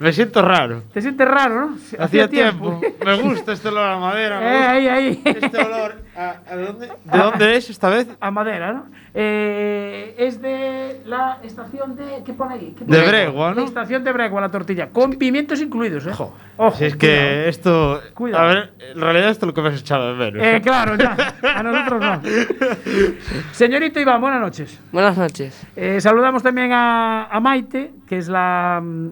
Me 0.00 0.14
siento 0.14 0.40
raro. 0.40 0.82
Te 0.94 1.02
sientes 1.02 1.28
raro, 1.28 1.66
¿no? 1.66 1.76
Hacía 1.98 2.26
tiempo. 2.26 2.80
Me 3.04 3.20
gusta 3.20 3.52
este 3.52 3.68
olor 3.68 3.84
a 3.84 3.98
madera. 3.98 4.40
Eh, 4.40 4.66
ahí, 4.66 4.88
ahí. 4.88 5.22
Este 5.24 5.58
olor. 5.58 5.94
A, 6.16 6.36
a 6.50 6.56
dónde? 6.56 6.86
¿De 7.04 7.18
dónde 7.18 7.56
es 7.56 7.68
esta 7.68 7.90
vez? 7.90 8.08
A 8.18 8.30
madera, 8.30 8.72
¿no? 8.72 8.86
Eh, 9.12 10.14
es 10.18 10.40
de 10.40 11.02
la 11.04 11.38
estación 11.42 11.96
de. 11.96 12.22
¿Qué 12.24 12.32
pone 12.32 12.54
ahí? 12.54 12.74
¿Qué 12.78 12.84
pone 12.84 12.96
De 12.96 13.02
ahí? 13.02 13.08
Bregua, 13.08 13.50
¿no? 13.50 13.56
La 13.60 13.64
estación 13.66 14.02
de 14.02 14.12
Bregua, 14.12 14.40
la 14.40 14.48
tortilla. 14.50 14.88
Con 14.88 15.12
pimientos 15.12 15.60
incluidos, 15.60 16.06
¿eh? 16.06 16.10
Ojo. 16.12 16.34
Si 16.78 16.84
es 16.86 16.96
que 16.96 17.48
esto. 17.48 18.00
Cuidado. 18.14 18.44
A 18.44 18.46
ver, 18.54 18.72
en 18.78 19.00
realidad 19.00 19.28
esto 19.30 19.44
es 19.44 19.48
lo 19.48 19.54
que 19.54 19.60
me 19.62 19.68
has 19.68 19.80
echado 19.80 20.14
de 20.16 20.30
menos. 20.30 20.42
Eh, 20.46 20.60
claro, 20.62 20.96
ya. 20.96 21.34
A 21.42 21.62
nosotros 21.62 22.00
no. 22.00 22.22
Señorito 23.52 24.00
Iván, 24.00 24.20
buenas 24.20 24.40
noches. 24.40 24.80
Buenas 24.92 25.16
noches. 25.18 25.66
Eh, 25.76 26.00
saludamos 26.00 26.42
también 26.42 26.72
a, 26.72 27.26
a 27.26 27.40
Maite, 27.40 27.92
que 28.08 28.16
es 28.18 28.28
la, 28.28 28.80
mm, 28.82 29.08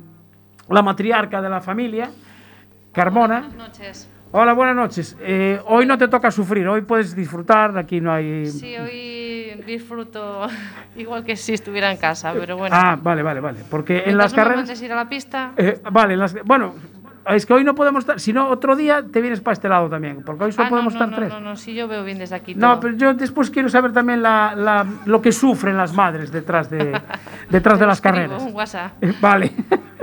la 0.71 0.83
matriarca 0.83 1.41
de 1.41 1.49
la 1.49 1.61
familia, 1.61 2.11
Carmona. 2.93 3.41
Buenas 3.41 3.57
noches. 3.57 4.11
Hola, 4.31 4.53
buenas 4.53 4.77
noches. 4.77 5.16
Eh, 5.21 5.59
hoy 5.66 5.87
no 5.87 5.97
te 5.97 6.07
toca 6.09 6.31
sufrir, 6.31 6.69
hoy 6.69 6.83
puedes 6.83 7.16
disfrutar, 7.16 7.77
aquí 7.79 8.01
no 8.01 8.12
hay... 8.12 8.47
Sí, 8.47 8.77
hoy 8.77 9.62
disfruto 9.66 10.47
igual 10.97 11.25
que 11.25 11.35
si 11.37 11.55
estuviera 11.55 11.91
en 11.91 11.97
casa, 11.97 12.33
pero 12.39 12.57
bueno. 12.59 12.77
Ah, 12.79 12.99
vale, 13.01 13.23
vale, 13.23 13.41
vale. 13.41 13.61
Porque 13.71 14.03
en 14.07 14.19
las 14.19 14.33
no 14.33 14.37
carreras... 14.37 14.59
mandes 14.59 14.83
ir 14.83 14.93
a 14.93 14.97
la 14.97 15.09
pista. 15.09 15.53
Eh, 15.57 15.81
vale, 15.91 16.12
en 16.14 16.21
las- 16.21 16.37
bueno, 16.45 16.75
es 17.27 17.47
que 17.47 17.55
hoy 17.55 17.64
no 17.64 17.75
podemos 17.75 18.01
estar, 18.01 18.21
si 18.21 18.35
no, 18.35 18.49
otro 18.49 18.77
día 18.77 19.03
te 19.11 19.23
vienes 19.23 19.41
para 19.41 19.53
este 19.55 19.69
lado 19.69 19.89
también, 19.89 20.23
porque 20.25 20.45
hoy 20.45 20.53
solo 20.53 20.66
Ah, 20.66 20.71
podemos 20.71 20.93
no, 20.95 21.01
no, 21.01 21.05
estar 21.07 21.21
no, 21.21 21.27
tres. 21.27 21.41
No, 21.43 21.49
no, 21.51 21.57
sí, 21.57 21.75
yo 21.75 21.89
veo 21.89 22.05
bien 22.05 22.19
desde 22.19 22.35
aquí. 22.37 22.55
No, 22.55 22.73
todo. 22.73 22.81
pero 22.81 22.97
yo 22.97 23.14
después 23.14 23.51
quiero 23.51 23.71
saber 23.71 23.93
también 23.95 24.23
la, 24.23 24.55
la- 24.55 24.87
lo 25.07 25.23
que 25.23 25.33
sufren 25.33 25.77
las 25.79 25.95
madres 25.95 26.31
detrás 26.31 26.69
de, 26.69 27.01
detrás 27.49 27.79
de 27.79 27.87
las 27.87 28.01
carreras. 28.03 28.43
un 28.43 28.55
WhatsApp. 28.55 28.93
Eh, 29.03 29.14
Vale. 29.23 29.53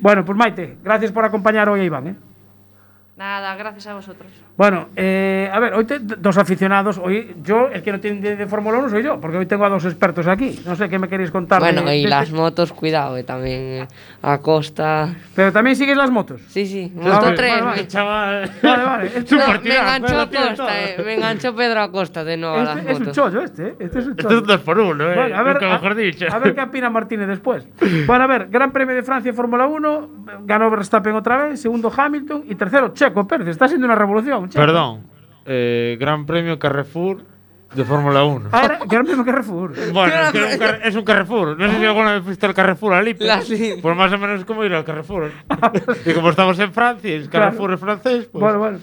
bueno, 0.00 0.24
pues 0.24 0.36
Maite, 0.36 0.78
gracias 0.82 1.12
por 1.12 1.24
acompañar 1.24 1.68
hoy 1.68 1.80
a 1.80 1.84
Iván. 1.84 2.06
¿eh? 2.08 2.16
Nada, 3.16 3.54
gracias 3.56 3.86
a 3.86 3.94
vosotros. 3.94 4.30
Bueno, 4.58 4.88
eh, 4.96 5.48
a 5.52 5.60
ver, 5.60 5.72
hoy 5.74 5.84
te- 5.84 6.00
dos 6.00 6.36
aficionados. 6.36 6.98
Hoy 6.98 7.36
yo, 7.44 7.68
el 7.72 7.80
que 7.80 7.92
no 7.92 8.00
tiene 8.00 8.20
de, 8.20 8.34
de 8.34 8.46
Fórmula 8.48 8.78
1 8.78 8.88
soy 8.90 9.04
yo, 9.04 9.20
porque 9.20 9.36
hoy 9.36 9.46
tengo 9.46 9.64
a 9.64 9.68
dos 9.68 9.84
expertos 9.84 10.26
aquí. 10.26 10.58
No 10.66 10.74
sé 10.74 10.88
qué 10.88 10.98
me 10.98 11.08
queréis 11.08 11.30
contar. 11.30 11.60
Bueno, 11.60 11.82
de- 11.82 11.98
y 11.98 12.02
de 12.02 12.08
las 12.08 12.24
este- 12.24 12.36
motos, 12.36 12.72
cuidado, 12.72 13.14
que 13.14 13.22
también 13.22 13.60
eh, 13.60 13.88
a 14.20 14.38
costa. 14.38 15.14
Pero 15.36 15.52
también 15.52 15.76
sigues 15.76 15.96
las 15.96 16.10
motos. 16.10 16.40
Sí, 16.48 16.66
sí, 16.66 16.92
Ah, 16.96 17.00
Moto 17.04 17.20
vale, 17.26 17.36
3. 17.36 17.50
vale, 17.52 17.62
vale. 17.66 17.82
me- 17.82 17.86
Chaval. 17.88 18.50
Vale, 18.62 18.82
vale. 18.84 19.06
Es, 19.14 19.30
No, 19.32 19.38
no, 19.38 19.60
me 19.62 19.76
enganchó 19.76 20.18
Acosta, 20.20 20.82
eh, 20.82 21.02
me 21.04 21.14
enganchó 21.14 21.54
Pedro 21.54 21.80
Acosta 21.80 22.24
de 22.24 22.36
nuevo 22.36 22.56
a 22.56 22.64
las 22.64 22.78
este 22.78 22.92
es 22.92 22.98
un 23.00 23.12
chollo 23.12 23.42
este, 23.42 23.66
¿eh? 23.68 23.74
Este 23.78 23.98
es 24.00 24.06
un 24.08 24.16
chollo. 24.16 24.34
es 24.36 24.40
un 24.42 24.46
dos 24.48 24.60
por 24.62 24.78
uno, 24.80 25.08
eh. 25.08 25.14
Bueno, 25.14 25.36
a 25.36 25.42
ver, 25.44 25.54
Nunca 25.54 25.68
a, 25.68 25.72
mejor 25.74 25.94
dicho. 25.94 26.26
a 26.28 26.38
ver 26.40 26.54
qué 26.56 26.62
opina 26.62 26.90
Martínez 26.90 27.28
después. 27.28 27.64
Bueno, 28.08 28.24
a 28.24 28.26
ver, 28.26 28.48
Gran 28.48 28.72
Premio 28.72 28.96
de 28.96 29.04
Francia 29.04 29.32
Fórmula 29.32 29.68
1, 29.68 30.08
ganó 30.42 30.68
Verstappen 30.68 31.14
otra 31.14 31.36
vez, 31.44 31.60
segundo 31.60 31.92
Hamilton 31.96 32.42
y 32.48 32.56
tercero 32.56 32.88
Checo 32.92 33.24
Pérez. 33.28 33.46
Está 33.46 33.68
siendo 33.68 33.86
una 33.86 33.94
revolución. 33.94 34.47
Perdón. 34.54 35.02
Eh, 35.46 35.96
Gran 36.00 36.26
Premio 36.26 36.58
Carrefour 36.58 37.22
de 37.74 37.84
Fórmula 37.84 38.24
1. 38.24 38.48
Ah, 38.52 38.62
era 38.64 38.78
Gran 38.86 39.04
Premio 39.06 39.24
Carrefour. 39.24 39.74
Bueno, 39.92 40.14
es, 40.14 40.30
que 40.32 40.38
es 40.46 40.52
un 40.54 40.58
car- 40.58 40.80
es 40.84 40.96
un 40.96 41.04
Carrefour. 41.04 41.58
No 41.58 41.70
sé 41.70 41.78
si 41.78 41.84
alguna 41.84 42.12
vez 42.14 42.22
fuiste 42.22 42.46
al 42.46 42.54
Carrefour 42.54 42.94
a 42.94 43.02
Lippe. 43.02 43.24
La 43.24 43.40
sí. 43.42 43.74
Pues 43.80 43.96
más 43.96 44.12
o 44.12 44.18
menos 44.18 44.40
es 44.40 44.44
como 44.46 44.64
ir 44.64 44.72
al 44.74 44.84
Carrefour. 44.84 45.30
y 46.06 46.12
como 46.12 46.30
estamos 46.30 46.58
en 46.58 46.72
Francia 46.72 47.10
y 47.10 47.14
el 47.14 47.28
Claro. 47.28 47.46
Carrefour 47.46 47.72
es 47.74 47.80
francés, 47.80 48.28
pues. 48.30 48.40
Bueno, 48.42 48.58
bueno. 48.58 48.78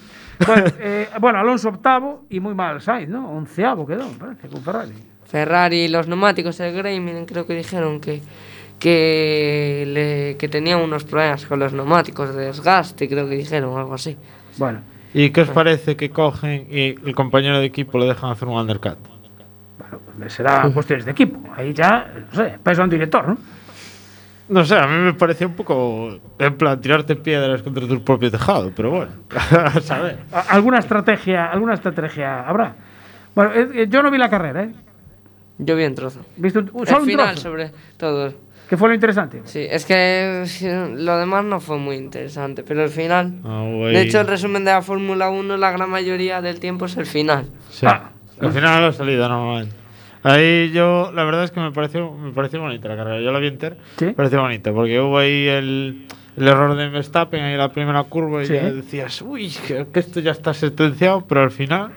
Bueno, 0.46 0.64
eh, 0.80 1.08
bueno, 1.18 1.38
Alonso 1.38 1.70
octavo 1.70 2.26
y 2.28 2.40
muy 2.40 2.54
mal 2.54 2.80
Sainz, 2.82 3.08
¿no? 3.08 3.30
Onceavo 3.30 3.86
quedó, 3.86 4.06
parece, 4.18 4.48
con 4.48 4.60
Ferrari. 4.62 4.92
Ferrari, 5.24 5.88
los 5.88 6.06
neumáticos, 6.08 6.60
el 6.60 6.74
Graimin, 6.74 7.24
creo 7.24 7.46
que 7.46 7.54
dijeron 7.54 8.00
que, 8.00 8.20
que, 8.78 9.84
le- 9.86 10.36
que 10.36 10.48
tenían 10.48 10.80
unos 10.80 11.04
problemas 11.04 11.46
con 11.46 11.58
los 11.58 11.72
neumáticos 11.72 12.34
de 12.34 12.46
desgaste, 12.46 13.08
creo 13.08 13.28
que 13.28 13.36
dijeron, 13.36 13.78
algo 13.78 13.94
así. 13.94 14.16
Bueno, 14.58 14.80
¿Y 15.18 15.30
qué 15.30 15.40
os 15.40 15.48
parece 15.48 15.96
que 15.96 16.10
cogen 16.10 16.66
y 16.70 16.88
el 16.88 17.14
compañero 17.14 17.58
de 17.58 17.64
equipo 17.64 17.98
le 17.98 18.04
dejan 18.04 18.30
hacer 18.30 18.46
un 18.48 18.58
undercut? 18.58 18.98
será 20.28 20.70
cuestiones 20.74 21.06
de 21.06 21.12
equipo. 21.12 21.40
Ahí 21.56 21.72
ya, 21.72 22.12
no 22.30 22.36
sé, 22.36 22.58
pesa 22.62 22.82
un 22.84 22.90
director, 22.90 23.26
¿no? 23.26 23.38
No 24.50 24.62
sé, 24.62 24.76
a 24.76 24.86
mí 24.86 24.98
me 24.98 25.14
parecía 25.14 25.46
un 25.46 25.54
poco. 25.54 26.20
En 26.38 26.58
plan, 26.58 26.78
tirarte 26.82 27.16
piedras 27.16 27.62
contra 27.62 27.88
tu 27.88 28.04
propio 28.04 28.30
tejado, 28.30 28.70
pero 28.76 28.90
bueno, 28.90 29.12
a 29.50 29.80
saber. 29.80 30.18
¿Alguna 30.50 30.80
estrategia, 30.80 31.46
alguna 31.46 31.72
estrategia 31.72 32.46
habrá? 32.46 32.76
Bueno, 33.34 33.52
eh, 33.54 33.68
eh, 33.72 33.86
yo 33.88 34.02
no 34.02 34.10
vi 34.10 34.18
la 34.18 34.28
carrera, 34.28 34.64
¿eh? 34.64 34.74
Yo 35.56 35.76
vi 35.76 35.84
un 35.86 35.94
trozo. 35.94 36.26
¿Viste 36.36 36.58
un, 36.58 36.70
El 36.78 36.86
solo 36.86 37.00
un 37.00 37.06
final, 37.06 37.28
trozo? 37.28 37.40
sobre 37.40 37.72
todo. 37.96 38.34
¿Qué 38.68 38.76
fue 38.76 38.88
lo 38.88 38.94
interesante? 38.94 39.42
Sí, 39.44 39.64
es 39.70 39.84
que 39.84 40.44
lo 40.96 41.18
demás 41.18 41.44
no 41.44 41.60
fue 41.60 41.78
muy 41.78 41.96
interesante, 41.96 42.64
pero 42.64 42.82
el 42.82 42.90
final. 42.90 43.34
Ah, 43.44 43.62
güey. 43.72 43.94
De 43.94 44.02
hecho, 44.02 44.20
el 44.20 44.26
resumen 44.26 44.64
de 44.64 44.72
la 44.72 44.82
Fórmula 44.82 45.30
1, 45.30 45.56
la 45.56 45.70
gran 45.70 45.88
mayoría 45.88 46.40
del 46.42 46.58
tiempo 46.58 46.86
es 46.86 46.96
el 46.96 47.06
final. 47.06 47.46
Sí. 47.70 47.86
Al 47.86 48.52
final 48.52 48.82
la 48.82 48.92
salida, 48.92 49.28
normalmente. 49.28 49.74
Ahí 50.24 50.72
yo, 50.72 51.12
la 51.14 51.22
verdad 51.24 51.44
es 51.44 51.52
que 51.52 51.60
me 51.60 51.70
pareció, 51.70 52.10
me 52.12 52.32
pareció 52.32 52.60
bonita 52.60 52.88
la 52.88 52.96
carrera. 52.96 53.20
Yo 53.20 53.30
la 53.30 53.38
vi 53.38 53.46
entera. 53.46 53.76
¿Sí? 53.98 54.06
Me 54.06 54.14
pareció 54.14 54.40
bonita, 54.40 54.72
porque 54.72 54.98
hubo 55.00 55.18
ahí 55.18 55.46
el, 55.46 56.06
el 56.36 56.48
error 56.48 56.74
de 56.76 56.88
Verstappen 56.88 57.44
ahí 57.44 57.52
en 57.52 57.58
la 57.58 57.70
primera 57.72 58.02
curva 58.02 58.42
y 58.42 58.46
ya 58.48 58.72
decías, 58.72 59.22
uy, 59.22 59.52
que 59.68 59.86
que 59.92 60.00
esto 60.00 60.18
ya 60.18 60.32
está 60.32 60.52
sentenciado, 60.52 61.24
pero 61.28 61.42
al 61.42 61.52
final. 61.52 61.92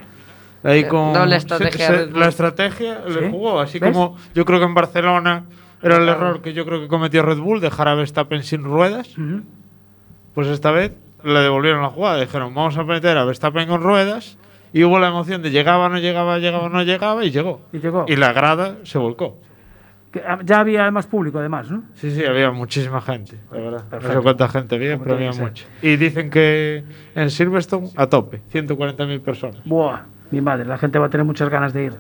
Ahí 0.62 0.82
Eh, 0.82 0.88
con 0.88 1.14
doble 1.14 1.32
se- 1.32 1.38
estrategia 1.38 1.88
se- 1.88 2.06
Bull. 2.06 2.20
la 2.20 2.28
estrategia 2.28 3.02
Sí. 3.08 3.14
le 3.20 3.30
jugó, 3.32 3.60
así 3.60 3.80
¿Ves? 3.80 3.92
como 3.92 4.18
yo 4.36 4.46
creo 4.46 4.60
que 4.60 4.66
en 4.66 4.74
Barcelona 4.76 5.46
era 5.82 5.98
el 5.98 6.08
error 6.10 6.42
que 6.42 6.54
yo 6.54 6.66
creo 6.66 6.82
que 6.82 6.88
cometió 6.88 7.24
Red 7.24 7.40
Bull, 7.40 7.60
dejar 7.62 7.88
a 7.88 7.96
Verstappen 7.96 8.44
sin 8.44 8.64
ruedas. 8.64 9.18
Ujú. 9.18 9.42
Pues 10.34 10.48
esta 10.48 10.72
vez 10.72 10.94
le 11.24 11.40
devolvieron 11.40 11.82
la 11.82 11.90
jugada. 11.90 12.20
Dijeron, 12.20 12.54
vamos 12.54 12.78
a 12.78 12.84
meter 12.84 13.18
a 13.18 13.26
Verstappen 13.26 13.68
con 13.68 13.82
ruedas. 13.82 14.38
Y 14.72 14.84
hubo 14.84 15.00
la 15.00 15.08
emoción 15.08 15.42
de 15.42 15.50
llegaba, 15.52 15.90
no 15.90 15.98
llegaba, 15.98 16.38
llegaba, 16.38 16.70
no 16.70 16.84
llegaba 16.84 17.26
y 17.26 17.32
llegó. 17.32 17.62
Y 17.74 17.80
llegó. 17.80 18.06
Y 18.08 18.16
la 18.16 18.34
grada 18.34 18.78
se 18.84 18.98
volcó. 19.00 19.40
Que, 20.12 20.22
ah, 20.28 20.40
ya 20.44 20.60
había 20.60 20.90
más 20.92 21.06
público, 21.08 21.40
además, 21.40 21.70
¿no? 21.70 21.84
Sí, 21.94 22.10
sí, 22.12 22.26
había 22.26 22.50
muchísima 22.52 23.00
gente, 23.02 23.38
la 23.52 23.58
verdad. 23.60 23.84
No 23.84 23.90
Perfecto. 23.90 24.18
sé 24.18 24.24
cuánta 24.24 24.48
gente 24.50 24.76
había, 24.76 24.94
Como 24.94 25.04
pero 25.04 25.16
había 25.18 25.32
mucha. 25.32 25.66
Y 25.84 25.98
dicen 25.98 26.30
que 26.32 26.84
en 27.14 27.30
Silverstone, 27.30 27.90
a 27.96 28.08
tope, 28.08 28.42
140.000 28.52 29.22
personas. 29.22 29.62
Buah, 29.66 30.02
mi 30.32 30.42
madre, 30.42 30.66
la 30.66 30.78
gente 30.80 30.98
va 30.98 31.08
a 31.08 31.10
tener 31.10 31.26
muchas 31.26 31.50
ganas 31.50 31.74
de 31.74 31.86
ir. 31.86 31.94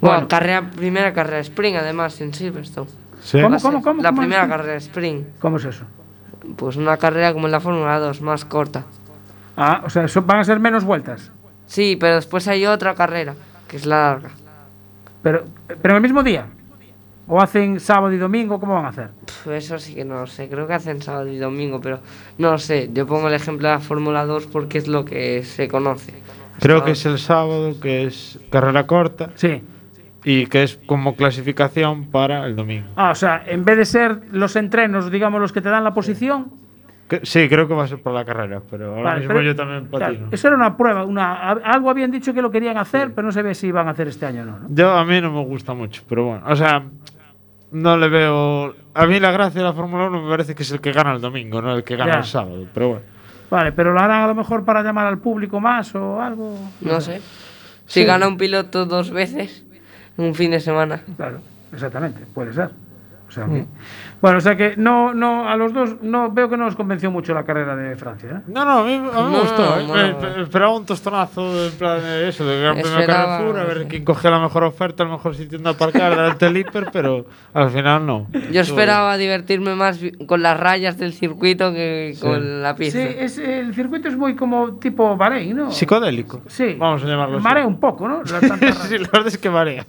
Bueno, 0.00 0.14
Bueno. 0.16 0.28
carrera, 0.28 0.70
primera 0.70 1.12
carrera 1.12 1.40
sprint, 1.40 1.76
además, 1.78 2.20
en 2.20 2.34
Silverstone. 2.34 2.88
Sí. 3.22 3.38
¿Cómo, 3.38 3.50
Va 3.50 3.56
a 3.56 3.58
ser 3.60 3.70
cómo, 3.72 3.82
cómo? 3.82 4.02
La 4.02 4.10
cómo 4.10 4.20
primera 4.22 4.42
es? 4.44 4.48
carrera 4.48 4.76
sprint. 4.76 5.26
¿Cómo 5.38 5.56
es 5.56 5.64
eso? 5.64 5.84
Pues 6.56 6.76
una 6.76 6.96
carrera 6.96 7.32
como 7.32 7.46
en 7.46 7.52
la 7.52 7.60
Fórmula 7.60 7.98
2, 7.98 8.20
más 8.20 8.44
corta. 8.44 8.84
Ah, 9.56 9.82
o 9.84 9.90
sea, 9.90 10.06
van 10.24 10.38
a 10.40 10.44
ser 10.44 10.60
menos 10.60 10.84
vueltas. 10.84 11.32
Sí, 11.66 11.96
pero 11.98 12.16
después 12.16 12.46
hay 12.46 12.66
otra 12.66 12.94
carrera, 12.94 13.34
que 13.66 13.76
es 13.78 13.86
la 13.86 13.96
larga. 14.12 14.30
Pero, 15.22 15.44
pero 15.82 15.94
en 15.94 15.96
el 15.96 16.02
mismo 16.02 16.22
día. 16.22 16.46
¿O 17.28 17.40
hacen 17.42 17.80
sábado 17.80 18.12
y 18.12 18.18
domingo? 18.18 18.60
¿Cómo 18.60 18.74
van 18.74 18.84
a 18.84 18.88
hacer? 18.90 19.08
Eso 19.50 19.78
sí 19.80 19.96
que 19.96 20.04
no 20.04 20.20
lo 20.20 20.26
sé, 20.28 20.48
creo 20.48 20.68
que 20.68 20.74
hacen 20.74 21.02
sábado 21.02 21.26
y 21.26 21.38
domingo, 21.38 21.80
pero 21.80 21.98
no 22.38 22.52
lo 22.52 22.58
sé. 22.58 22.88
Yo 22.92 23.04
pongo 23.06 23.26
el 23.26 23.34
ejemplo 23.34 23.66
de 23.66 23.74
la 23.74 23.80
Fórmula 23.80 24.24
2 24.24 24.46
porque 24.46 24.78
es 24.78 24.86
lo 24.86 25.04
que 25.04 25.42
se 25.42 25.66
conoce. 25.66 26.14
Creo 26.60 26.84
que 26.84 26.92
es 26.92 27.04
el 27.04 27.18
sábado, 27.18 27.80
que 27.80 28.04
es 28.06 28.38
carrera 28.50 28.86
corta. 28.86 29.30
Sí. 29.34 29.60
Y 30.28 30.46
que 30.46 30.64
es 30.64 30.76
como 30.86 31.14
clasificación 31.14 32.06
para 32.10 32.44
el 32.46 32.56
domingo. 32.56 32.88
Ah, 32.96 33.10
o 33.10 33.14
sea, 33.14 33.44
en 33.46 33.64
vez 33.64 33.76
de 33.76 33.84
ser 33.84 34.22
los 34.32 34.56
entrenos, 34.56 35.08
digamos, 35.10 35.40
los 35.40 35.52
que 35.52 35.60
te 35.60 35.68
dan 35.68 35.84
la 35.84 35.94
posición. 35.94 36.50
Que- 37.08 37.20
sí, 37.22 37.48
creo 37.48 37.68
que 37.68 37.74
va 37.74 37.84
a 37.84 37.86
ser 37.86 38.02
por 38.02 38.12
la 38.12 38.24
carrera, 38.24 38.60
pero 38.68 38.88
ahora 38.96 39.02
Vale, 39.04 39.20
mismo 39.20 39.34
pero- 39.34 39.42
yo 39.46 39.54
también 39.54 39.86
claro, 39.86 40.06
patino. 40.14 40.28
eso 40.32 40.48
era 40.48 40.56
una 40.56 40.76
prueba. 40.76 41.04
Una, 41.04 41.52
algo 41.52 41.88
habían 41.90 42.10
dicho 42.10 42.34
que 42.34 42.42
lo 42.42 42.50
querían 42.50 42.76
hacer, 42.76 43.12
pero 43.14 43.26
no 43.26 43.30
se 43.32 43.42
ve 43.42 43.54
si 43.54 43.68
iban 43.68 43.86
a 43.86 43.92
hacer 43.92 44.08
este 44.08 44.26
año 44.26 44.42
o 44.42 44.46
no. 44.46 44.58
¿no? 44.58 44.66
Yo 44.70 44.90
a 44.90 45.04
mí 45.04 45.20
no 45.20 45.30
me 45.30 45.44
gusta 45.44 45.72
mucho, 45.74 46.02
pero 46.08 46.24
bueno, 46.24 46.42
o 46.48 46.56
sea, 46.56 46.82
no 47.70 47.96
le 47.96 48.08
veo 48.08 48.74
A 48.94 49.06
mí 49.06 49.20
la 49.20 49.30
gracia 49.30 49.60
de 49.60 49.66
la 49.66 49.74
Fórmula 49.74 50.06
1 50.06 50.22
me 50.22 50.28
parece 50.30 50.54
que 50.54 50.62
es 50.64 50.70
el 50.72 50.80
que 50.80 50.90
gana 50.90 51.12
el 51.12 51.20
domingo, 51.20 51.60
no 51.62 51.76
el 51.76 51.84
que 51.84 51.94
gana 51.96 52.14
Ya. 52.14 52.18
el 52.20 52.24
sábado. 52.24 52.66
Pero 52.72 52.88
bueno. 52.88 53.02
Vale, 53.50 53.72
pero 53.72 53.92
lo 53.92 54.00
harán 54.00 54.22
a 54.22 54.26
lo 54.26 54.34
mejor 54.34 54.64
para 54.64 54.82
llamar 54.82 55.06
al 55.06 55.18
público 55.18 55.60
más 55.60 55.94
o 55.94 56.20
algo. 56.20 56.58
No 56.80 57.00
sé. 57.02 57.20
Si 57.84 58.00
Sí. 58.00 58.04
gana 58.06 58.26
un 58.26 58.38
piloto 58.38 58.86
dos 58.86 59.10
veces 59.10 59.65
un 60.16 60.34
fin 60.34 60.50
de 60.50 60.60
semana. 60.60 61.00
Claro, 61.16 61.40
exactamente, 61.72 62.20
puede 62.34 62.52
ser. 62.52 62.70
O 63.28 63.30
sea 63.30 63.46
Mm. 63.46 63.52
que- 63.54 63.66
Bueno, 64.26 64.38
o 64.38 64.40
sea 64.40 64.56
que 64.56 64.74
no, 64.76 65.14
no, 65.14 65.48
a 65.48 65.54
los 65.54 65.72
dos 65.72 66.02
no 66.02 66.32
veo 66.32 66.48
que 66.48 66.56
no 66.56 66.66
os 66.66 66.74
convenció 66.74 67.12
mucho 67.12 67.32
la 67.32 67.44
carrera 67.44 67.76
de 67.76 67.94
Francia. 67.94 68.28
¿eh? 68.30 68.40
No, 68.48 68.64
no, 68.64 68.78
a 68.80 68.84
mí, 68.84 68.94
a 68.94 68.98
mí 68.98 69.04
me 69.06 69.12
No, 69.36 69.40
gustó. 69.40 69.78
¿eh? 69.78 69.84
no, 69.86 69.94
Me- 69.94 70.12
no. 70.14 70.36
me 70.38 70.42
esperaba 70.42 70.74
un 70.76 70.84
tostonazo 70.84 71.66
en 71.66 71.72
plan 71.74 72.00
de 72.00 72.28
eso, 72.28 72.44
de 72.44 72.60
Gran 72.60 72.74
Premio 72.80 73.06
Carrefour, 73.06 73.58
a 73.60 73.64
ver 73.64 73.78
sí. 73.82 73.86
quién 73.88 74.04
cogía 74.04 74.30
la 74.32 74.40
mejor 74.40 74.64
oferta, 74.64 75.04
el 75.04 75.10
mejor 75.10 75.36
sitio 75.36 75.58
donde 75.58 75.70
aparcar 75.70 76.10
delante 76.16 76.44
del 76.44 76.56
hiper, 76.56 76.88
pero 76.92 77.26
al 77.54 77.70
final 77.70 78.04
no. 78.04 78.26
Yo 78.50 78.62
esperaba 78.62 79.16
divertirme 79.16 79.76
más 79.76 80.00
con 80.26 80.42
las 80.42 80.58
rayas 80.58 80.98
del 80.98 81.12
circuito 81.12 81.72
que 81.72 82.16
con 82.20 82.62
la 82.62 82.72
Sí, 82.72 82.78
pista. 82.78 83.02
es, 83.04 83.38
el 83.38 83.74
circuito 83.74 84.08
es 84.08 84.16
muy 84.16 84.34
como 84.34 84.78
tipo 84.80 85.16
Bahrein, 85.16 85.56
¿no? 85.56 85.70
Psicodélico. 85.70 86.42
Sí. 86.48 86.74
Vamos 86.76 87.04
a 87.04 87.06
llamarlo 87.06 87.36
así. 87.38 87.44
Marea 87.44 87.64
un 87.66 87.78
poco, 87.78 88.08
¿no? 88.08 88.22
Tantas 88.40 88.76
sí, 88.88 88.98
la 88.98 89.08
verdad 89.12 89.28
es 89.28 89.38
que 89.38 89.50
marea. 89.50 89.86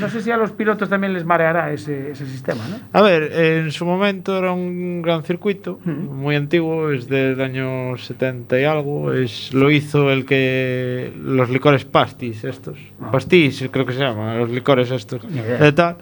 No 0.00 0.08
sé 0.08 0.20
si 0.22 0.30
a 0.30 0.36
los 0.36 0.52
pilotos 0.52 0.88
también 0.88 1.12
les 1.12 1.24
mareará 1.24 1.72
ese, 1.72 2.12
ese 2.12 2.26
sistema, 2.26 2.62
¿no? 2.70 2.76
A 2.92 3.02
ver, 3.02 3.24
en 3.58 3.72
su 3.72 3.84
momento 3.84 4.36
era 4.36 4.52
un 4.52 5.02
gran 5.02 5.22
circuito, 5.24 5.78
muy 5.84 6.36
antiguo, 6.36 6.90
es 6.90 7.08
del 7.08 7.40
año 7.40 7.96
70 7.96 8.60
y 8.60 8.64
algo. 8.64 9.12
Es, 9.12 9.52
lo 9.52 9.70
hizo 9.70 10.10
el 10.10 10.24
que. 10.24 11.12
Los 11.16 11.50
licores 11.50 11.84
pastis, 11.84 12.44
estos. 12.44 12.78
Pastis, 13.12 13.68
creo 13.70 13.86
que 13.86 13.92
se 13.92 14.00
llaman, 14.00 14.38
los 14.38 14.50
licores 14.50 14.90
estos. 14.90 15.22
De 15.32 15.72
tal. 15.72 15.96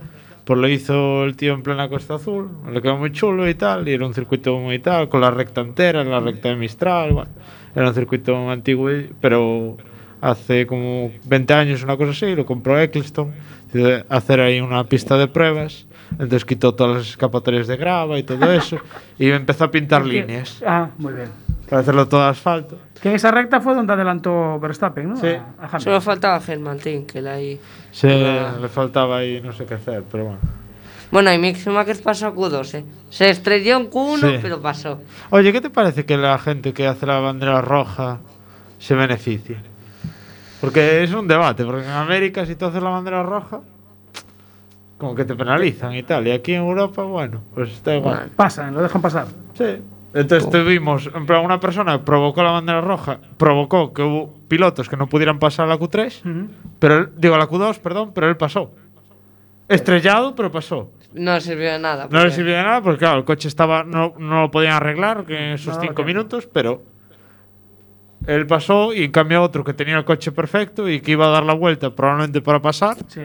Pues 0.44 0.58
lo 0.60 0.68
hizo 0.68 1.24
el 1.24 1.36
tío 1.36 1.54
en 1.54 1.62
plena 1.62 1.88
Costa 1.88 2.16
Azul, 2.16 2.50
le 2.70 2.82
quedó 2.82 2.98
muy 2.98 3.12
chulo 3.12 3.48
y 3.48 3.54
tal, 3.54 3.88
y 3.88 3.94
era 3.94 4.06
un 4.06 4.12
circuito 4.12 4.58
muy 4.58 4.78
tal, 4.78 5.08
con 5.08 5.22
la 5.22 5.30
recta 5.30 5.62
entera, 5.62 6.04
la 6.04 6.20
recta 6.20 6.50
de 6.50 6.56
Mistral, 6.56 7.14
bueno, 7.14 7.30
era 7.74 7.88
un 7.88 7.94
circuito 7.94 8.50
antiguo, 8.50 8.90
pero 9.22 9.78
hace 10.20 10.66
como 10.66 11.12
20 11.24 11.54
años, 11.54 11.82
una 11.82 11.96
cosa 11.96 12.10
así, 12.10 12.34
lo 12.34 12.44
compró 12.44 12.78
Eccleston, 12.78 13.32
hacer 14.10 14.40
ahí 14.40 14.60
una 14.60 14.84
pista 14.84 15.16
de 15.16 15.28
pruebas, 15.28 15.86
entonces 16.12 16.44
quitó 16.44 16.74
todas 16.74 16.96
las 16.98 17.08
escapatorias 17.10 17.66
de 17.66 17.76
grava 17.76 18.18
y 18.18 18.22
todo 18.22 18.50
eso, 18.52 18.78
y 19.18 19.30
empezó 19.30 19.64
a 19.64 19.70
pintar 19.70 20.04
líneas, 20.04 20.62
Ah, 20.66 20.90
muy 20.98 21.12
bien. 21.12 21.28
para 21.68 21.80
hacerlo 21.82 22.06
todo 22.08 22.22
asfalto. 22.24 22.78
Que 23.02 23.10
en 23.10 23.16
esa 23.16 23.30
recta 23.30 23.60
fue 23.60 23.74
donde 23.74 23.92
adelantó 23.92 24.58
Verstappen, 24.60 25.10
¿no? 25.10 25.16
Sí. 25.16 25.28
A- 25.28 25.66
a. 25.76 25.80
Solo 25.80 26.00
faltaba 26.00 26.40
Germantín, 26.40 27.06
que 27.06 27.20
la 27.20 27.32
ahí. 27.34 27.60
Se 27.90 28.38
Ah. 28.40 28.54
le 28.60 28.68
faltaba 28.68 29.18
ahí 29.18 29.40
no 29.42 29.52
sé 29.52 29.66
qué 29.66 29.74
hacer, 29.74 30.04
pero 30.10 30.24
bueno. 30.24 30.38
Bueno, 31.10 31.32
y 31.32 31.38
Mick 31.38 31.56
Schumacher 31.58 32.02
pasó 32.02 32.26
a 32.28 32.34
Q2, 32.34 32.74
¿eh? 32.74 32.84
Se 33.10 33.28
estrelló 33.30 33.76
en 33.76 33.88
Q1, 33.90 34.18
Sí. 34.32 34.38
pero 34.42 34.60
pasó. 34.60 35.00
Oye, 35.30 35.52
¿qué 35.52 35.60
te 35.60 35.70
parece 35.70 36.04
que 36.04 36.16
la 36.16 36.38
gente 36.38 36.72
que 36.72 36.86
hace 36.88 37.06
la 37.06 37.20
bandera 37.20 37.60
roja 37.60 38.18
se 38.78 38.94
beneficie? 38.94 39.56
Porque 40.60 41.02
es 41.04 41.12
un 41.12 41.28
debate, 41.28 41.64
porque 41.64 41.84
en 41.84 41.90
América 41.92 42.46
si 42.46 42.56
tú 42.56 42.64
haces 42.66 42.82
la 42.82 42.88
bandera 42.90 43.22
roja, 43.22 43.60
como 44.98 45.14
que 45.14 45.24
te 45.24 45.34
penalizan 45.34 45.94
y 45.94 46.02
tal. 46.02 46.26
Y 46.26 46.30
aquí 46.32 46.54
en 46.54 46.62
Europa, 46.62 47.02
bueno, 47.02 47.42
pues 47.54 47.70
está 47.70 47.94
igual. 47.96 48.30
Pasan, 48.36 48.74
lo 48.74 48.82
dejan 48.82 49.02
pasar. 49.02 49.26
Sí. 49.54 49.82
Entonces 50.14 50.48
tuvimos, 50.48 51.10
en 51.12 51.26
plan, 51.26 51.44
una 51.44 51.58
persona 51.58 51.98
que 51.98 52.04
provocó 52.04 52.42
la 52.44 52.52
bandera 52.52 52.80
roja, 52.80 53.18
provocó 53.36 53.92
que 53.92 54.02
hubo 54.02 54.32
pilotos 54.46 54.88
que 54.88 54.96
no 54.96 55.08
pudieran 55.08 55.40
pasar 55.40 55.66
a 55.66 55.68
la 55.70 55.78
Q3, 55.78 56.48
pero 56.78 56.98
él- 56.98 57.08
digo 57.16 57.34
a 57.34 57.38
la 57.38 57.48
Q2, 57.48 57.80
perdón, 57.80 58.12
pero 58.14 58.28
él 58.28 58.36
pasó. 58.36 58.70
Estrellado, 59.68 60.34
pero 60.36 60.52
pasó. 60.52 60.92
No 61.14 61.40
sirvió 61.40 61.72
de 61.72 61.78
nada. 61.80 62.04
No 62.04 62.18
le 62.18 62.24
porque- 62.26 62.30
sirvió 62.36 62.54
de 62.56 62.62
nada 62.62 62.80
porque, 62.82 62.98
claro, 62.98 63.18
el 63.18 63.24
coche 63.24 63.48
estaba 63.48 63.82
no, 63.82 64.14
no 64.18 64.42
lo 64.42 64.50
podían 64.52 64.74
arreglar 64.74 65.24
que 65.26 65.36
en 65.36 65.52
esos 65.54 65.74
No, 65.76 65.80
cinco 65.82 65.94
que- 65.96 66.04
minutos, 66.04 66.46
pero 66.52 66.82
él 68.26 68.46
pasó 68.46 68.92
y 68.94 69.10
cambió 69.10 69.42
otro 69.42 69.64
que 69.64 69.74
tenía 69.74 69.96
el 69.96 70.04
coche 70.04 70.32
perfecto 70.32 70.88
y 70.88 71.00
que 71.00 71.12
iba 71.12 71.26
a 71.26 71.30
dar 71.30 71.44
la 71.44 71.54
vuelta 71.54 71.94
probablemente 71.94 72.40
para 72.40 72.60
pasar. 72.60 72.96
Sí. 73.08 73.20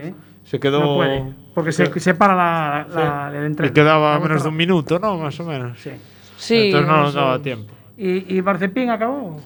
Se 0.50 0.60
quedó. 0.60 0.80
No 0.82 0.95
puede, 0.95 1.24
porque 1.54 1.72
se, 1.72 2.00
se 2.00 2.14
para 2.16 2.36
la, 2.36 2.88
la, 2.91 3.28
el 3.34 3.41
Le 3.41 3.45
entreno. 3.47 3.74
quedaba 3.74 4.14
La 4.16 4.20
menos 4.20 4.43
de 4.43 4.50
un 4.50 4.56
minuto, 4.56 4.97
¿no? 4.97 5.18
Más 5.18 5.39
o 5.39 5.45
menos. 5.45 5.78
Sí. 5.80 5.91
Sí, 6.38 6.66
Entonces 6.68 6.88
no 6.89 6.97
nos 7.04 7.14
daba 7.14 7.39
tiempo. 7.39 7.72
¿Y, 7.97 8.38
y 8.38 8.41
Marcepín 8.41 8.89
acabó? 8.89 9.39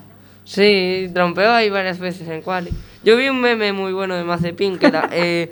Sí, 0.45 1.10
trompeó 1.14 1.51
ahí 1.51 1.70
varias 1.70 1.99
veces 1.99 2.28
en 2.30 2.41
quali. 2.41 2.70
Yo 3.04 3.18
vi 3.18 3.28
un 3.30 3.41
meme 3.41 3.74
muy 3.74 3.91
bueno 3.93 4.16
de 4.16 4.24
Mazepin 4.24 4.78
que 4.78 4.86
era 4.88 5.10
eh, 5.12 5.51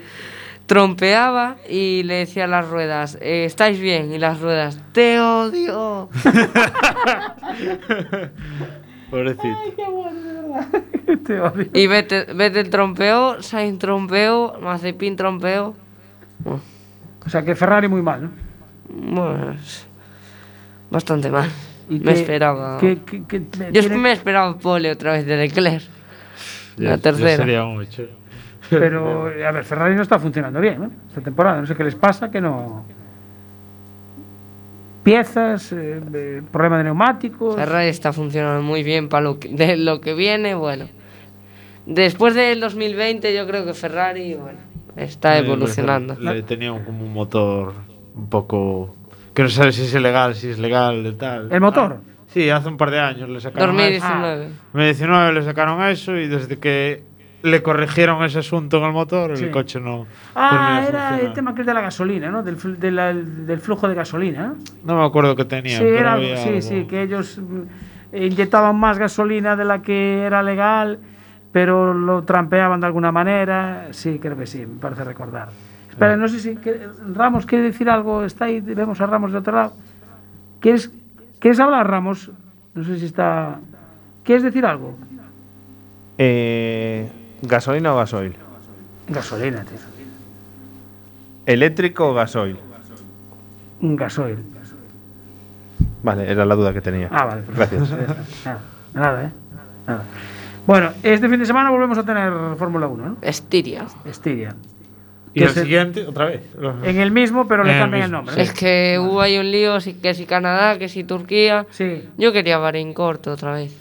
trompeaba 0.68 1.58
y 1.70 2.04
le 2.04 2.16
decía 2.16 2.45
a 2.45 2.47
las 2.47 2.70
ruedas, 2.70 3.18
eh, 3.22 3.43
estáis 3.45 3.80
bien, 3.80 4.14
y 4.14 4.20
las 4.20 4.39
ruedas, 4.39 4.80
te 4.93 5.20
odio. 5.20 6.10
Pobrecito. 9.12 9.57
Te 11.26 11.39
odio. 11.39 11.66
y 11.74 11.88
Vettel, 11.88 12.34
Vettel 12.36 12.70
trompeó, 12.70 13.41
Sainz 13.43 13.78
trompeó, 13.80 14.57
Mazepin 14.62 15.16
trompeó. 15.16 15.76
Bueno, 16.39 16.62
O 17.26 17.30
sea 17.30 17.43
que 17.43 17.53
Ferrari 17.55 17.88
muy 17.88 18.01
mal, 18.01 18.24
¿no? 18.24 18.32
bueno, 18.89 19.55
bastante 20.89 21.30
mal. 21.30 21.49
¿Y 21.89 21.99
me 21.99 22.14
qué- 22.14 22.20
esperaba. 22.22 22.78
qué- 22.80 22.99
qué- 23.05 23.24
qué- 23.28 23.43
Yo 23.72 23.82
tiene- 23.82 23.97
me 23.97 24.12
esperaba 24.14 24.57
pole 24.57 24.89
otra 24.91 25.14
vez 25.14 25.26
de 25.26 25.36
Leclerc. 25.38 25.84
Ya- 26.78 26.89
la 26.91 26.97
tercera. 26.97 27.38
sería 27.38 27.64
mucho. 27.66 28.03
Pero, 28.70 29.26
a 29.28 29.51
ver, 29.51 29.66
Ferrari 29.66 29.95
no 29.95 30.01
está 30.01 30.18
funcionando 30.18 30.62
bien, 30.62 30.80
¿no? 30.80 30.91
Esta 31.09 31.20
temporada. 31.22 31.59
No 31.59 31.68
sé 31.68 31.76
qué 31.76 31.84
les 31.84 31.95
pasa, 31.95 32.32
que 32.32 32.39
no. 32.39 32.86
Piezas, 35.04 35.72
eh, 35.74 36.41
problema 36.52 36.78
de 36.78 36.84
neumáticos. 36.86 37.56
Ferrari 37.56 37.88
está 37.89 38.14
funcionando 38.14 38.62
muy 38.62 38.84
bien 38.84 39.10
para 39.10 39.24
lo 39.24 39.39
que, 39.39 39.49
de 39.49 39.78
lo 39.78 39.99
que 40.02 40.14
viene, 40.14 40.54
bueno. 40.56 40.88
Después 41.86 42.36
del 42.36 42.60
2020 42.60 43.36
yo 43.36 43.47
creo 43.47 43.66
que 43.66 43.74
Ferrari, 43.74 44.36
bueno, 44.36 44.60
está 44.95 45.39
Sí, 45.39 45.45
evolucionando. 45.45 46.16
Le, 46.20 46.36
le 46.36 46.43
tenía 46.43 46.70
como 46.86 47.04
un 47.04 47.14
motor 47.14 47.74
un 48.16 48.30
poco. 48.30 48.95
que 49.34 49.41
no 49.43 49.49
sabes 49.49 49.76
si 49.76 49.84
es 49.84 49.93
ilegal, 49.95 50.36
si 50.36 50.49
es 50.49 50.60
legal 50.60 51.16
tal. 51.18 51.52
¿El 51.52 51.62
motor? 51.62 51.97
Ah, 51.99 52.24
sí, 52.28 52.49
hace 52.49 52.68
un 52.70 52.78
par 52.78 52.91
de 52.91 52.99
años 52.99 53.28
le 53.30 53.39
sacaron. 53.39 53.76
2019. 53.76 54.45
eso. 54.45 54.54
2019 54.74 55.34
le 55.34 55.41
sacaron 55.43 55.82
eso 55.84 56.16
y 56.16 56.28
desde 56.28 56.60
que 56.60 57.04
le 57.44 57.64
corrigieron 57.64 58.24
ese 58.24 58.39
asunto 58.39 58.78
en 58.78 58.84
el 58.84 58.92
motor, 58.94 59.36
Sí. 59.38 59.46
el 59.46 59.52
coche 59.52 59.80
no. 59.80 60.06
Ah, 60.36 60.84
era 60.88 61.20
el 61.20 61.34
tema 61.34 61.56
que 61.56 61.62
es 61.62 61.68
de 61.68 61.74
la 61.74 61.82
gasolina, 61.82 62.30
¿no? 62.30 62.44
Del, 62.44 62.58
de 62.80 62.92
la- 62.92 63.14
del 63.14 63.60
flujo 63.60 63.88
de 63.88 63.96
gasolina. 63.96 64.54
¿no? 64.84 64.98
Me 65.00 65.06
acuerdo 65.06 65.36
que 65.36 65.46
tenía. 65.46 65.78
Sí, 65.78 65.84
pero 65.84 65.98
era 65.98 66.14
algo- 66.14 66.26
había 66.26 66.38
sí, 66.38 66.50
algo. 66.50 66.62
sí, 66.62 66.86
que 66.86 67.02
ellos 67.02 67.39
mm, 67.39 68.16
inyectaban 68.16 68.76
más 68.80 68.98
gasolina 69.00 69.56
de 69.56 69.66
la 69.66 69.82
que 69.82 70.22
era 70.24 70.44
legal, 70.44 71.00
pero 71.52 71.94
lo 71.94 72.24
trampeaban 72.24 72.80
de 72.80 72.86
alguna 72.88 73.12
manera. 73.12 73.88
Sí, 73.92 74.20
creo 74.22 74.38
que 74.38 74.46
sí, 74.46 74.66
me 74.66 74.80
parece 74.80 75.04
recordar. 75.04 75.50
Espera, 75.89 76.16
no 76.16 76.28
sé 76.28 76.39
si 76.39 76.56
que- 76.58 76.88
Ramos 77.14 77.46
quiere 77.46 77.66
decir 77.66 77.89
algo. 77.89 78.24
Está 78.24 78.46
ahí, 78.46 78.62
vemos 78.62 79.02
a 79.02 79.06
Ramos 79.08 79.32
de 79.32 79.38
otro 79.39 79.54
lado. 79.56 79.74
¿Quieres, 80.60 80.92
¿Quieres 81.39 81.60
hablar, 81.60 81.89
Ramos? 81.89 82.32
No 82.76 82.84
sé 82.84 82.98
si 83.00 83.06
está. 83.08 83.60
¿Quieres 84.24 84.44
decir 84.44 84.66
algo? 84.66 84.96
Eh, 86.18 87.10
¿Gasolina 87.42 87.94
o 87.94 87.98
gasoil? 87.98 88.36
Gasolina, 89.08 89.64
tío. 89.64 89.78
¿Eléctrico 91.46 92.10
o 92.10 92.14
gasoil? 92.14 92.58
Un 93.82 93.96
gasoil. 93.96 94.38
Vale, 96.04 96.32
era 96.32 96.46
la 96.46 96.56
duda 96.56 96.74
que 96.74 96.82
tenía. 96.82 97.10
Ah, 97.12 97.26
vale. 97.26 97.44
Gracias. 97.56 97.89
Nada, 98.46 98.60
nada, 98.94 99.24
¿eh? 99.26 99.30
Nada. 99.88 100.04
Bueno, 100.68 100.92
este 101.04 101.28
fin 101.28 101.39
de 101.39 101.46
semana 101.46 101.72
volvemos 101.72 101.98
a 101.98 102.04
tener 102.04 102.32
Fórmula 102.58 102.88
1, 102.88 103.06
¿no? 103.06 103.18
Estiria. 103.22 103.86
Estiria. 104.06 104.56
Y 105.34 105.44
el 105.44 105.50
siguiente, 105.50 106.06
otra 106.06 106.26
vez. 106.26 106.42
En 106.84 107.00
el 107.00 107.10
mismo, 107.12 107.48
pero 107.48 107.64
le 107.64 107.74
el 107.74 107.80
cambian 107.80 108.04
el 108.04 108.12
nombre. 108.12 108.36
sí. 108.36 108.42
Es 108.42 108.54
que 108.54 109.00
hubo 109.00 109.22
ahí 109.22 109.38
un 109.39 109.50
lío, 109.50 109.80
si- 109.80 109.94
que 109.94 110.14
si 110.14 110.26
Canadá, 110.26 110.78
que 110.78 110.89
si 110.89 111.04
Turquía. 111.04 111.66
Sí. 111.72 112.08
Yo 112.18 112.34
quería 112.34 112.58
Bahrein 112.58 112.94
corto 112.94 113.32
otra 113.32 113.54
vez. 113.54 113.76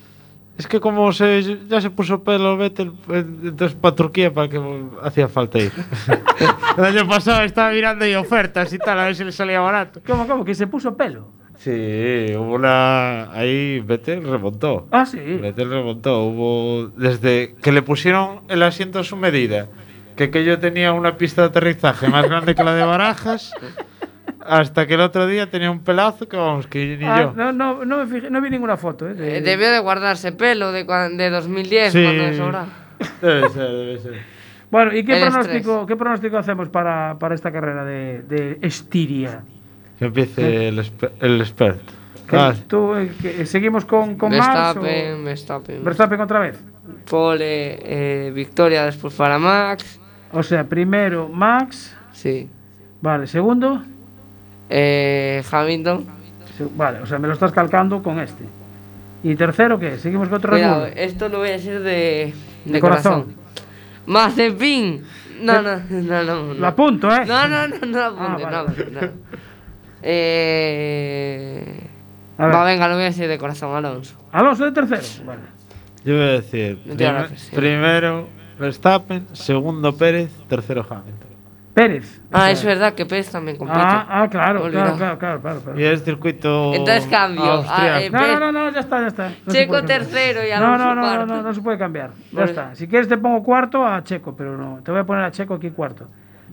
Es 0.61 0.66
que 0.66 0.78
como 0.78 1.11
se, 1.11 1.58
ya 1.68 1.80
se 1.80 1.88
puso 1.88 2.22
pelo 2.22 2.54
Vettel, 2.58 2.92
pues, 3.06 3.24
entonces 3.24 3.74
para 3.80 3.94
Turquía 3.94 4.30
para 4.34 4.46
que 4.46 4.61
hacía 5.02 5.26
falta 5.26 5.58
ir. 5.58 5.72
el 6.76 6.84
año 6.84 7.08
pasado 7.08 7.40
estaba 7.44 7.70
mirando 7.70 8.04
ahí 8.04 8.14
ofertas 8.14 8.70
y 8.74 8.76
tal, 8.76 8.98
a 8.98 9.04
ver 9.04 9.16
si 9.16 9.24
le 9.24 9.32
salía 9.32 9.61
barato. 9.61 10.02
¿Cómo, 10.06 10.26
cómo? 10.26 10.44
¿Que 10.44 10.54
se 10.54 10.66
puso 10.66 10.94
pelo? 10.98 11.28
Sí, 11.56 11.70
hubo 12.36 12.56
una... 12.56 13.32
Ahí 13.32 13.80
Vettel 13.80 14.22
remontó. 14.22 14.86
Ah, 14.90 15.06
sí. 15.06 15.16
Vettel 15.16 15.70
remontó. 15.70 16.24
Hubo... 16.24 16.88
Desde 16.88 17.54
que 17.62 17.72
le 17.72 17.80
pusieron 17.80 18.42
el 18.48 18.62
asiento 18.62 18.98
a 18.98 19.04
su 19.04 19.16
medida, 19.16 19.68
que, 20.14 20.30
que 20.30 20.44
yo 20.44 20.58
tenía 20.58 20.92
una 20.92 21.16
pista 21.16 21.40
de 21.40 21.48
aterrizaje 21.48 22.06
más 22.08 22.28
grande 22.28 22.54
que 22.54 22.62
la 22.64 22.74
de 22.74 22.84
Barajas, 22.84 23.54
hasta 24.45 24.86
que 24.86 24.95
el 24.95 25.01
otro 25.01 25.26
día 25.26 25.51
tenía 25.51 25.70
un 25.70 25.80
pelazo 25.80 26.28
que 26.28 26.36
vamos, 26.36 26.66
que 26.66 26.97
ni 26.99 27.05
Ah, 27.05 27.22
yo. 27.22 27.32
no, 27.36 27.53
no, 27.53 27.84
no, 27.84 27.99
me 27.99 28.07
fijé- 28.07 28.30
no 28.30 28.41
vi 28.41 28.51
ninguna 28.51 28.76
foto. 28.76 29.09
¿eh? 29.09 29.14
de- 29.14 29.38
Eh, 29.38 29.41
debió 29.43 29.70
de 29.70 29.78
guardarse 29.80 30.32
pelo 30.32 30.72
de, 30.72 30.84
de 30.84 31.30
2010 31.30 31.93
Sí. 31.93 32.03
cuando 32.03 32.22
le 32.24 32.36
sobraba. 32.36 32.66
Debe 33.22 33.49
ser, 33.51 33.68
debe 33.68 33.99
ser. 33.99 34.41
Bueno, 34.70 34.95
¿y 34.95 35.05
qué 35.05 35.14
El 35.20 35.28
pronóstico, 35.30 35.84
qué 35.86 35.97
pronóstico 35.97 36.38
hacemos 36.38 36.68
para, 36.68 37.16
para 37.18 37.34
esta 37.34 37.51
carrera 37.51 37.84
de, 37.84 38.22
de 38.22 38.59
Estiria? 38.62 39.43
Que 39.99 40.05
empiece 40.07 40.68
el, 40.68 40.78
espe- 40.78 41.11
el 41.20 41.41
experto. 41.41 41.93
¿Qué- 42.28 42.36
Ah, 42.36 42.55
tú, 42.68 42.95
eh, 42.95 43.11
que- 43.20 43.45
¿Seguimos 43.47 43.84
con, 43.84 44.14
con 44.16 44.30
Max? 44.30 44.47
Verstappen, 44.47 45.14
o- 45.14 45.24
Verstappen. 45.24 45.84
Verstappen 45.84 46.20
otra 46.20 46.38
vez. 46.38 46.62
Pole, 47.09 47.78
eh, 47.82 48.30
victoria 48.32 48.84
después 48.84 49.12
para 49.14 49.38
Max. 49.38 50.01
O 50.32 50.43
sea, 50.43 50.64
primero 50.64 51.28
Max. 51.28 51.97
Sí. 52.12 52.49
Vale, 53.01 53.26
segundo. 53.26 53.82
Eh, 54.70 55.42
Hamilton. 55.50 56.06
Vale, 56.76 57.00
o 57.00 57.06
sea, 57.06 57.18
me 57.18 57.26
lo 57.28 57.34
estás 57.34 57.52
calcando 57.52 58.02
con 58.02 58.20
este. 58.20 58.44
¿Y 59.22 59.34
tercero 59.34 59.78
qué? 59.78 59.98
¿Seguimos 59.98 60.28
con 60.28 60.38
otro 60.38 60.52
Cuidado, 60.52 60.86
esto 60.86 61.28
lo 61.28 61.38
voy 61.38 61.48
a 61.48 61.52
decir 61.52 61.80
de, 61.80 62.32
de, 62.64 62.72
De 62.72 62.80
corazón. 62.80 63.12
corazón. 63.22 63.34
Mazepin. 64.06 65.02
No, 65.42 65.60
no, 65.62 65.76
no, 65.88 66.22
no. 66.22 66.42
no. 66.44 66.54
Lo 66.54 66.66
apunto, 66.66 67.10
¿eh? 67.14 67.24
No, 67.26 67.48
no, 67.48 67.66
no, 67.68 67.76
no 67.86 68.00
apunte, 68.04 68.44
Ah, 68.44 68.62
vale. 68.62 68.90
no. 68.92 69.00
Eh... 70.52 71.80
A 72.38 72.46
ver. 72.46 72.54
Va, 72.54 72.64
venga, 72.64 72.88
lo 72.88 72.94
voy 72.94 73.02
a 73.04 73.06
decir 73.06 73.28
de 73.28 73.38
corazón, 73.38 73.74
Alonso. 73.74 74.14
Alonso 74.32 74.64
de 74.64 74.72
tercero. 74.72 75.02
Vale. 75.26 75.40
Yo 76.04 76.14
voy 76.14 76.22
a 76.22 76.26
decir, 76.32 76.78
gracias, 76.86 77.40
sí. 77.42 77.56
primero 77.56 78.28
Verstappen, 78.58 79.26
segundo 79.32 79.94
Pérez, 79.94 80.30
tercero 80.48 80.86
Hamilton. 80.88 81.29
Pérez. 81.74 82.20
Ah, 82.32 82.50
es 82.50 82.64
verdad 82.64 82.94
que 82.94 83.06
Pérez 83.06 83.30
también 83.30 83.56
compite. 83.56 83.78
Ah, 83.80 84.04
ah, 84.08 84.28
claro, 84.28 84.68
claro, 84.70 84.96
claro, 84.96 85.18
claro, 85.18 85.40
claro. 85.40 85.78
Y 85.80 85.84
es 85.84 86.02
circuito 86.02 86.74
Entonces 86.74 87.06
cambio. 87.06 87.64
Ah, 87.68 88.00
eh, 88.02 88.10
No, 88.10 88.20
no, 88.20 88.40
no, 88.40 88.52
no, 88.52 88.70
ya 88.72 88.80
está, 88.80 89.00
ya 89.00 89.06
está. 89.06 89.32
No 89.46 89.52
Checo 89.52 89.82
tercero 89.84 90.40
y 90.44 90.50
No, 90.50 90.56
Alonso 90.56 90.84
no, 90.84 90.94
no, 90.94 90.94
no, 90.94 91.02
cuarto. 91.02 91.26
no, 91.26 91.42
no 91.42 91.54
se 91.54 91.60
puede 91.62 91.78
cambiar. 91.78 92.10
Ya 92.32 92.38
Vale. 92.40 92.50
está. 92.50 92.74
Si 92.74 92.88
quieres 92.88 93.08
te 93.08 93.16
pongo 93.18 93.42
cuarto 93.44 93.86
a 93.86 94.02
Checo, 94.02 94.34
pero 94.34 94.56
no. 94.58 94.80
Te 94.82 94.90
voy 94.90 95.00
a 95.00 95.04
poner 95.04 95.24
a 95.24 95.30
Checo 95.30 95.54
aquí 95.54 95.70
cuarto. 95.70 96.08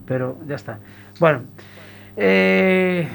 Pero 0.05 0.38
ya 0.47 0.55
está. 0.55 0.78
Bueno, 1.20 1.41
eh, 2.15 3.07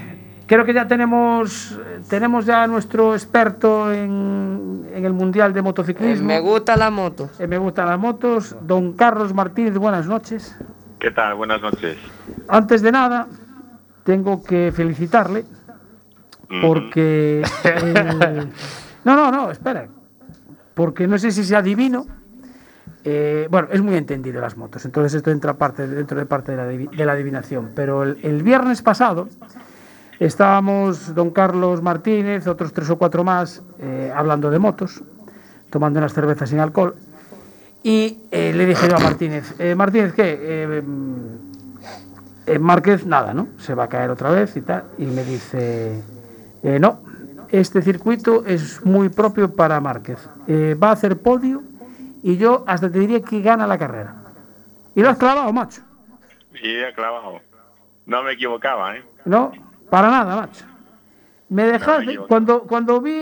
creo 0.46 0.64
que 0.64 0.74
ya 0.74 0.86
tenemos 0.86 1.78
tenemos 2.10 2.44
ya 2.46 2.64
a 2.64 2.66
nuestro 2.66 3.14
experto 3.14 3.92
en, 3.92 4.86
en 4.92 5.04
el 5.04 5.12
mundial 5.12 5.52
de 5.52 5.60
Eh, 5.60 5.62
motociclismo. 5.62 6.26
me 6.26 6.40
gusta 6.40 6.76
la 6.76 6.90
moto. 6.90 7.30
Eh, 7.38 7.46
me 7.46 7.58
gustan 7.58 7.86
las 7.88 7.98
motos. 7.98 8.56
Don 8.60 8.92
Carlos 8.94 9.32
Martínez, 9.32 9.74
buenas 9.78 10.06
noches. 10.06 10.56
¿Qué 11.02 11.10
tal? 11.10 11.34
Buenas 11.34 11.60
noches. 11.60 11.96
Antes 12.48 12.80
de 12.80 12.92
nada, 12.92 13.26
tengo 14.04 14.42
que 14.44 14.70
felicitarle 14.72 15.44
porque... 16.60 17.42
el- 17.64 18.48
No, 19.04 19.16
no, 19.16 19.32
no, 19.32 19.50
espera. 19.50 19.88
Porque 20.74 21.08
no 21.08 21.18
sé 21.18 21.32
si 21.32 21.42
se 21.42 21.56
adivino. 21.56 22.06
eh, 23.04 23.48
bueno, 23.50 23.66
es 23.72 23.82
muy 23.82 23.96
entendido 23.96 24.40
las 24.40 24.56
motos, 24.56 24.84
entonces 24.84 25.14
esto 25.14 25.32
entra 25.32 25.54
parte, 25.54 25.88
dentro 25.88 26.16
de 26.16 26.24
parte 26.26 26.52
de 26.52 26.56
la, 26.56 26.64
de 26.66 27.04
la 27.04 27.12
adivinación. 27.14 27.72
Pero 27.74 28.04
el, 28.04 28.18
el 28.22 28.44
viernes 28.44 28.80
pasado 28.80 29.28
estábamos 30.20 31.12
don 31.16 31.30
Carlos 31.30 31.82
Martínez, 31.82 32.46
otros 32.46 32.72
tres 32.72 32.88
o 32.90 32.96
cuatro 32.98 33.24
más, 33.24 33.60
eh, 33.80 34.12
hablando 34.14 34.50
de 34.52 34.60
motos, 34.60 35.02
tomando 35.68 35.98
unas 35.98 36.12
cervezas 36.14 36.48
sin 36.48 36.60
alcohol. 36.60 36.94
Y 37.82 38.18
eh, 38.30 38.52
le 38.54 38.66
dije 38.66 38.88
yo 38.88 38.96
a 38.96 39.00
Martínez, 39.00 39.54
eh, 39.58 39.74
Martínez, 39.74 40.12
¿qué? 40.12 40.38
Eh, 40.40 40.82
eh, 42.46 42.58
Márquez, 42.58 43.04
nada, 43.06 43.34
¿no? 43.34 43.48
Se 43.58 43.74
va 43.74 43.84
a 43.84 43.88
caer 43.88 44.10
otra 44.10 44.30
vez 44.30 44.56
y 44.56 44.60
tal. 44.62 44.84
Y 44.98 45.04
me 45.06 45.24
dice, 45.24 46.00
eh, 46.62 46.78
no, 46.78 47.00
este 47.50 47.82
circuito 47.82 48.44
es 48.46 48.84
muy 48.84 49.08
propio 49.08 49.54
para 49.54 49.80
Márquez. 49.80 50.18
Eh, 50.46 50.76
va 50.80 50.90
a 50.90 50.92
hacer 50.92 51.18
podio 51.20 51.62
y 52.22 52.36
yo 52.36 52.64
hasta 52.66 52.90
te 52.90 52.98
diría 53.00 53.20
que 53.22 53.40
gana 53.42 53.66
la 53.66 53.78
carrera. 53.78 54.14
Y 54.94 55.02
lo 55.02 55.10
has 55.10 55.16
clavado, 55.18 55.52
macho. 55.52 55.82
Sí, 56.52 56.68
he 56.76 56.92
clavado. 56.94 57.40
No 58.06 58.22
me 58.22 58.32
equivocaba, 58.32 58.96
¿eh? 58.96 59.02
No, 59.24 59.52
para 59.90 60.10
nada, 60.10 60.36
macho. 60.36 60.64
Me 61.48 61.64
dejaste, 61.64 62.16
cuando, 62.28 62.62
cuando 62.62 63.00
vi 63.00 63.12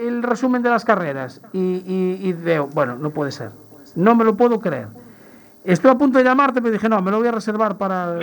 el 0.00 0.22
resumen 0.22 0.62
de 0.62 0.70
las 0.70 0.84
carreras 0.84 1.40
y, 1.52 1.58
y- 1.58 2.18
y 2.28 2.32
veo, 2.32 2.66
bueno, 2.68 2.96
no 2.96 3.10
puede 3.10 3.30
ser, 3.30 3.50
no 3.98 4.14
me 4.14 4.24
lo 4.24 4.36
puedo 4.36 4.60
creer. 4.60 4.88
Estoy 5.64 5.90
a 5.90 5.98
punto 5.98 6.18
de 6.18 6.24
llamarte, 6.24 6.62
pero 6.62 6.72
dije, 6.72 6.88
no, 6.88 7.02
me 7.02 7.10
lo 7.10 7.18
voy 7.18 7.28
a 7.28 7.32
reservar 7.32 7.76
para, 7.76 8.20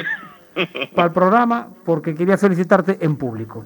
para 0.96 1.08
el 1.08 1.14
programa 1.14 1.68
porque 1.84 2.16
quería 2.16 2.38
felicitarte 2.38 2.98
en 3.02 3.18
público. 3.18 3.66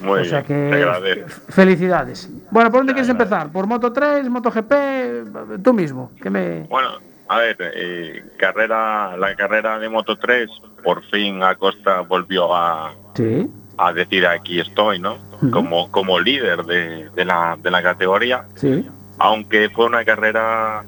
Muy 0.00 0.20
o 0.20 0.24
sea 0.24 0.42
bien, 0.42 0.70
que 0.72 1.24
felicidades. 1.48 2.30
Bueno, 2.50 2.70
¿por 2.70 2.80
dónde 2.80 2.92
quieres 2.92 3.10
empezar? 3.10 3.50
¿Por 3.50 3.66
Moto 3.66 3.92
3, 3.92 4.28
MotoGP? 4.30 5.62
Tú 5.62 5.74
mismo, 5.74 6.12
que 6.22 6.30
me... 6.30 6.62
Bueno, 6.70 6.90
a 7.28 7.38
ver, 7.38 7.56
eh, 7.74 8.24
carrera, 8.38 9.16
la 9.16 9.34
carrera 9.36 9.78
de 9.78 9.88
Moto 9.88 10.16
3, 10.16 10.48
por 10.82 11.02
fin 11.10 11.42
Acosta 11.42 12.00
volvió 12.00 12.54
a, 12.54 12.94
Sí, 13.14 13.50
a 13.76 13.92
decir 13.92 14.26
aquí 14.26 14.60
estoy, 14.60 14.98
¿no? 14.98 15.18
Como, 15.50 15.90
como 15.90 16.18
líder 16.20 16.64
de, 16.64 17.10
de 17.10 17.24
la, 17.24 17.58
de 17.62 17.70
la 17.70 17.82
categoría, 17.82 18.44
sí. 18.54 18.86
aunque 19.18 19.70
fue 19.70 19.86
una 19.86 20.04
carrera 20.04 20.84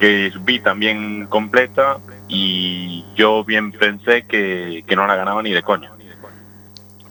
que 0.00 0.32
vi 0.40 0.58
también 0.60 1.26
completa 1.26 1.98
y 2.26 3.04
yo 3.14 3.44
bien 3.44 3.70
pensé 3.70 4.22
que, 4.26 4.82
que 4.86 4.96
no 4.96 5.06
la 5.06 5.14
ganaba 5.14 5.42
ni 5.42 5.52
de 5.52 5.62
coña. 5.62 5.90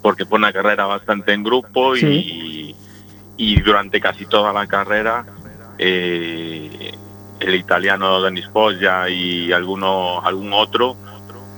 Porque 0.01 0.25
fue 0.25 0.39
una 0.39 0.51
carrera 0.51 0.85
bastante 0.85 1.33
en 1.33 1.43
grupo 1.43 1.95
y, 1.95 2.75
y 3.37 3.61
durante 3.61 4.01
casi 4.01 4.25
toda 4.25 4.51
la 4.51 4.65
carrera 4.65 5.25
eh, 5.77 6.91
el 7.39 7.55
italiano 7.55 8.21
Denis 8.21 8.49
Foggia 8.51 9.07
y 9.09 9.51
alguno, 9.51 10.21
algún 10.25 10.51
otro 10.53 10.95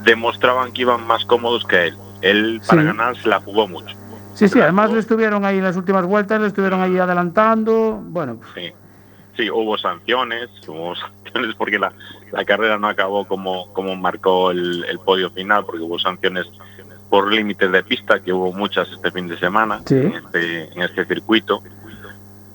demostraban 0.03 0.71
que 0.73 0.81
iban 0.81 1.05
más 1.07 1.23
cómodos 1.25 1.65
que 1.65 1.87
él. 1.87 1.97
Él 2.21 2.61
para 2.67 2.81
Sí. 2.81 2.87
ganar 2.87 3.17
se 3.17 3.29
la 3.29 3.39
jugó 3.39 3.67
mucho. 3.67 3.95
Sí, 4.33 4.47
sí, 4.47 4.59
además 4.59 4.91
le 4.91 4.99
estuvieron 4.99 5.43
ahí 5.45 5.57
en 5.57 5.63
las 5.63 5.75
últimas 5.75 6.05
vueltas, 6.05 6.39
le 6.41 6.47
estuvieron 6.47 6.81
ahí 6.81 6.97
adelantando. 6.97 7.99
Bueno, 8.03 8.39
Sí, 8.55 8.71
sí 9.37 9.49
hubo 9.51 9.77
sanciones, 9.77 10.49
hubo 10.67 10.93
sanciones 11.31 11.55
porque 11.55 11.79
la, 11.79 11.91
la 12.31 12.45
carrera 12.45 12.77
no 12.77 12.87
acabó 12.87 13.25
como, 13.25 13.71
como 13.73 13.95
marcó 13.95 14.51
el, 14.51 14.83
el 14.85 14.99
podio 14.99 15.29
final, 15.31 15.65
porque 15.65 15.81
hubo 15.81 15.97
sanciones 15.99 16.45
por 17.09 17.31
límites 17.31 17.71
de 17.71 17.83
pista, 17.83 18.21
que 18.21 18.31
hubo 18.31 18.51
muchas 18.53 18.89
este 18.89 19.11
fin 19.11 19.27
de 19.27 19.37
semana 19.37 19.81
Sí. 19.85 19.95
en, 19.95 20.13
este, 20.13 20.63
en 20.73 20.81
este 20.83 21.05
circuito. 21.05 21.61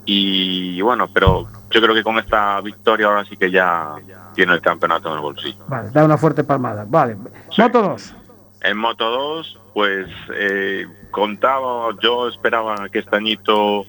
Y 0.05 0.81
bueno, 0.83 1.09
pero 1.13 1.47
yo 1.71 1.81
creo 1.81 1.95
que 1.95 2.03
con 2.03 2.19
esta 2.19 2.61
victoria 2.61 3.07
ahora 3.07 3.25
sí 3.25 3.37
que 3.37 3.51
ya 3.51 3.95
tiene 4.35 4.53
el 4.55 4.61
campeonato 4.61 5.09
en 5.11 5.17
el 5.17 5.21
bolsillo. 5.21 5.65
vale, 5.69 5.91
da 5.91 6.05
una 6.05 6.17
fuerte 6.17 6.45
palmada. 6.45 6.85
Vale, 6.89 7.17
Moto 7.59 7.83
2. 7.83 8.15
En 8.63 8.77
Moto 8.79 9.11
2, 9.11 9.59
pues 9.75 10.07
eh, 10.35 10.87
contaba, 11.11 11.89
yo 12.03 12.29
esperaba 12.29 12.89
que 12.89 13.01
este 13.01 13.17
añito 13.17 13.85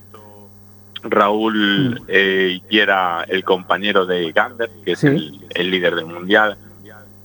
Raúl 1.11 2.01
eh, 2.07 2.59
hiciera 2.63 3.23
el 3.27 3.43
compañero 3.43 4.05
de 4.05 4.31
Gander, 4.31 4.69
que 4.83 4.91
es 4.93 4.99
Sí. 4.99 5.07
el, 5.07 5.39
el 5.55 5.71
líder 5.71 5.95
del 5.95 6.05
mundial. 6.05 6.57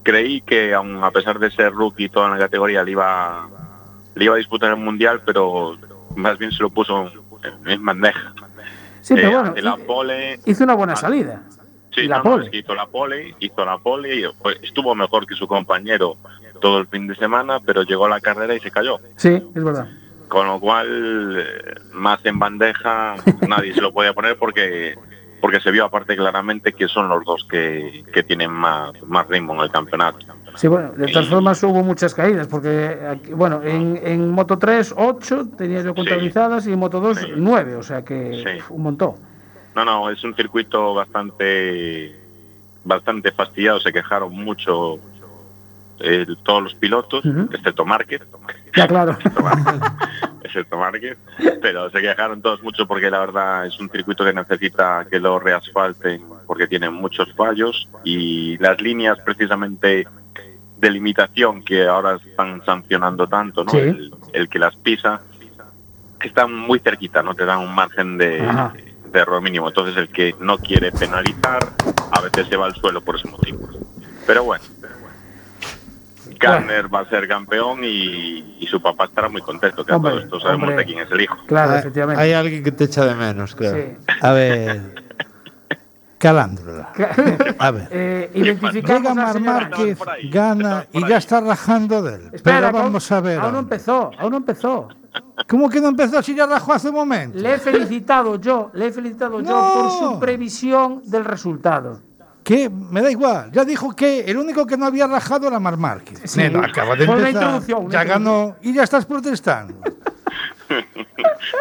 Creí 0.02 0.40
que, 0.40 0.74
aun 0.74 1.02
a 1.04 1.10
pesar 1.10 1.38
de 1.38 1.50
ser 1.50 1.72
rookie 1.72 2.08
toda 2.08 2.28
la 2.30 2.38
categoría, 2.38 2.82
le 2.82 2.90
iba, 2.92 3.48
le 4.16 4.24
iba 4.24 4.34
a 4.34 4.38
disputar 4.38 4.70
el 4.70 4.76
mundial, 4.76 5.22
pero 5.24 5.76
más 6.16 6.38
bien 6.38 6.50
se 6.50 6.62
lo 6.62 6.70
puso 6.70 7.10
en, 7.66 7.84
bandeja. 7.84 8.32
Sí, 9.00 9.14
pero 9.14 9.28
Eh, 9.28 9.32
bueno, 9.32 9.48
ante 9.48 9.62
la 9.62 9.76
pole, 9.76 10.40
hizo 10.44 10.64
una 10.64 10.74
buena 10.74 10.96
salida. 10.96 11.42
Sí, 11.94 12.02
Y 12.02 12.06
la 12.08 12.18
no, 12.18 12.24
no, 12.24 12.30
pole. 12.32 12.50
que 12.50 12.56
hizo 12.58 12.74
la 12.74 12.86
pole, 12.86 13.34
hizo 13.38 13.64
la 13.64 13.78
pole 13.78 14.16
y 14.16 14.24
estuvo 14.62 14.94
mejor 14.94 15.26
que 15.26 15.34
su 15.34 15.46
compañero 15.46 16.16
todo 16.60 16.78
el 16.78 16.86
fin 16.86 17.06
de 17.06 17.14
semana, 17.16 17.58
pero 17.60 17.82
llegó 17.82 18.06
a 18.06 18.08
la 18.08 18.20
carrera 18.20 18.54
y 18.54 18.60
se 18.60 18.70
cayó. 18.70 18.98
Sí, 19.16 19.28
es 19.54 19.64
verdad. 19.64 19.88
Con 20.32 20.46
lo 20.46 20.58
cual, 20.58 21.36
eh, 21.46 21.74
más 21.92 22.24
en 22.24 22.38
bandeja, 22.38 23.16
nadie 23.46 23.74
se 23.74 23.82
lo 23.82 23.92
podía 23.92 24.14
poner 24.14 24.38
porque 24.38 24.96
porque 25.42 25.60
se 25.60 25.70
vio 25.72 25.84
aparte 25.84 26.16
claramente 26.16 26.72
que 26.72 26.86
son 26.88 27.08
los 27.08 27.22
dos 27.24 27.44
que, 27.50 28.02
que 28.14 28.22
tienen 28.22 28.50
más, 28.50 28.92
más 29.08 29.26
ritmo 29.28 29.54
en 29.56 29.60
el 29.62 29.70
campeonato. 29.72 30.20
Sí, 30.54 30.68
bueno, 30.68 30.92
de 30.92 31.08
todas 31.08 31.28
formas 31.28 31.60
hubo 31.64 31.82
muchas 31.82 32.14
caídas, 32.14 32.46
porque, 32.46 32.96
aquí- 33.10 33.32
bueno, 33.32 33.60
en, 33.62 33.98
en 34.04 34.30
Moto 34.30 34.56
3, 34.56 34.94
8 34.96 35.48
tenía 35.58 35.82
yo 35.82 35.94
contabilizadas 35.96 36.66
y 36.68 36.72
en 36.72 36.78
Moto 36.78 37.00
2, 37.00 37.26
9, 37.36 37.74
o 37.74 37.82
sea 37.82 38.02
que 38.04 38.42
Sí. 38.42 38.64
un 38.70 38.82
montón. 38.84 39.14
No, 39.74 39.84
no, 39.84 40.08
es 40.10 40.22
un 40.24 40.34
circuito 40.36 40.94
bastante 40.94 42.16
bastante 42.84 43.32
fastidiado, 43.32 43.80
se 43.80 43.92
quejaron 43.92 44.32
mucho 44.32 44.98
eh, 46.00 46.26
todos 46.42 46.62
los 46.62 46.74
pilotos, 46.74 47.24
excepto 47.52 47.84
Márquez, 47.84 48.22
Ya, 48.74 48.86
claro. 48.86 49.16
excepto 50.42 50.76
Márquez, 50.78 51.16
pero 51.60 51.90
se 51.90 52.00
quejaron 52.00 52.42
todos 52.42 52.62
mucho 52.62 52.86
porque 52.86 53.10
la 53.10 53.20
verdad 53.20 53.66
es 53.66 53.78
un 53.78 53.88
circuito 53.88 54.24
que 54.24 54.32
necesita 54.32 55.06
que 55.10 55.20
lo 55.20 55.38
reasfalten 55.38 56.22
porque 56.46 56.66
tiene 56.66 56.90
muchos 56.90 57.32
fallos 57.34 57.88
y 58.04 58.58
las 58.58 58.80
líneas 58.80 59.18
precisamente 59.24 60.06
de 60.78 60.90
limitación 60.90 61.62
que 61.62 61.86
ahora 61.86 62.18
están 62.24 62.64
sancionando 62.64 63.28
tanto, 63.28 63.64
¿no? 63.64 63.70
Sí. 63.70 63.78
El, 63.78 64.12
el 64.32 64.48
que 64.48 64.58
las 64.58 64.74
pisa, 64.76 65.20
están 66.20 66.52
muy 66.52 66.80
cerquita, 66.80 67.22
no 67.22 67.34
te 67.34 67.44
dan 67.44 67.60
un 67.60 67.74
margen 67.74 68.18
de 68.18 68.42
error 69.20 69.40
mínimo. 69.42 69.68
Entonces 69.68 69.96
el 69.96 70.08
que 70.08 70.34
no 70.40 70.58
quiere 70.58 70.90
penalizar 70.92 71.68
a 72.10 72.20
veces 72.20 72.48
se 72.48 72.56
va 72.56 72.66
al 72.66 72.74
suelo 72.74 73.00
por 73.00 73.16
ese 73.16 73.28
motivo. 73.28 73.68
Pero 74.26 74.44
bueno, 74.44 74.64
Garner 76.42 76.92
va 76.94 77.00
a 77.00 77.08
ser 77.08 77.26
campeón 77.28 77.80
y, 77.84 78.56
y 78.60 78.66
su 78.66 78.80
papá 78.82 79.04
estará 79.04 79.28
muy 79.28 79.40
contento, 79.42 79.84
que 79.84 79.92
a 79.92 79.96
Hombre, 79.96 80.12
todo 80.12 80.20
esto 80.22 80.40
sabemos 80.40 80.68
hombre. 80.68 80.76
de 80.76 80.84
quién 80.84 80.98
es 81.00 81.10
el 81.10 81.20
hijo. 81.20 81.36
Claro, 81.46 81.76
efectivamente. 81.76 82.22
Hay 82.22 82.32
alguien 82.32 82.62
que 82.62 82.72
te 82.72 82.84
echa 82.84 83.04
de 83.04 83.14
menos, 83.14 83.54
creo. 83.54 83.74
Sí. 83.74 83.96
A 84.20 84.32
ver. 84.32 85.02
Calándula. 86.18 86.92
A 87.58 87.70
ver. 87.72 87.88
Eh, 87.90 88.30
identificamos 88.34 89.14
Mar 89.14 89.40
Márquez, 89.40 89.98
ahí, 90.06 90.30
gana 90.30 90.86
y 90.92 91.06
ya 91.08 91.16
está 91.16 91.40
rajando 91.40 92.00
de 92.00 92.14
él. 92.14 92.30
Espera, 92.32 92.70
Pero 92.70 92.72
vamos 92.72 93.10
a 93.10 93.20
ver. 93.20 93.40
Aún 93.40 93.54
no 93.54 93.58
empezó, 93.58 94.10
aún 94.18 94.30
no 94.30 94.36
empezó. 94.36 94.88
¿Cómo 95.48 95.68
que 95.68 95.80
no 95.80 95.88
empezó 95.88 96.22
si 96.22 96.34
ya 96.34 96.46
rajó 96.46 96.72
hace 96.72 96.88
un 96.90 96.94
momento? 96.94 97.38
Le 97.38 97.54
he 97.54 97.58
felicitado 97.58 98.40
yo, 98.40 98.70
le 98.72 98.86
he 98.86 98.92
felicitado 98.92 99.40
yo 99.40 99.72
por 99.74 99.90
su 99.90 100.20
previsión 100.20 101.02
del 101.04 101.24
resultado. 101.24 102.00
¿Qué? 102.44 102.68
Me 102.68 103.00
da 103.02 103.10
igual. 103.10 103.50
Ya 103.52 103.64
dijo 103.64 103.94
que 103.94 104.20
el 104.20 104.36
único 104.36 104.66
que 104.66 104.76
no 104.76 104.86
había 104.86 105.06
rajado 105.06 105.46
era 105.48 105.60
Mar 105.60 105.76
Márquez. 105.76 106.20
Sí. 106.24 106.42
Acaba 106.42 106.96
de 106.96 107.04
empezar. 107.04 107.30
introducción, 107.30 107.90
ya 107.90 108.04
ganó 108.04 108.56
y 108.62 108.72
ya 108.74 108.82
estás 108.82 109.06
protestando. 109.06 109.74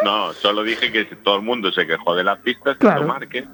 No, 0.04 0.32
solo 0.32 0.62
dije 0.62 0.90
que 0.90 1.04
todo 1.04 1.36
el 1.36 1.42
mundo 1.42 1.70
se 1.72 1.86
quejó 1.86 2.14
de 2.14 2.24
las 2.24 2.38
pistas, 2.38 2.76
Claro. 2.78 3.02
que 3.02 3.06
marque. 3.06 3.48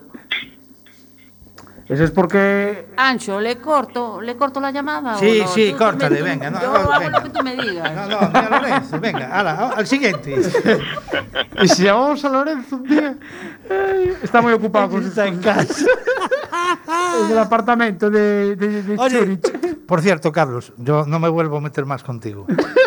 Eso 1.88 2.04
es 2.04 2.10
porque 2.10 2.88
Ancho, 2.98 3.40
¿le 3.40 3.56
corto, 3.58 4.20
¿le 4.20 4.36
corto 4.36 4.60
la 4.60 4.70
llamada? 4.70 5.16
o 5.16 5.18
Sí, 5.18 5.40
no? 5.40 5.48
sí, 5.48 5.72
córtale, 5.72 6.16
me- 6.22 6.30
venga, 6.30 6.50
no, 6.50 6.60
yo 6.60 6.68
no, 6.70 6.76
hago 6.78 6.90
venga. 7.00 7.18
lo 7.18 7.24
que 7.24 7.30
tú 7.30 7.42
me 7.42 7.56
digas. 7.56 7.92
No, 7.94 8.06
no, 8.20 8.28
mira 8.28 8.48
Lorenzo, 8.60 9.00
venga, 9.00 9.26
ala, 9.38 9.68
al 9.74 9.86
siguiente. 9.86 10.36
¿Y 11.62 11.68
si 11.68 11.84
llamamos 11.84 12.22
a 12.24 12.28
Lorenzo 12.28 12.76
un 12.76 12.82
día? 12.84 13.16
está 14.22 14.42
muy 14.42 14.52
ocupado 14.52 14.90
con 14.90 15.02
sus 15.02 15.16
en 15.18 15.38
casa. 15.40 15.84
en 17.24 17.32
el 17.32 17.38
apartamento 17.38 18.10
de, 18.10 18.54
de, 18.56 18.82
de 18.82 18.96
Oye, 18.98 19.18
Zurich. 19.18 19.76
por 19.86 20.02
cierto, 20.02 20.30
Carlos, 20.30 20.72
yo 20.76 21.04
no 21.06 21.18
me 21.18 21.28
vuelvo 21.28 21.56
a 21.56 21.60
meter 21.62 21.86
más 21.86 22.02
contigo. 22.02 22.46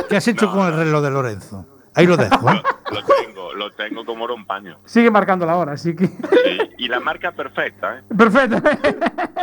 ¿Qué 0.10 0.18
has 0.18 0.28
hecho 0.28 0.52
con 0.52 0.68
el 0.68 0.74
reloj 0.76 1.02
de 1.04 1.10
Lorenzo? 1.10 1.66
Ahí 1.96 2.06
lo 2.06 2.18
dejo. 2.18 2.50
¿eh? 2.52 2.62
Lo 2.92 3.04
tengo, 3.04 3.31
lo 3.54 3.72
tengo 3.72 4.06
como 4.06 4.26
era 4.26 4.34
un 4.34 4.46
paño. 4.46 4.80
Sigue 4.86 5.10
marcando 5.12 5.46
la 5.46 5.56
hora, 5.58 5.74
así 5.74 5.96
que. 5.96 6.08
Sí, 6.08 6.60
Y 6.78 6.88
la 6.88 7.00
marca 7.00 7.32
perfecta, 7.32 8.00
¿eh? 8.00 8.04
Perfecto. 8.18 8.58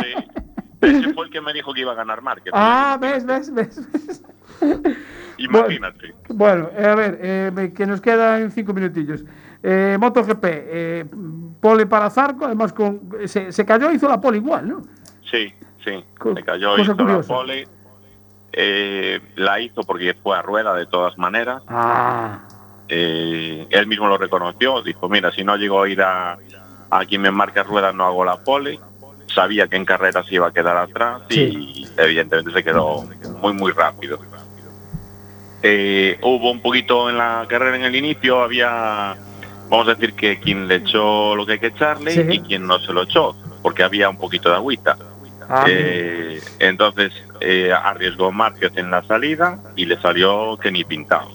Sí. 0.01 0.15
Ese 0.81 1.13
fue 1.15 1.27
el 1.27 1.31
que 1.33 1.41
me 1.41 1.53
dijo 1.53 1.73
que 1.75 1.81
iba 1.81 1.93
a 1.93 1.97
ganar 1.97 2.23
Márquez. 2.23 2.53
ah, 2.57 2.97
ves, 3.01 3.25
ves, 3.27 3.53
ves. 3.53 3.81
ves. 4.61 5.03
Imagínate. 5.39 6.15
Bueno, 6.29 6.71
eh, 6.77 6.87
a 6.87 6.95
ver, 6.95 7.19
eh, 7.23 7.73
que 7.75 7.87
nos 7.87 8.01
quedan 8.01 8.51
cinco 8.51 8.73
minutillos. 8.73 9.25
Eh, 9.63 9.97
MotoGP, 10.01 10.45
eh, 10.45 11.05
pole 11.61 11.87
para 11.87 12.11
Zarco, 12.11 12.45
además 12.47 12.73
con, 12.73 13.09
se, 13.27 13.53
se 13.53 13.67
cayó, 13.67 13.91
hizo 13.93 14.09
la 14.09 14.21
pole 14.21 14.39
igual, 14.39 14.69
¿no? 14.69 14.83
Sí, 15.31 15.53
sí. 15.85 16.05
Co- 16.19 16.35
Se 16.35 16.43
cayó, 16.43 16.79
hizo 16.79 16.93
la 16.95 16.97
curiosa. 17.03 17.29
pole. 17.35 17.67
Eh, 18.53 19.21
la 19.37 19.61
hizo 19.61 19.83
porque 19.83 20.15
fue 20.23 20.37
a 20.37 20.43
rueda 20.43 20.75
de 20.75 20.87
todas 20.87 21.17
maneras. 21.19 21.63
Ah, 21.69 22.41
Eh, 22.89 23.67
él 23.71 23.87
mismo 23.87 24.07
lo 24.09 24.17
reconoció. 24.19 24.83
Dijo, 24.83 25.09
mira, 25.09 25.31
si 25.33 25.45
no 25.45 25.57
llego 25.57 25.83
a 25.83 25.89
ir 25.89 26.01
a, 26.03 26.39
a 26.91 27.05
quien 27.05 27.21
me 27.23 27.31
marca 27.31 27.63
ruedas 27.63 27.95
no 27.95 28.05
hago 28.07 28.25
la 28.25 28.37
pole. 28.43 28.79
Sabía 29.35 29.69
que 29.69 29.77
en 29.77 29.85
carrera 29.85 30.25
se 30.25 30.37
iba 30.37 30.49
a 30.49 30.53
quedar 30.53 30.77
atrás 30.77 31.21
y 31.29 31.87
evidentemente 31.99 32.51
se 32.51 32.65
quedó 32.65 33.05
muy, 33.43 33.53
muy 33.53 33.73
rápido. 33.73 34.19
Eh, 35.63 36.19
hubo 36.23 36.51
un 36.51 36.61
poquito 36.61 37.11
en 37.11 37.19
la 37.19 37.45
carrera 37.49 37.77
en 37.77 37.83
el 37.83 37.95
inicio, 37.97 38.41
había, 38.43 39.17
vamos 39.69 39.89
a 39.89 39.95
decir 39.95 40.15
que 40.15 40.39
quien 40.39 40.69
le 40.69 40.77
echó 40.77 41.35
lo 41.35 41.45
que 41.45 41.53
hay 41.55 41.59
que 41.59 41.67
echarle 41.69 42.13
Sí. 42.13 42.23
y 42.31 42.41
quien 42.41 42.67
no 42.67 42.79
se 42.79 42.93
lo 42.93 43.03
echó, 43.03 43.35
porque 43.61 43.83
había 43.83 44.09
un 44.09 44.17
poquito 44.19 44.49
de 44.51 44.55
agüita. 44.55 44.97
ah, 45.49 45.65
Eh, 45.69 46.41
entonces 46.61 47.13
eh, 47.41 47.73
arriesgó 47.73 48.31
Márquez 48.31 48.73
en 48.77 48.91
la 48.91 49.03
salida 49.03 49.59
y 49.75 49.85
le 49.87 50.01
salió 50.01 50.57
que 50.59 50.71
ni 50.71 50.85
pintado. 50.85 51.29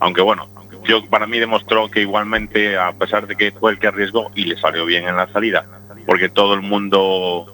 Aunque 0.00 0.22
bueno, 0.22 0.48
yo 0.88 1.04
para 1.06 1.26
mí 1.26 1.38
demostró 1.38 1.88
que 1.90 2.00
igualmente, 2.00 2.78
a 2.78 2.92
pesar 2.92 3.26
de 3.26 3.36
que 3.36 3.52
fue 3.52 3.72
el 3.72 3.78
que 3.78 3.86
arriesgó 3.88 4.30
y 4.34 4.44
le 4.44 4.58
salió 4.58 4.86
bien 4.86 5.06
en 5.06 5.16
la 5.16 5.30
salida, 5.30 5.64
porque 6.06 6.28
todo 6.30 6.54
el 6.54 6.62
mundo 6.62 7.46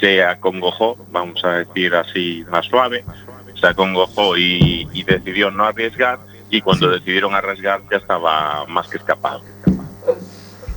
se 0.00 0.22
acongojó, 0.24 0.96
vamos 1.10 1.44
a 1.44 1.50
decir 1.58 1.94
así 1.94 2.44
más 2.48 2.64
suave, 2.66 3.04
se 3.60 3.66
acongojó 3.66 4.36
y, 4.36 4.88
y 4.92 5.02
decidió 5.02 5.50
no 5.50 5.64
arriesgar 5.64 6.20
y 6.48 6.60
cuando 6.60 6.88
decidieron 6.90 7.34
arriesgar 7.34 7.80
ya 7.90 7.96
estaba 7.96 8.64
más 8.66 8.86
que 8.88 8.98
escapado. 8.98 9.42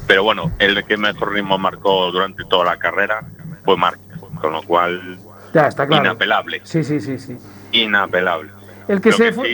Pero 0.07 0.24
bueno, 0.24 0.51
el 0.57 0.84
que 0.86 0.97
mejor 0.97 1.34
ritmo 1.34 1.60
marcó 1.60 2.12
durante 2.12 2.43
toda 2.45 2.66
la 2.66 2.78
carrera 2.78 3.22
fue 3.64 3.78
Márquez, 3.78 4.01
con 4.41 4.53
lo 4.53 4.64
cual 4.64 5.20
ya 5.53 5.68
está 5.68 5.86
claro. 5.86 6.03
inapelable, 6.05 6.62
Sí, 6.64 6.84
sí, 6.84 6.99
sí, 6.99 7.20
sí. 7.20 7.38
inapelable. 7.72 8.49
El 8.90 9.02
que, 9.02 9.12
Lo 9.12 9.18
se 9.18 9.24
que 9.26 9.34
fue, 9.34 9.48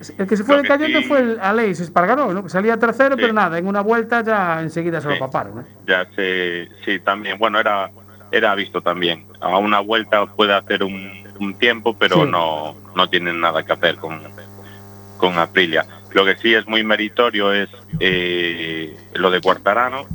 sí- 0.00 0.12
el 0.18 0.26
que 0.26 0.36
se 0.36 0.44
fue 0.44 0.62
cayendo 0.62 0.98
sí- 1.00 1.04
fue 1.06 1.20
el 1.20 1.40
Aleix 1.40 1.78
Espargaró, 1.80 2.34
¿no? 2.34 2.42
Que 2.42 2.48
salía 2.50 2.76
tercero, 2.76 3.14
Sí. 3.14 3.20
pero 3.22 3.32
nada, 3.32 3.56
en 3.56 3.66
una 3.68 3.80
vuelta 3.82 4.22
ya 4.22 4.60
enseguida 4.60 5.00
se 5.00 5.08
lo 5.08 5.18
paparon. 5.18 5.60
¿eh? 5.60 5.64
Ya 5.86 6.06
se, 6.16 6.68
sí, 6.84 6.98
también, 6.98 7.38
bueno, 7.38 7.58
era, 7.60 7.90
era 8.32 8.54
visto 8.56 8.82
también. 8.82 9.26
A 9.40 9.56
una 9.58 9.80
vuelta 9.80 10.26
puede 10.26 10.54
hacer 10.54 10.82
un, 10.82 11.08
un 11.38 11.54
tiempo, 11.54 11.96
pero 11.96 12.26
no, 12.26 12.74
no 12.96 13.08
tienen 13.08 13.40
nada 13.40 13.62
que 13.62 13.72
hacer 13.72 13.96
con, 13.96 14.20
con 15.18 15.38
Aprilia. 15.38 15.86
Lo 16.12 16.24
que 16.24 16.36
sí 16.38 16.52
es 16.52 16.66
muy 16.66 16.82
meritorio 16.82 17.52
es 17.52 17.68
eh, 18.00 18.96
lo 19.14 19.30
de 19.30 19.40
Cuartarano, 19.40 20.06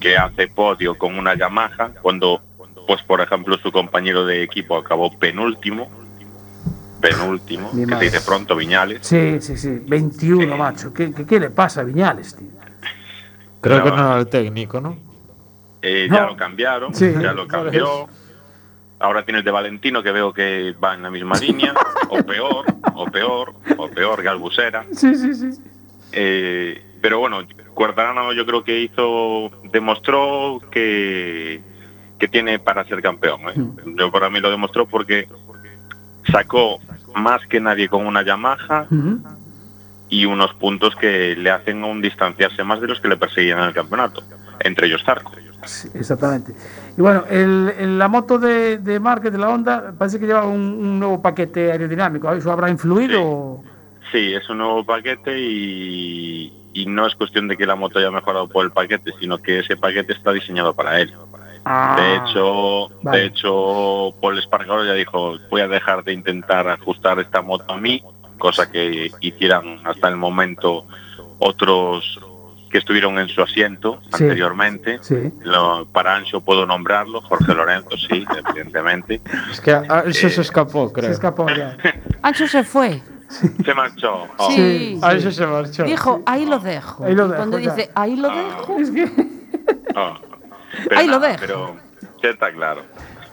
que 0.00 0.18
hace 0.18 0.48
podio 0.48 0.96
con 0.98 1.18
una 1.18 1.34
Yamaha, 1.34 1.92
cuando, 2.02 2.42
pues 2.86 3.00
por 3.02 3.22
ejemplo, 3.22 3.56
su 3.56 3.72
compañero 3.72 4.26
de 4.26 4.42
equipo 4.42 4.76
acabó 4.76 5.18
penúltimo, 5.18 5.90
penúltimo, 7.00 7.70
Mi 7.72 7.80
que 7.82 7.86
se 7.86 7.90
madre. 7.94 8.10
dice 8.10 8.20
pronto, 8.26 8.56
Viñales. 8.56 9.06
Sí, 9.06 9.40
sí, 9.40 9.56
sí. 9.56 9.80
21, 9.86 10.56
macho. 10.56 10.92
¿Qué, 10.92 11.12
qué, 11.12 11.24
qué 11.26 11.40
le 11.40 11.50
pasa 11.50 11.80
a 11.80 11.84
Viñales, 11.84 12.34
tío? 12.36 12.48
Creo 13.60 13.78
No. 13.78 13.84
que 13.84 13.90
no 13.90 13.96
era 13.96 14.18
el 14.18 14.28
técnico, 14.28 14.80
¿no? 14.80 14.96
Eh, 15.82 16.08
ya 16.10 16.26
lo 16.26 16.36
cambiaron, 16.36 16.94
Sí. 16.94 17.12
ya 17.20 17.32
lo 17.32 17.46
cambió. 17.46 18.08
Ahora 19.00 19.24
tiene 19.24 19.38
el 19.40 19.44
de 19.44 19.50
Valentino 19.52 20.02
que 20.02 20.10
veo 20.10 20.32
que 20.32 20.74
va 20.82 20.94
en 20.94 21.02
la 21.04 21.10
misma 21.10 21.36
línea, 21.38 21.72
o 22.08 22.22
peor, 22.24 22.64
o 22.94 23.06
peor, 23.06 23.54
o 23.76 23.88
peor, 23.88 24.22
Galbusera. 24.22 24.84
Sí, 24.92 25.14
sí, 25.14 25.34
sí. 25.34 25.50
Eh, 26.12 26.82
pero 27.00 27.20
bueno, 27.20 27.38
Cuartarano 27.74 28.32
yo 28.32 28.44
creo 28.44 28.64
que 28.64 28.80
hizo, 28.80 29.52
demostró 29.70 30.60
que, 30.72 31.60
que 32.18 32.26
tiene 32.26 32.58
para 32.58 32.82
ser 32.84 33.00
campeón. 33.00 33.40
¿eh? 33.48 33.54
Yo 33.96 34.10
para 34.10 34.28
mí 34.30 34.40
lo 34.40 34.50
demostró 34.50 34.86
porque 34.88 35.28
sacó 36.30 36.78
más 37.14 37.46
que 37.46 37.60
nadie 37.60 37.88
con 37.88 38.06
una 38.06 38.22
Yamaha 38.22 38.86
y 40.08 40.24
unos 40.24 40.54
puntos 40.54 40.94
que 40.96 41.34
le 41.36 41.50
hacen 41.50 41.82
aún 41.84 42.00
distanciarse 42.00 42.64
más 42.64 42.80
de 42.80 42.88
los 42.88 43.00
que 43.00 43.08
le 43.08 43.16
perseguían 43.16 43.58
en 43.58 43.64
el 43.66 43.74
campeonato, 43.74 44.22
entre 44.60 44.86
ellos 44.86 45.02
Zarco. 45.04 45.32
Sí, 45.66 45.88
exactamente. 45.94 46.52
Y 46.96 47.00
bueno, 47.00 47.24
el, 47.28 47.74
el- 47.78 47.98
la 47.98 48.08
moto 48.08 48.38
de, 48.38 48.78
de 48.78 49.00
Márquez 49.00 49.32
de 49.32 49.38
la 49.38 49.48
Honda 49.50 49.92
parece 49.98 50.18
que 50.20 50.26
lleva 50.26 50.46
un, 50.46 50.60
un 50.60 50.98
nuevo 51.00 51.20
paquete 51.20 51.72
aerodinámico. 51.72 52.32
¿Eso 52.32 52.50
habrá 52.52 52.70
influido? 52.70 53.62
Sí, 54.12 54.32
es 54.34 54.48
un 54.48 54.58
nuevo 54.58 54.84
paquete 54.86 55.38
y, 55.38 56.70
y 56.72 56.86
no 56.86 57.06
es 57.06 57.14
cuestión 57.16 57.48
de 57.48 57.56
que 57.56 57.66
la 57.66 57.74
moto 57.74 57.98
haya 57.98 58.10
mejorado 58.10 58.48
por 58.48 58.64
el 58.64 58.70
paquete, 58.70 59.12
sino 59.20 59.36
que 59.38 59.58
ese 59.58 59.76
paquete 59.76 60.12
está 60.12 60.32
diseñado 60.32 60.74
para 60.74 61.00
él. 61.00 61.12
Ah, 61.70 61.96
De 61.98 62.16
hecho, 62.16 62.88
vale. 63.02 63.18
de 63.18 63.26
hecho, 63.26 64.14
Paul 64.22 64.38
Espargaro 64.38 64.84
ya 64.84 64.94
dijo, 64.94 65.36
voy 65.50 65.60
a 65.60 65.68
dejar 65.68 66.02
de 66.04 66.12
intentar 66.14 66.66
ajustar 66.68 67.18
esta 67.18 67.42
moto 67.42 67.72
a 67.72 67.76
mí, 67.76 68.02
cosa 68.38 68.70
que 68.70 69.10
hicieran 69.20 69.80
hasta 69.84 70.08
el 70.08 70.16
momento 70.16 70.86
otros 71.38 72.20
que 72.70 72.78
estuvieron 72.78 73.18
en 73.18 73.28
su 73.28 73.40
asiento 73.42 74.00
Sí. 74.14 74.24
anteriormente. 74.24 74.98
Sí. 75.02 75.32
Lo- 75.42 75.86
para 75.92 76.14
Ancho 76.16 76.40
puedo 76.40 76.66
nombrarlo, 76.66 77.20
Jorge 77.22 77.54
Lorenzo, 77.54 77.96
sí, 77.96 78.24
evidentemente. 78.46 79.20
Es 79.50 79.60
que 79.60 79.72
a- 79.72 80.02
él 80.04 80.14
se, 80.14 80.26
escapó, 80.28 80.92
creo. 80.92 81.06
Se 81.06 81.12
escapó 81.12 81.46
ya. 81.48 81.76
Ancho 82.22 82.46
se 82.46 82.64
fue. 82.64 83.00
Se 83.28 83.74
marchó. 83.74 84.26
Oh. 84.38 84.50
Sí. 84.50 84.98
A 85.02 85.12
eso 85.14 85.30
se 85.30 85.46
marchó. 85.46 85.84
Dijo, 85.84 86.22
ahí 86.26 86.46
lo 86.46 86.58
dejo. 86.58 87.04
Ahí 87.04 87.14
lo 87.14 87.24
Y 87.24 87.28
dejo, 87.28 87.36
Cuando 87.36 87.58
ya. 87.58 87.74
dice, 87.74 87.90
ahí 87.94 88.16
lo 88.16 88.28
dejo. 88.30 88.78
Es 88.78 88.90
que. 88.90 89.04
Oh. 89.96 90.14
Pero 90.86 90.98
Ahí 91.00 91.06
lo 91.06 91.18
dejo. 91.18 91.36
Pero 91.40 91.76
ya 92.22 92.30
está 92.30 92.52
claro. 92.52 92.82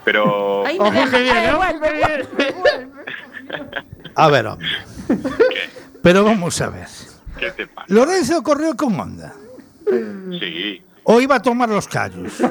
Pero 0.04 0.66
Ahí 0.66 0.80
me 0.80 0.91
deja. 0.91 1.56
Vuelve, 1.56 2.00
vuelve. 2.00 2.88
A 4.16 4.30
ver, 4.30 4.48
hombre. 4.48 4.68
Pero 6.02 6.24
vamos 6.24 6.60
a 6.62 6.70
ver. 6.70 6.88
¿qué 7.38 7.52
te 7.52 7.68
pasa? 7.68 7.86
Lorenzo 7.89 8.41
corrió 8.43 8.76
con 8.76 8.98
Honda. 9.00 9.34
Sí, 10.39 10.82
O 11.04 11.20
iba 11.20 11.36
a 11.36 11.41
tomar 11.41 11.70
los 11.70 11.88
callos. 11.88 12.34
sí. 12.34 12.43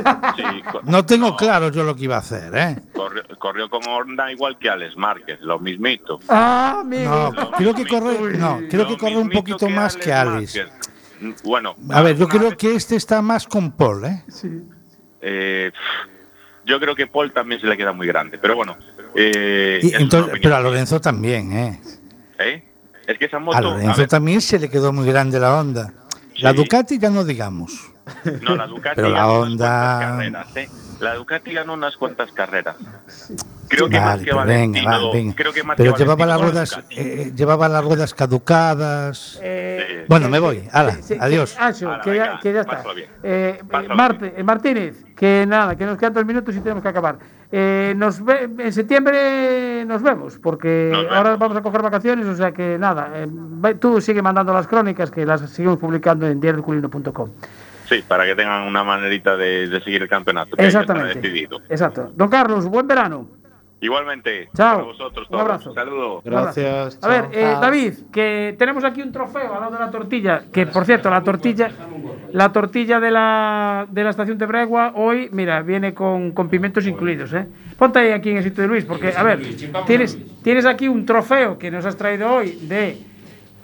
No 0.84 1.05
tengo 1.07 1.34
claro 1.36 1.70
yo 1.70 1.82
lo 1.84 1.97
que 1.97 2.05
iba 2.05 2.16
a 2.16 2.18
hacer, 2.18 2.55
¿eh? 2.55 2.76
Corrió, 2.95 3.22
corrió 3.38 3.70
con 3.70 3.82
Honda 3.88 4.30
igual 4.30 4.59
que 4.59 4.68
Alex 4.68 4.97
Márquez, 4.97 5.40
lo 5.40 5.59
mismito. 5.59 6.20
Ah, 6.28 6.78
amigo. 6.80 7.32
No, 7.34 7.51
creo 7.53 7.74
que 7.74 7.86
corre, 7.86 8.36
no, 8.36 8.61
creo 8.68 8.86
que 8.86 8.97
corre 8.99 9.16
un 9.16 9.30
poquito 9.30 9.68
más 9.68 9.97
que 9.97 10.12
Alice. 10.12 10.64
Márquez. 10.64 11.42
Bueno, 11.42 11.74
A 11.90 12.03
ver, 12.03 12.16
yo 12.16 12.28
creo 12.28 12.51
vez, 12.51 12.57
que 12.57 12.74
este 12.74 12.97
está 12.97 13.22
más 13.22 13.47
con 13.47 13.72
Paul, 13.72 14.05
¿eh? 14.05 14.24
Sí. 14.28 14.62
Eh, 15.25 15.72
yo 16.66 16.79
creo 16.81 16.95
que 16.95 17.07
Paul 17.07 17.33
también 17.33 17.61
se 17.61 17.66
le 17.66 17.77
queda 17.77 17.93
muy 17.93 18.07
grande, 18.07 18.39
pero 18.39 18.57
bueno, 18.57 18.77
Eh, 19.14 19.81
Y 19.83 19.95
entonces, 19.95 20.39
pero 20.43 20.57
a 20.57 20.61
Lorenzo 20.61 21.01
también, 21.01 21.53
¿eh? 21.53 21.81
¿Eh? 22.39 22.64
Es 23.07 23.18
que 23.18 23.27
esa 23.27 23.39
moto. 23.39 23.57
A 23.57 23.61
Lorenzo 23.61 24.07
también 24.07 24.41
se 24.41 24.59
le 24.59 24.68
quedó 24.68 24.93
muy 24.93 25.07
grande 25.07 25.39
la 25.39 25.59
onda. 25.61 25.93
La. 26.39 26.53
Ducati 26.53 26.99
ya 26.99 27.11
no 27.11 27.25
digamos. 27.25 27.93
No, 28.42 28.57
la 28.57 28.66
Ducati 28.66 28.96
Pero 28.96 29.09
la 29.11 29.18
ganó 29.20 29.40
unas 29.40 29.48
Honda- 29.50 29.98
cuantas 29.98 30.09
carreras, 30.09 30.57
¿eh? 30.57 30.68
La 31.00 31.14
Ducati 31.14 31.52
ganó 31.52 31.74
unas 31.74 31.96
cuantas 31.96 32.32
carreras. 32.32 32.76
Creo 33.68 33.88
que 33.88 33.96
más 33.98 34.05
Vale, 34.11 34.24
que 34.24 34.30
pero 34.30 34.44
venga, 34.44 34.84
va, 34.84 35.12
venga. 35.12 35.34
Creo 35.34 35.52
que 35.52 35.62
más 35.64 35.76
Pero 35.76 35.94
que 35.94 35.98
llevaba 36.02 36.26
las 36.26 36.40
ruedas, 36.40 36.80
eh, 36.90 37.32
llevaba 37.34 37.68
las 37.68 37.82
ruedas 37.84 38.14
caducadas. 38.14 39.40
Eh, 39.42 40.05
Bueno, 40.09 40.28
me 40.28 40.38
voy. 40.38 40.68
Hala, 40.70 40.92
sí, 41.02 41.16
adiós. 41.18 41.57
Que, 42.05 42.14
ya, 42.16 42.38
que 42.40 42.52
ya 42.52 42.61
está. 42.61 42.82
Eh, 43.22 43.61
Marte- 43.94 44.42
Martínez, 44.44 45.05
que 45.16 45.44
nada, 45.48 45.76
que 45.76 45.86
nos 45.86 45.98
quedan 45.98 46.12
dos 46.12 46.24
minutos 46.26 46.55
y 46.55 46.61
tenemos 46.61 46.82
que 46.82 46.88
acabar. 46.90 47.18
Eh, 47.50 47.94
nos 47.96 48.22
ve- 48.24 48.50
en 48.59 48.72
septiembre 48.72 49.84
nos 49.86 50.02
vemos, 50.02 50.38
porque 50.38 50.90
Nos 50.92 51.02
vemos. 51.05 51.16
ahora 51.16 51.36
vamos 51.36 51.57
a 51.57 51.62
coger 51.62 51.82
vacaciones, 51.82 52.26
o 52.26 52.36
sea 52.36 52.52
que 52.52 52.76
nada, 52.78 53.11
eh, 53.14 53.74
tú 53.80 54.00
sigue 54.00 54.22
mandando 54.22 54.52
las 54.52 54.66
crónicas 54.66 55.11
que 55.11 55.24
las 55.24 55.40
seguimos 55.50 55.78
publicando 55.78 56.26
en 56.26 56.38
diarioculino.com. 56.40 57.30
Sí, 57.89 58.03
para 58.07 58.24
que 58.24 58.35
tengan 58.35 58.62
una 58.66 58.82
manerita 58.82 59.37
de, 59.37 59.68
de 59.68 59.80
seguir 59.80 60.03
el 60.03 60.09
campeonato. 60.09 60.57
que 60.57 60.66
Exactamente. 60.66 61.20
decidido. 61.20 61.61
Exacto. 61.68 62.11
Don 62.14 62.28
Carlos, 62.28 62.66
buen 62.66 62.87
verano. 62.87 63.28
Igualmente. 63.80 64.49
Chao. 64.57 64.76
Para 64.76 64.85
vosotros 64.87 65.26
Un 65.28 65.41
abrazo. 65.41 65.74
Saludos. 65.74 66.24
Abrazo. 66.26 66.61
A 67.03 67.09
ver, 67.09 67.28
eh. 67.32 67.55
David, 67.61 67.93
que 68.11 68.55
tenemos 68.59 68.82
aquí 68.82 69.03
un 69.03 69.12
trofeo 69.12 69.53
al 69.55 69.61
lado 69.61 69.72
de 69.72 69.78
la 69.78 69.91
tortilla, 69.91 70.45
que 70.51 70.66
por 70.66 70.87
cierto, 70.87 71.11
la 71.11 71.22
tortilla, 71.22 71.70
la 72.32 72.51
tortilla 72.51 72.99
de 72.99 73.11
la, 73.11 73.87
de 73.91 74.05
la 74.05 74.09
estación 74.11 74.39
de 74.39 74.47
Bregua 74.47 74.93
hoy, 74.95 75.28
mira, 75.32 75.61
viene 75.61 75.93
con, 75.93 76.30
con 76.30 76.49
pimientos 76.49 76.87
incluidos, 76.87 77.35
¿eh? 77.35 77.47
Ponte 77.76 77.99
ahí 77.99 78.12
aquí 78.12 78.30
en 78.30 78.39
el 78.39 78.45
sitio 78.45 78.62
de 78.62 78.68
Luis, 78.68 78.87
porque, 78.87 79.12
a 79.14 79.22
ver, 79.22 79.41
tienes, 79.87 80.18
tienes 80.43 80.64
aquí 80.64 80.89
un 80.89 81.05
trofeo 81.05 81.59
que 81.59 81.70
nos 81.70 81.85
has 81.85 81.97
traído 81.99 82.32
hoy 82.32 82.53
de 82.62 82.97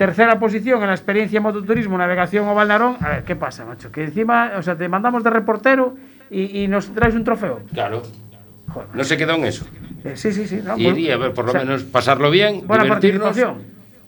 tercera 0.00 0.38
posición 0.38 0.80
en 0.80 0.86
la 0.88 0.94
experiencia 0.94 1.42
mototurismo, 1.42 1.98
navegación 1.98 2.48
o 2.48 2.54
Valnarón. 2.54 2.96
A 3.00 3.08
ver, 3.10 3.24
¿qué 3.24 3.36
pasa, 3.36 3.66
macho? 3.66 3.92
Que 3.92 4.04
encima, 4.04 4.52
o 4.56 4.62
sea, 4.62 4.74
te 4.74 4.88
mandamos 4.88 5.22
de 5.22 5.28
reportero 5.28 5.94
y, 6.30 6.62
y 6.62 6.68
nos 6.68 6.88
traes 6.94 7.14
un 7.14 7.22
trofeo. 7.22 7.60
Claro. 7.74 8.02
No 8.94 9.04
se 9.04 9.18
quedó 9.18 9.34
en 9.34 9.44
eso. 9.44 9.66
Eh, 10.02 10.12
sí, 10.16 10.32
sí, 10.32 10.46
sí. 10.46 10.60
no, 10.64 10.78
Y 10.78 10.84
bueno, 10.84 10.98
iría 10.98 11.14
a 11.16 11.18
ver, 11.18 11.34
por 11.34 11.44
lo 11.44 11.50
o 11.50 11.52
sea, 11.52 11.64
menos 11.64 11.82
pasarlo 11.84 12.30
bien, 12.30 12.66
Buena 12.66 12.84
divertirnos. 12.84 13.24
participación. 13.24 13.62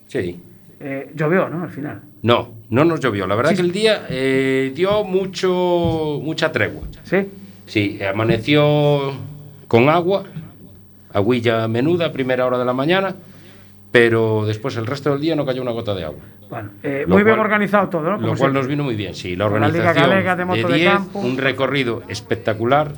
Sí. 0.07 0.41
Eh, 0.81 1.11
llovió, 1.15 1.51
¿no? 1.51 1.63
Al 1.65 1.69
final. 1.71 2.01
No, 2.23 2.55
no 2.71 2.87
nos 2.87 2.99
llovió. 3.01 3.27
La 3.27 3.35
verdad 3.35 3.51
Sí. 3.51 3.57
que 3.57 3.63
el 3.63 3.73
día 3.73 4.07
eh, 4.09 4.73
dio 4.75 5.05
mucho, 5.05 6.21
mucha 6.23 6.51
tregua. 6.53 6.87
¿Sí? 7.05 7.29
Sí, 7.67 7.99
amaneció 8.03 9.13
con 9.69 9.91
agua, 9.91 10.25
aguilla 11.13 11.69
menuda, 11.69 12.13
primera 12.13 12.47
hora 12.47 12.57
de 12.59 12.65
la 12.65 12.73
mañana, 12.73 13.15
pero 13.93 14.47
después 14.47 14.75
el 14.79 14.87
resto 14.87 15.11
del 15.11 15.21
día 15.21 15.37
no 15.37 15.45
cayó 15.45 15.61
una 15.61 15.71
gota 15.71 15.95
de 15.95 16.05
agua. 16.05 16.25
Bueno, 16.49 16.71
eh, 16.83 17.05
muy 17.07 17.23
bien 17.23 17.39
organizado 17.39 17.91
todo, 17.91 18.03
¿no? 18.03 18.17
Lo 18.17 18.35
cual 18.35 18.55
nos 18.55 18.67
vino 18.67 18.83
muy 18.83 18.97
bien, 18.97 19.15
sí. 19.15 19.37
La 19.37 19.45
la 19.45 19.51
organización 19.51 20.09
Galega 20.09 20.35
de 20.35 20.45
de 20.47 20.75
10, 20.75 20.93
Campo. 20.93 21.19
un 21.19 21.37
recorrido 21.37 22.03
espectacular, 22.09 22.93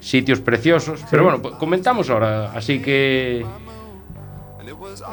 sitios 0.00 0.40
preciosos. 0.40 1.04
Pero 1.10 1.24
bueno, 1.24 1.40
pues 1.40 1.54
comentamos 1.54 2.10
ahora, 2.10 2.52
así 2.52 2.80
que... 2.80 3.44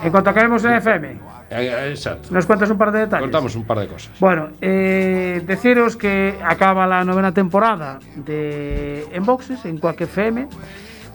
En 0.03 0.11
cuanto 0.11 0.29
acabemos 0.29 0.63
en 0.65 0.73
FM, 0.73 1.19
eh, 1.49 1.89
Exacto. 1.89 2.29
nos 2.31 2.45
cuentas 2.45 2.69
un 2.69 2.77
par 2.77 2.91
de 2.91 2.99
detalles. 2.99 3.23
Contamos 3.23 3.55
un 3.55 3.63
par 3.63 3.79
de 3.79 3.87
cosas. 3.87 4.19
Bueno, 4.19 4.49
eh, 4.59 5.41
deciros 5.45 5.95
que 5.95 6.35
acaba 6.43 6.85
la 6.85 7.05
novena 7.05 7.33
temporada 7.33 7.99
de 8.15 9.05
En 9.13 9.23
Boxes, 9.23 9.63
en 9.65 9.77
Quack 9.77 10.01
FM. 10.01 10.47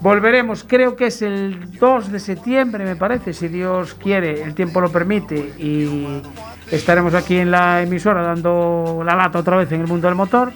Volveremos, 0.01 0.65
creo 0.65 0.95
que 0.95 1.07
es 1.07 1.23
el 1.23 1.77
2 1.79 2.13
de 2.13 2.21
septiembre, 2.21 2.85
me 2.85 2.97
parece, 2.97 3.33
si 3.33 3.49
Dios 3.49 3.95
quiere, 3.95 4.43
el 4.43 4.55
tiempo 4.55 4.81
lo 4.81 4.91
permite, 4.93 5.55
y 5.59 6.23
estaremos 6.71 7.15
aquí 7.15 7.37
en 7.37 7.51
la 7.51 7.83
emisora 7.83 8.23
dando 8.23 9.03
la 9.05 9.17
lata 9.17 9.41
otra 9.41 9.57
vez 9.57 9.73
en 9.73 9.81
el 9.81 9.87
mundo 9.89 10.07
del 10.07 10.15
motor. 10.15 10.53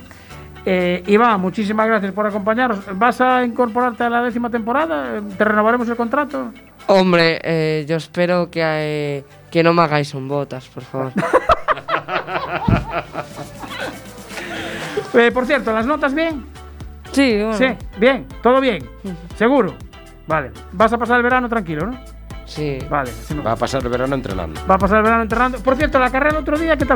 Eh, 0.65 1.03
Iván, 1.09 1.41
muchísimas 1.41 1.89
gracias 1.89 2.13
por 2.13 2.25
acompañarnos. 2.25 2.85
¿Vas 2.97 3.21
a 3.21 3.45
incorporarte 3.45 4.05
a 4.05 4.11
la 4.11 4.23
décima 4.23 4.49
temporada? 4.49 5.21
¿Te 5.37 5.45
renovaremos 5.45 5.89
el 5.89 5.97
contrato? 5.97 6.53
Hombre, 6.87 7.41
eh, 7.43 7.85
yo 7.89 7.97
espero 7.97 8.49
que, 8.49 8.61
eh, 8.63 9.25
que 9.51 9.65
no 9.65 9.75
me 9.75 9.83
hagáis 9.83 10.15
un 10.15 10.29
botas, 10.29 10.69
por 10.69 10.85
favor. 10.85 11.13
Eh, 15.15 15.31
por 15.31 15.45
cierto, 15.45 15.75
¿las 15.75 15.85
notas 15.85 16.15
bien? 16.15 16.47
Sí, 17.13 17.37
bueno. 17.37 17.55
Sí, 17.55 17.67
bien, 17.99 18.27
todo 18.43 18.61
bien. 18.61 18.89
¿Seguro? 19.37 19.75
Vale. 20.27 20.51
¿Vas 20.73 20.93
a 20.93 20.99
pasar 20.99 21.19
el 21.19 21.23
verano 21.23 21.49
tranquilo, 21.49 21.87
no? 21.87 21.99
Sí. 22.45 22.79
Vale. 22.91 23.11
Va 23.47 23.53
a 23.53 23.57
pasar 23.57 23.83
el 23.83 23.89
verano 23.89 24.15
entrenando. 24.15 24.61
Va 24.69 24.75
a 24.75 24.79
pasar 24.79 24.99
el 24.99 25.05
verano 25.05 25.23
entrenando. 25.23 25.59
Por 25.61 25.77
cierto, 25.77 25.99
la 25.99 26.11
carrera 26.11 26.37
el 26.37 26.43
otro 26.43 26.59
día, 26.59 26.77
¿qué 26.77 26.85
tal 26.85 26.91